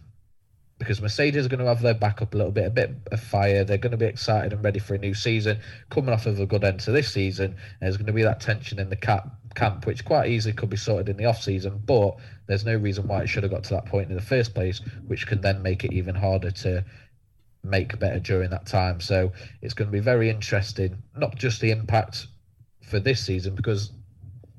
[0.78, 3.20] because Mercedes are going to have their back up a little bit, a bit of
[3.20, 3.64] fire.
[3.64, 5.60] They're going to be excited and ready for a new season,
[5.90, 7.56] coming off of a good end to this season.
[7.80, 10.78] There's going to be that tension in the cap, camp, which quite easily could be
[10.78, 12.18] sorted in the off season, but
[12.48, 14.82] there's no reason why it should have got to that point in the first place,
[15.08, 16.84] which can then make it even harder to
[17.70, 19.00] make better during that time.
[19.00, 19.32] So
[19.62, 22.28] it's going to be very interesting, not just the impact
[22.82, 23.92] for this season, because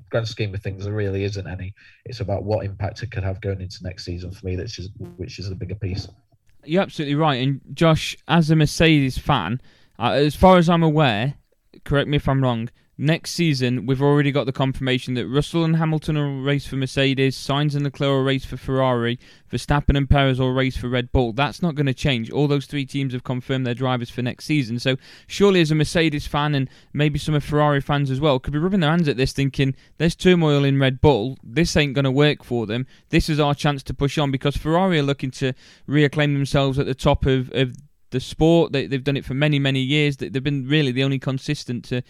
[0.09, 1.73] grand scheme of things, there really isn't any.
[2.05, 4.91] It's about what impact it could have going into next season for me, that's just,
[5.17, 6.07] which is the bigger piece.
[6.63, 7.41] You're absolutely right.
[7.41, 9.61] And Josh, as a Mercedes fan,
[9.99, 11.35] uh, as far as I'm aware,
[11.85, 15.75] correct me if I'm wrong, Next season, we've already got the confirmation that Russell and
[15.75, 19.19] Hamilton will race for Mercedes, Sainz and Leclerc will race for Ferrari,
[19.51, 21.31] Verstappen and Perez will race for Red Bull.
[21.31, 22.31] That's not going to change.
[22.31, 24.79] All those three teams have confirmed their drivers for next season.
[24.79, 24.95] So
[25.27, 28.57] surely, as a Mercedes fan and maybe some of Ferrari fans as well, could be
[28.57, 31.37] rubbing their hands at this, thinking there's turmoil in Red Bull.
[31.43, 32.87] This ain't going to work for them.
[33.09, 35.53] This is our chance to push on because Ferrari are looking to
[35.87, 37.75] reacclaim themselves at the top of, of
[38.11, 38.71] the sport.
[38.71, 40.17] They, have done it for many, many years.
[40.17, 42.01] They've been really the only consistent to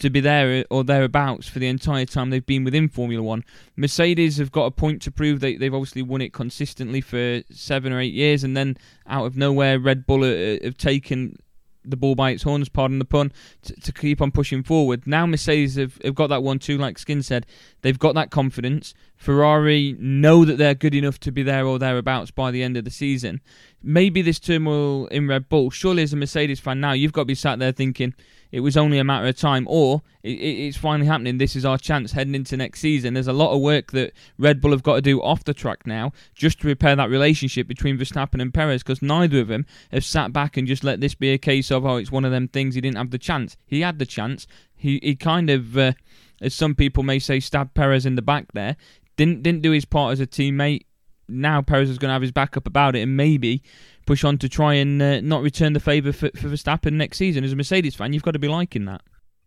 [0.00, 3.44] to be there uh, or thereabouts for the entire time they've been within Formula One.
[3.76, 5.40] Mercedes have got a point to prove.
[5.40, 9.36] They, they've obviously won it consistently for seven or eight years, and then out of
[9.36, 11.36] nowhere, Red Bull uh, uh, have taken
[11.84, 13.32] the ball by its horns, pardon the pun,
[13.62, 15.06] to, to keep on pushing forward.
[15.06, 17.46] Now Mercedes have, have got that one too, like Skin said.
[17.82, 18.92] They've got that confidence.
[19.16, 22.84] Ferrari know that they're good enough to be there or thereabouts by the end of
[22.84, 23.40] the season.
[23.82, 27.26] Maybe this turmoil in Red Bull, surely as a Mercedes fan now, you've got to
[27.26, 28.14] be sat there thinking,
[28.52, 31.38] it was only a matter of time, or it, it's finally happening.
[31.38, 33.14] This is our chance heading into next season.
[33.14, 35.86] There's a lot of work that Red Bull have got to do off the track
[35.86, 40.04] now just to repair that relationship between Verstappen and Perez because neither of them have
[40.04, 42.48] sat back and just let this be a case of, oh, it's one of them
[42.48, 42.74] things.
[42.74, 43.56] He didn't have the chance.
[43.66, 44.46] He had the chance.
[44.74, 45.92] He, he kind of, uh,
[46.40, 48.76] as some people may say, stabbed Perez in the back there.
[49.16, 50.86] Didn't, didn't do his part as a teammate.
[51.28, 53.62] Now Perez is going to have his back up about it, and maybe
[54.10, 57.44] push on to try and uh, not return the favour for, for Verstappen next season.
[57.44, 59.02] As a Mercedes fan, you've got to be liking that.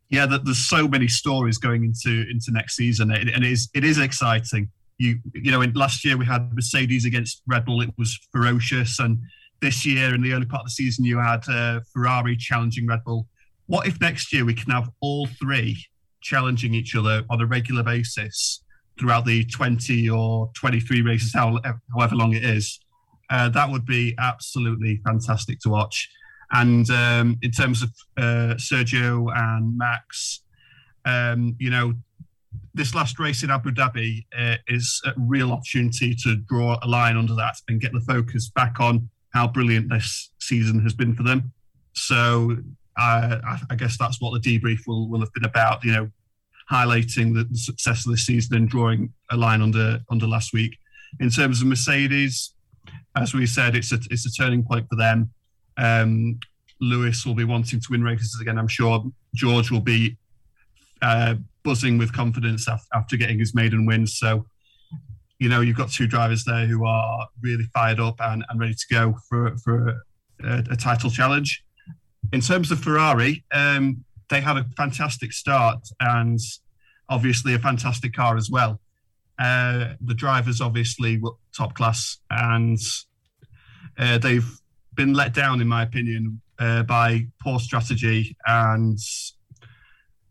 [0.10, 4.00] Yeah, there's so many stories going into into next season, and it is it is
[4.00, 4.72] exciting.
[5.00, 9.00] You you know, in, last year we had Mercedes against Red Bull; it was ferocious,
[9.00, 9.20] and
[9.60, 13.04] this year in the early part of the season you had uh, Ferrari challenging Red
[13.04, 13.28] Bull.
[13.66, 15.78] What if next year we can have all three
[16.22, 18.64] challenging each other on a regular basis
[18.98, 22.80] throughout the 20 or 23 races, however long it is?
[23.34, 26.08] Uh, that would be absolutely fantastic to watch.
[26.52, 30.42] And um, in terms of uh, Sergio and Max,
[31.04, 31.94] um, you know,
[32.76, 37.18] this last race in Abu Dhabi uh, is a real opportunity to draw a line
[37.18, 41.24] under that and get the focus back on how brilliant this season has been for
[41.24, 41.52] them.
[41.94, 42.58] So
[43.00, 45.84] uh, I, I, guess that's what the debrief will, will have been about.
[45.84, 46.12] You know,
[46.72, 50.78] highlighting the, the, success of this season and drawing a line under under last week.
[51.20, 52.53] In terms of Mercedes,
[53.16, 55.32] as we said, it's a it's a turning point for them.
[55.78, 56.40] Um,
[56.82, 58.58] Lewis will be wanting to win races again.
[58.58, 59.04] I'm sure
[59.36, 60.18] George will be
[61.02, 64.06] uh, buzzing with confidence after getting his maiden win.
[64.06, 64.46] So,
[65.40, 68.74] you know, you've got two drivers there who are really fired up and, and ready
[68.74, 70.04] to go for for
[70.44, 71.64] a, a title challenge.
[72.32, 76.40] In terms of Ferrari, um, they had a fantastic start and
[77.10, 78.80] obviously a fantastic car as well.
[79.44, 82.80] Uh, the drivers obviously were top class and
[83.98, 84.50] uh, they've
[84.96, 88.98] been let down, in my opinion, uh, by poor strategy and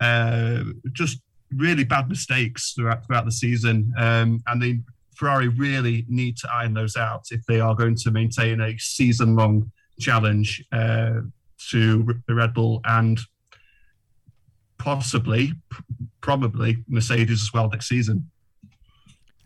[0.00, 1.20] uh, just
[1.54, 3.92] really bad mistakes throughout, throughout the season.
[3.98, 4.80] Um, and the
[5.14, 9.36] Ferrari really need to iron those out if they are going to maintain a season
[9.36, 9.70] long
[10.00, 11.20] challenge uh,
[11.70, 13.20] to the Red Bull and
[14.78, 15.52] possibly,
[16.22, 18.30] probably Mercedes as well next season.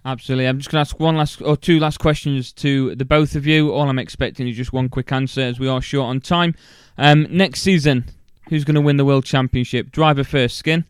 [0.06, 0.46] Absolutely.
[0.46, 3.44] I'm just going to ask one last or two last questions to the both of
[3.44, 3.72] you.
[3.72, 6.54] All I'm expecting is just one quick answer as we are short on time.
[6.96, 8.04] Um, next season,
[8.48, 9.90] who's going to win the World Championship?
[9.90, 10.84] Driver first, Skin?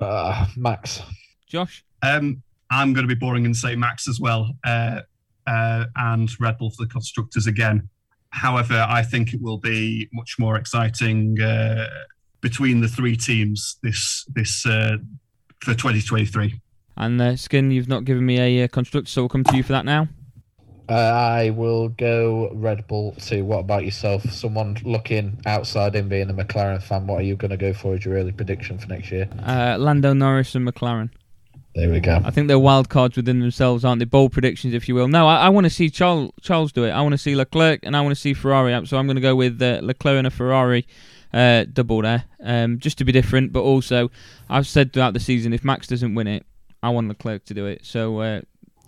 [0.00, 1.00] Uh, Max.
[1.46, 1.84] Josh?
[2.02, 4.50] Um, I'm going to be boring and say Max as well.
[4.64, 5.02] Uh,
[5.46, 7.88] uh, and Red Bull for the constructors again.
[8.30, 11.86] However, I think it will be much more exciting uh,
[12.40, 14.96] between the three teams this this uh,
[15.60, 16.60] for 2023.
[16.98, 19.62] And uh, Skin, you've not given me a uh, constructor, so we'll come to you
[19.62, 20.08] for that now.
[20.88, 23.44] Uh, I will go Red Bull too.
[23.44, 24.24] What about yourself?
[24.30, 27.94] Someone looking outside in being a McLaren fan, what are you going to go for
[27.94, 29.28] as your early prediction for next year?
[29.46, 31.10] Uh, Lando Norris and McLaren.
[31.74, 32.20] There we go.
[32.24, 34.06] I think they're wild cards within themselves, aren't they?
[34.06, 35.06] Bold predictions, if you will.
[35.06, 36.90] No, I, I want to see Charles, Charles do it.
[36.90, 38.72] I want to see Leclerc and I want to see Ferrari.
[38.86, 40.88] So I'm going to go with uh, Leclerc and a Ferrari
[41.32, 43.52] uh, double there, um, just to be different.
[43.52, 44.10] But also,
[44.48, 46.46] I've said throughout the season, if Max doesn't win it,
[46.82, 47.84] I want Leclerc to do it.
[47.84, 48.40] So uh,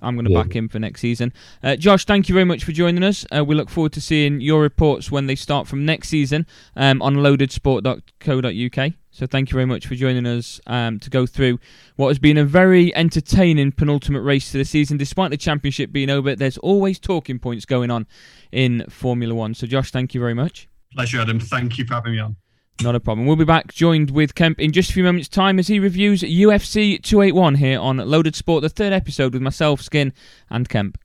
[0.03, 0.43] I'm going to yeah.
[0.43, 1.33] back him for next season.
[1.62, 3.27] Uh, Josh, thank you very much for joining us.
[3.35, 6.47] Uh, we look forward to seeing your reports when they start from next season
[6.77, 8.93] um, on loadedsport.co.uk.
[9.12, 11.59] So thank you very much for joining us um, to go through
[11.97, 14.97] what has been a very entertaining penultimate race to the season.
[14.97, 18.07] Despite the championship being over, there's always talking points going on
[18.53, 19.55] in Formula One.
[19.55, 20.69] So Josh, thank you very much.
[20.93, 21.41] Pleasure, Adam.
[21.41, 22.37] Thank you for having me on.
[22.82, 23.27] Not a problem.
[23.27, 26.23] We'll be back joined with Kemp in just a few moments' time as he reviews
[26.23, 30.15] UFC 281 here on Loaded Sport, the third episode with myself, Skin,
[30.48, 30.98] and Kemp.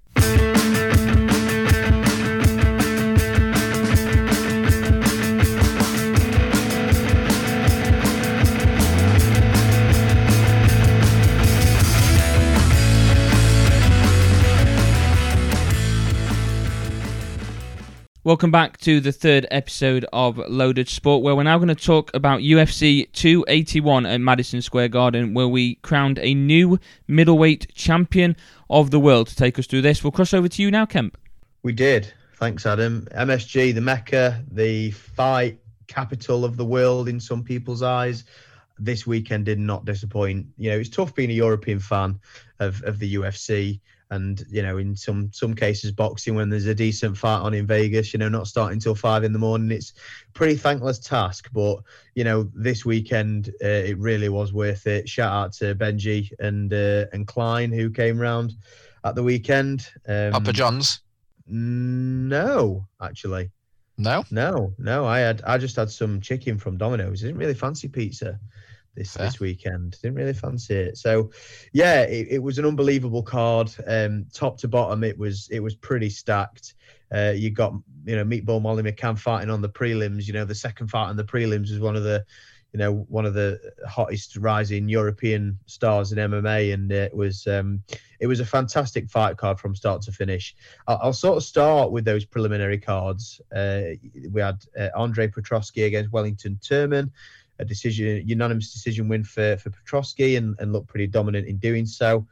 [18.26, 22.10] Welcome back to the third episode of Loaded Sport, where we're now going to talk
[22.15, 28.35] about UFC 281 at Madison Square Garden, where we crowned a new middleweight champion
[28.68, 29.27] of the world.
[29.27, 31.19] To take us through this, we'll cross over to you now, Kemp.
[31.61, 32.11] We did.
[32.38, 33.07] Thanks, Adam.
[33.11, 38.23] MSG, the Mecca, the fight capital of the world in some people's eyes.
[38.80, 40.47] This weekend did not disappoint.
[40.57, 42.19] You know, it's tough being a European fan
[42.57, 43.81] of, of the UFC
[44.11, 47.65] and you know in some some cases boxing when there's a decent fight on in
[47.65, 49.94] Vegas you know not starting till five in the morning it's
[50.34, 51.49] pretty thankless task.
[51.53, 51.80] But
[52.14, 55.10] you know this weekend uh, it really was worth it.
[55.10, 58.53] Shout out to Benji and uh, and Klein who came round
[59.03, 59.88] at the weekend.
[60.07, 61.02] Um, Papa John's?
[61.48, 63.52] No actually.
[63.98, 64.26] No?
[64.30, 67.23] No no I had I just had some chicken from Domino's.
[67.23, 68.40] I didn't really fancy pizza
[68.95, 69.26] this Fair.
[69.26, 69.97] this weekend.
[70.01, 70.97] Didn't really fancy it.
[70.97, 71.31] So,
[71.73, 73.72] yeah, it, it was an unbelievable card.
[73.85, 76.76] Um, top to bottom, it was it was pretty stacked.
[77.13, 77.73] Uh, you got
[78.05, 80.27] you know Meatball Molly McCann fighting on the prelims.
[80.27, 82.26] You know the second fight on the prelims was one of the
[82.73, 83.57] you know one of the
[83.88, 87.81] hottest rising European stars in MMA, and it was um,
[88.19, 90.55] it was a fantastic fight card from start to finish.
[90.88, 93.39] I'll, I'll sort of start with those preliminary cards.
[93.55, 93.95] Uh,
[94.31, 97.11] we had uh, Andre Petroski against Wellington Turman
[97.60, 101.86] a decision, unanimous decision win for for Petroski, and, and looked pretty dominant in doing
[101.86, 102.27] so.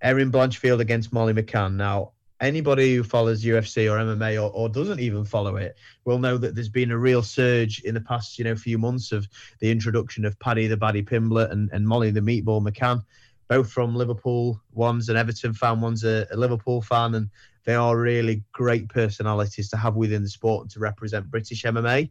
[0.00, 1.74] Erin Blanchfield against Molly McCann.
[1.74, 2.12] Now,
[2.42, 6.54] anybody who follows UFC or MMA or, or doesn't even follow it will know that
[6.54, 9.28] there's been a real surge in the past, you know, few months of
[9.60, 13.04] the introduction of Paddy the Baddy Pimblett and, and Molly the Meatball McCann,
[13.48, 14.60] both from Liverpool.
[14.72, 17.30] One's an Everton fan, one's a, a Liverpool fan, and
[17.64, 22.10] they are really great personalities to have within the sport and to represent British MMA.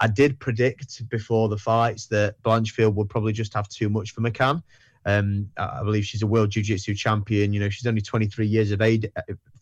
[0.00, 4.20] I did predict before the fights that Blanchfield would probably just have too much for
[4.20, 4.62] McCann.
[5.04, 7.52] Um, I believe she's a world jiu-jitsu champion.
[7.52, 9.06] You know, she's only 23 years of age,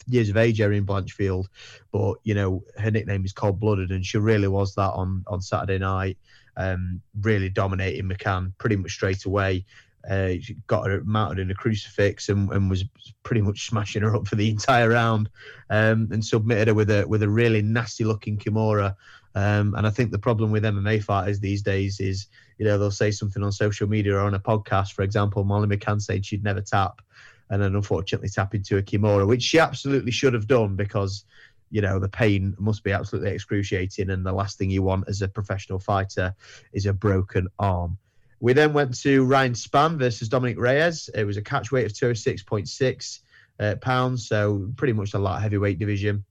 [0.06, 1.46] years of age, Erin Blanchfield,
[1.92, 5.40] but you know her nickname is Cold Blooded, and she really was that on on
[5.40, 6.18] Saturday night.
[6.56, 9.66] Um, really dominating McCann pretty much straight away.
[10.08, 10.34] Uh,
[10.66, 12.84] got her mounted in a crucifix and, and was
[13.22, 15.28] pretty much smashing her up for the entire round,
[15.70, 18.94] um, and submitted her with a with a really nasty looking kimura.
[19.36, 22.90] Um, and I think the problem with MMA fighters these days is, you know, they'll
[22.90, 24.92] say something on social media or on a podcast.
[24.92, 27.02] For example, Molly McCann said she'd never tap,
[27.50, 31.24] and then unfortunately tap into a kimura, which she absolutely should have done because,
[31.70, 35.20] you know, the pain must be absolutely excruciating, and the last thing you want as
[35.20, 36.34] a professional fighter
[36.72, 37.98] is a broken arm.
[38.40, 41.08] We then went to Ryan Spann versus Dominic Reyes.
[41.14, 43.20] It was a catch weight of 206.6
[43.58, 46.24] uh, pounds, so pretty much a light heavyweight division.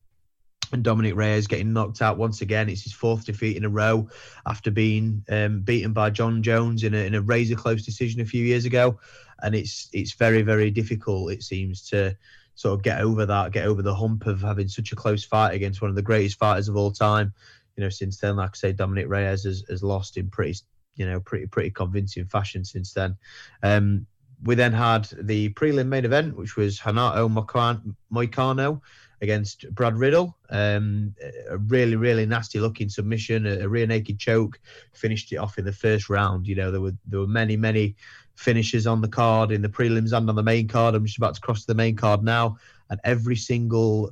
[0.71, 2.69] And Dominic Reyes getting knocked out once again.
[2.69, 4.09] It's his fourth defeat in a row
[4.45, 8.25] after being um, beaten by Jon Jones in a, in a razor close decision a
[8.25, 8.99] few years ago.
[9.41, 11.31] And it's it's very very difficult.
[11.31, 12.17] It seems to
[12.55, 15.53] sort of get over that, get over the hump of having such a close fight
[15.53, 17.33] against one of the greatest fighters of all time.
[17.75, 20.55] You know, since then, like I say, Dominic Reyes has, has lost in pretty
[20.95, 23.17] you know, pretty pretty convincing fashion since then.
[23.63, 24.07] Um,
[24.43, 28.81] we then had the prelim main event, which was Renato Moicano
[29.21, 30.37] against Brad Riddell.
[30.49, 31.15] Um,
[31.49, 34.59] a really, really nasty looking submission, a, a, rear naked choke.
[34.93, 36.47] Finished it off in the first round.
[36.47, 37.95] You know, there were there were many, many
[38.35, 40.95] finishes on the card in the prelims and on the main card.
[40.95, 42.57] I'm just about to cross to the main card now,
[42.89, 44.11] and every single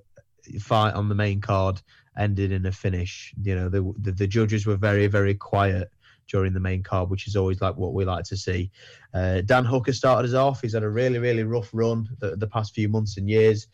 [0.59, 1.81] fight on the main card
[2.17, 3.33] ended in a finish.
[3.41, 5.91] You know, the, the, the judges were very, very quiet
[6.27, 8.71] during the main card, which is always like what we like to see.
[9.13, 10.61] Uh, Dan Hooker started us off.
[10.61, 13.67] He's had a really, really rough run the, the past few months and years.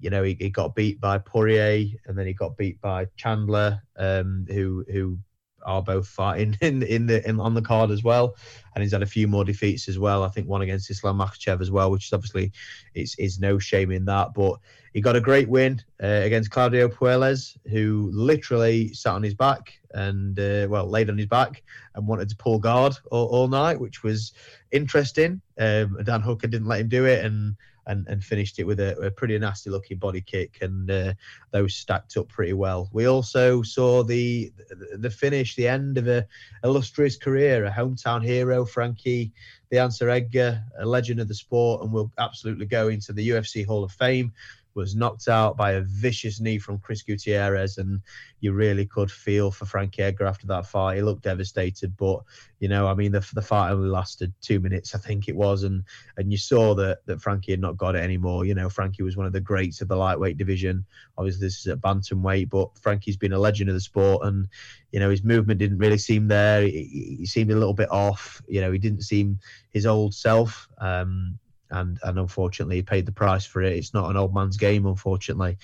[0.00, 3.80] You know, he, he, got beat by Poirier, and then he got beat by Chandler,
[3.96, 5.18] um, who who
[5.66, 8.36] are both fighting in in the in, on the card as well,
[8.74, 10.22] and he's had a few more defeats as well.
[10.22, 12.52] I think one against Islam Makhachev as well, which is obviously
[12.94, 14.32] is is no shame in that.
[14.32, 14.58] But
[14.94, 19.74] he got a great win uh, against Claudio Puelles, who literally sat on his back
[19.92, 21.62] and uh, well laid on his back
[21.94, 24.32] and wanted to pull guard all, all night, which was
[24.72, 25.40] interesting.
[25.58, 27.56] Um, Dan Hooker didn't let him do it, and
[27.86, 31.14] and, and finished it with a, a pretty nasty looking body kick, and uh,
[31.50, 32.88] those stacked up pretty well.
[32.92, 34.52] We also saw the
[34.94, 36.26] the finish, the end of a
[36.64, 39.32] illustrious career, a hometown hero, Frankie
[39.70, 43.66] the Answer Edgar, a legend of the sport, and will absolutely go into the UFC
[43.66, 44.32] Hall of Fame
[44.76, 48.00] was knocked out by a vicious knee from Chris Gutierrez, and
[48.40, 50.96] you really could feel for Frankie Edgar after that fight.
[50.96, 52.20] He looked devastated, but
[52.60, 55.62] you know, I mean, the the fight only lasted two minutes, I think it was,
[55.62, 55.82] and
[56.18, 58.44] and you saw that that Frankie had not got it anymore.
[58.44, 60.84] You know, Frankie was one of the greats of the lightweight division.
[61.16, 64.46] Obviously, this is at bantamweight, but Frankie's been a legend of the sport, and
[64.92, 66.62] you know, his movement didn't really seem there.
[66.62, 68.42] He, he seemed a little bit off.
[68.46, 69.40] You know, he didn't seem
[69.72, 70.68] his old self.
[70.78, 71.38] Um,
[71.70, 73.74] and and unfortunately he paid the price for it.
[73.74, 75.58] It's not an old man's game, unfortunately.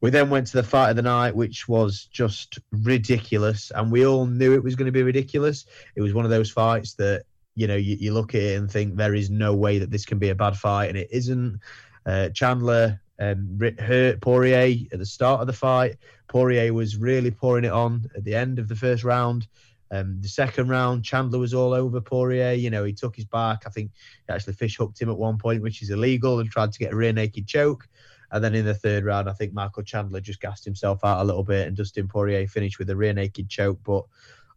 [0.00, 4.06] We then went to the fight of the night, which was just ridiculous, and we
[4.06, 5.66] all knew it was going to be ridiculous.
[5.96, 8.70] It was one of those fights that you know you, you look at it and
[8.70, 11.60] think there is no way that this can be a bad fight, and it isn't.
[12.06, 15.96] Uh, Chandler um, hurt Poirier at the start of the fight.
[16.28, 19.46] Poirier was really pouring it on at the end of the first round.
[19.94, 22.52] Um, the second round, Chandler was all over Poirier.
[22.52, 23.62] You know, he took his back.
[23.64, 23.92] I think
[24.28, 26.96] actually fish hooked him at one point, which is illegal, and tried to get a
[26.96, 27.86] rear naked choke.
[28.32, 31.24] And then in the third round, I think Michael Chandler just gassed himself out a
[31.24, 33.78] little bit, and Dustin Poirier finished with a rear naked choke.
[33.84, 34.04] But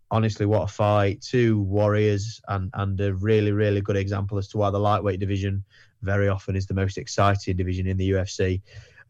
[0.09, 1.21] honestly, what a fight!
[1.21, 5.63] Two warriors, and and a really really good example as to why the lightweight division
[6.01, 8.61] very often is the most exciting division in the UFC.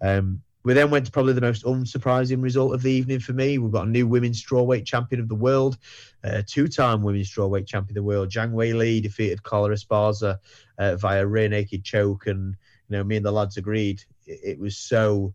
[0.01, 3.57] Um, we then went to probably the most unsurprising result of the evening for me.
[3.57, 5.77] We've got a new women's strawweight champion of the world,
[6.23, 8.29] uh, two-time women's strawweight champion of the world.
[8.29, 10.39] Zhang Weili defeated Carla Esparza
[10.77, 12.55] uh, via rear naked choke, and
[12.89, 15.33] you know me and the lads agreed it, was so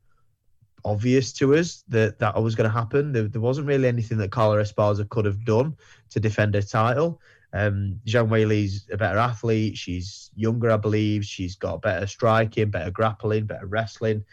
[0.85, 3.13] obvious to us that that was going to happen.
[3.13, 5.77] There, there, wasn't really anything that Carla Esparza could have done
[6.11, 7.21] to defend her title.
[7.55, 9.77] Um, Zhang Weili's a better athlete.
[9.77, 11.25] She's younger, I believe.
[11.25, 14.25] She's got better striking, better grappling, better wrestling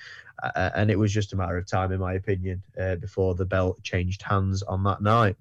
[0.41, 3.45] uh, and it was just a matter of time, in my opinion, uh, before the
[3.45, 5.35] belt changed hands on that night.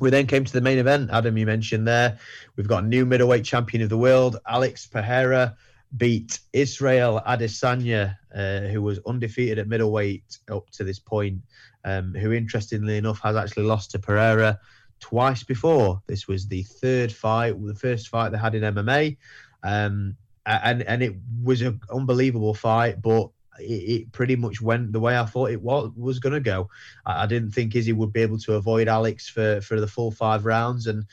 [0.00, 1.10] We then came to the main event.
[1.12, 2.18] Adam, you mentioned there.
[2.56, 4.38] We've got a new middleweight champion of the world.
[4.46, 5.56] Alex Pereira
[5.96, 11.42] beat Israel Adesanya, uh, who was undefeated at middleweight up to this point,
[11.84, 14.58] um, who, interestingly enough, has actually lost to Pereira
[15.00, 16.00] twice before.
[16.06, 19.16] This was the third fight, the first fight they had in MMA.
[19.62, 20.16] Um,
[20.46, 23.30] and, and it was an unbelievable fight, but
[23.60, 26.68] it, it pretty much went the way I thought it was was going to go.
[27.06, 30.10] I, I, didn't think Izzy would be able to avoid Alex for for the full
[30.10, 31.04] five rounds, and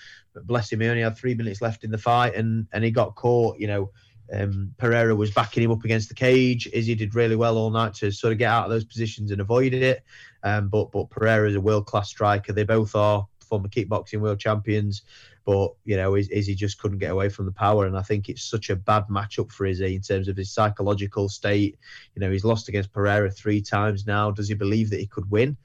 [0.45, 3.15] bless him, he only had three minutes left in the fight, and and he got
[3.15, 3.59] caught.
[3.59, 3.91] You know,
[4.33, 6.67] um, Pereira was backing him up against the cage.
[6.71, 9.41] Izzy did really well all night to sort of get out of those positions and
[9.41, 10.03] avoid it.
[10.43, 12.53] Um, but but Pereira is a world class striker.
[12.53, 15.03] They both are former kickboxing world champions.
[15.47, 18.43] But you know, Izzy just couldn't get away from the power, and I think it's
[18.43, 21.79] such a bad matchup for Izzy in terms of his psychological state.
[22.13, 24.29] You know, he's lost against Pereira three times now.
[24.29, 25.55] Does he believe that he could win?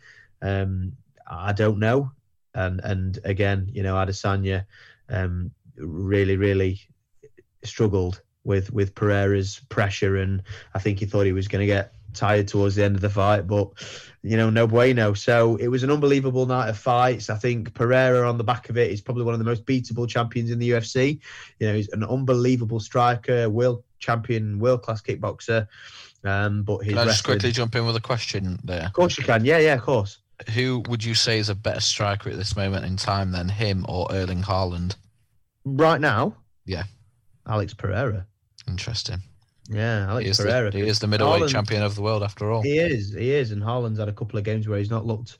[0.41, 0.93] Um,
[1.29, 2.13] I don't know.
[2.55, 4.67] And and again, you know, Adesanya
[5.09, 6.81] um, really, really
[7.65, 10.45] struggled with with Pereira's pressure, and
[10.75, 13.11] I think he thought he was going to get tired towards the end of the
[13.11, 13.71] fight, but
[14.23, 15.15] you know, no bueno.
[15.15, 17.29] So it was an unbelievable night of fights.
[17.29, 20.09] I think Pereira on the back of it is probably one of the most beatable
[20.09, 21.21] champions in the UFC.
[21.59, 25.67] You know, he's an unbelievable striker, world champion, world class kickboxer.
[26.25, 28.87] Um, but his can I just quickly jump in with a question there?
[28.87, 29.45] Of course you can.
[29.45, 30.19] Yeah, yeah, of course.
[30.55, 33.85] Who would you say is a better striker at this moment in time than him
[33.89, 34.97] or Erling Haaland?
[35.65, 36.37] Right now?
[36.65, 36.85] Yeah.
[37.47, 38.27] Alex Pereira.
[38.69, 39.21] Interesting.
[39.73, 40.71] Yeah, Alex he is Pereira.
[40.71, 42.63] The, he is the middleweight Haaland, champion of the world after all.
[42.63, 43.15] He is.
[43.15, 43.53] He is.
[43.53, 45.39] And Haaland's had a couple of games where he's not looked,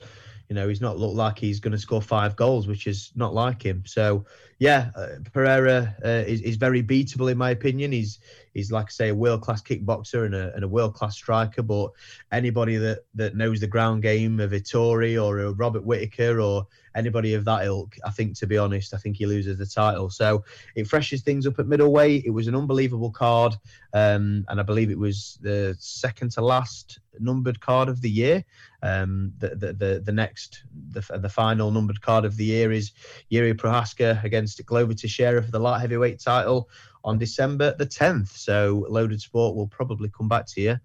[0.49, 3.33] you know, he's not looked like he's going to score five goals, which is not
[3.33, 3.83] like him.
[3.85, 4.25] So,
[4.59, 7.91] yeah, uh, Pereira uh, is, is very beatable in my opinion.
[7.91, 8.19] He's
[8.53, 11.63] he's like I say a world class kickboxer and a, and a world class striker.
[11.63, 11.91] But
[12.31, 17.33] anybody that that knows the ground game, of Vettori or a Robert Whitaker or anybody
[17.33, 20.09] of that ilk, I think to be honest, I think he loses the title.
[20.09, 20.43] So
[20.75, 22.25] it freshens things up at middleweight.
[22.25, 23.55] It was an unbelievable card,
[23.93, 28.43] um, and I believe it was the second to last numbered card of the year.
[28.83, 32.91] Um, the, the, the the next the the final numbered card of the year is
[33.31, 36.69] Jiri Prochazka against Glover Teixeira for the light heavyweight title
[37.05, 38.29] on December the 10th.
[38.29, 40.77] So Loaded Sport will probably come back to you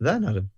[0.00, 0.50] then, Adam.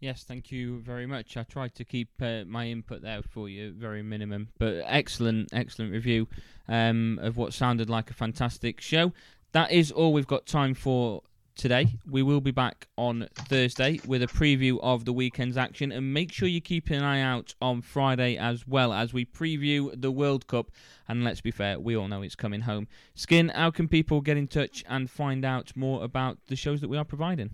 [0.00, 1.36] Yes, thank you very much.
[1.36, 5.92] I tried to keep uh, my input there for you, very minimum, but excellent, excellent
[5.92, 6.26] review
[6.68, 9.12] um, of what sounded like a fantastic show.
[9.52, 11.22] That is all we've got time for
[11.54, 11.98] today.
[12.08, 16.32] We will be back on Thursday with a preview of the weekend's action, and make
[16.32, 20.46] sure you keep an eye out on Friday as well as we preview the World
[20.46, 20.70] Cup.
[21.08, 22.88] And let's be fair, we all know it's coming home.
[23.14, 26.88] Skin, how can people get in touch and find out more about the shows that
[26.88, 27.50] we are providing?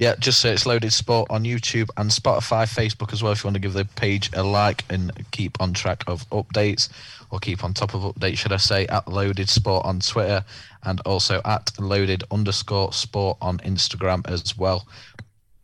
[0.00, 3.56] Yeah, just search Loaded Sport on YouTube and Spotify, Facebook as well if you want
[3.56, 6.88] to give the page a like and keep on track of updates
[7.30, 10.42] or keep on top of updates, should I say, at Loaded Sport on Twitter
[10.84, 14.88] and also at Loaded underscore Sport on Instagram as well.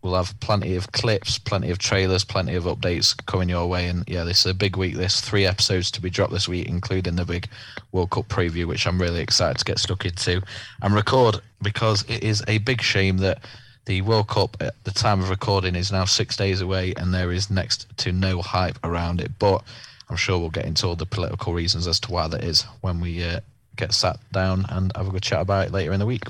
[0.02, 3.88] We'll have plenty of clips, plenty of trailers, plenty of updates coming your way.
[3.88, 4.96] And yeah, this is a big week.
[4.96, 7.48] There's three episodes to be dropped this week, including the big
[7.90, 10.42] World Cup preview, which I'm really excited to get stuck into
[10.82, 13.38] and record because it is a big shame that
[13.86, 17.32] the World Cup at the time of recording is now six days away, and there
[17.32, 19.38] is next to no hype around it.
[19.38, 19.62] But
[20.10, 23.00] I'm sure we'll get into all the political reasons as to why that is when
[23.00, 23.40] we uh,
[23.76, 26.24] get sat down and have a good chat about it later in the week.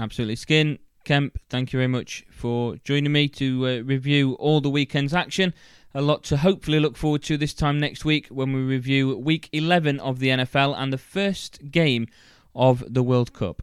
[0.00, 0.36] Absolutely.
[0.36, 5.12] Skin, Kemp, thank you very much for joining me to uh, review all the weekend's
[5.12, 5.52] action.
[5.94, 9.50] A lot to hopefully look forward to this time next week when we review week
[9.52, 12.06] 11 of the NFL and the first game
[12.54, 13.60] of the World Cup.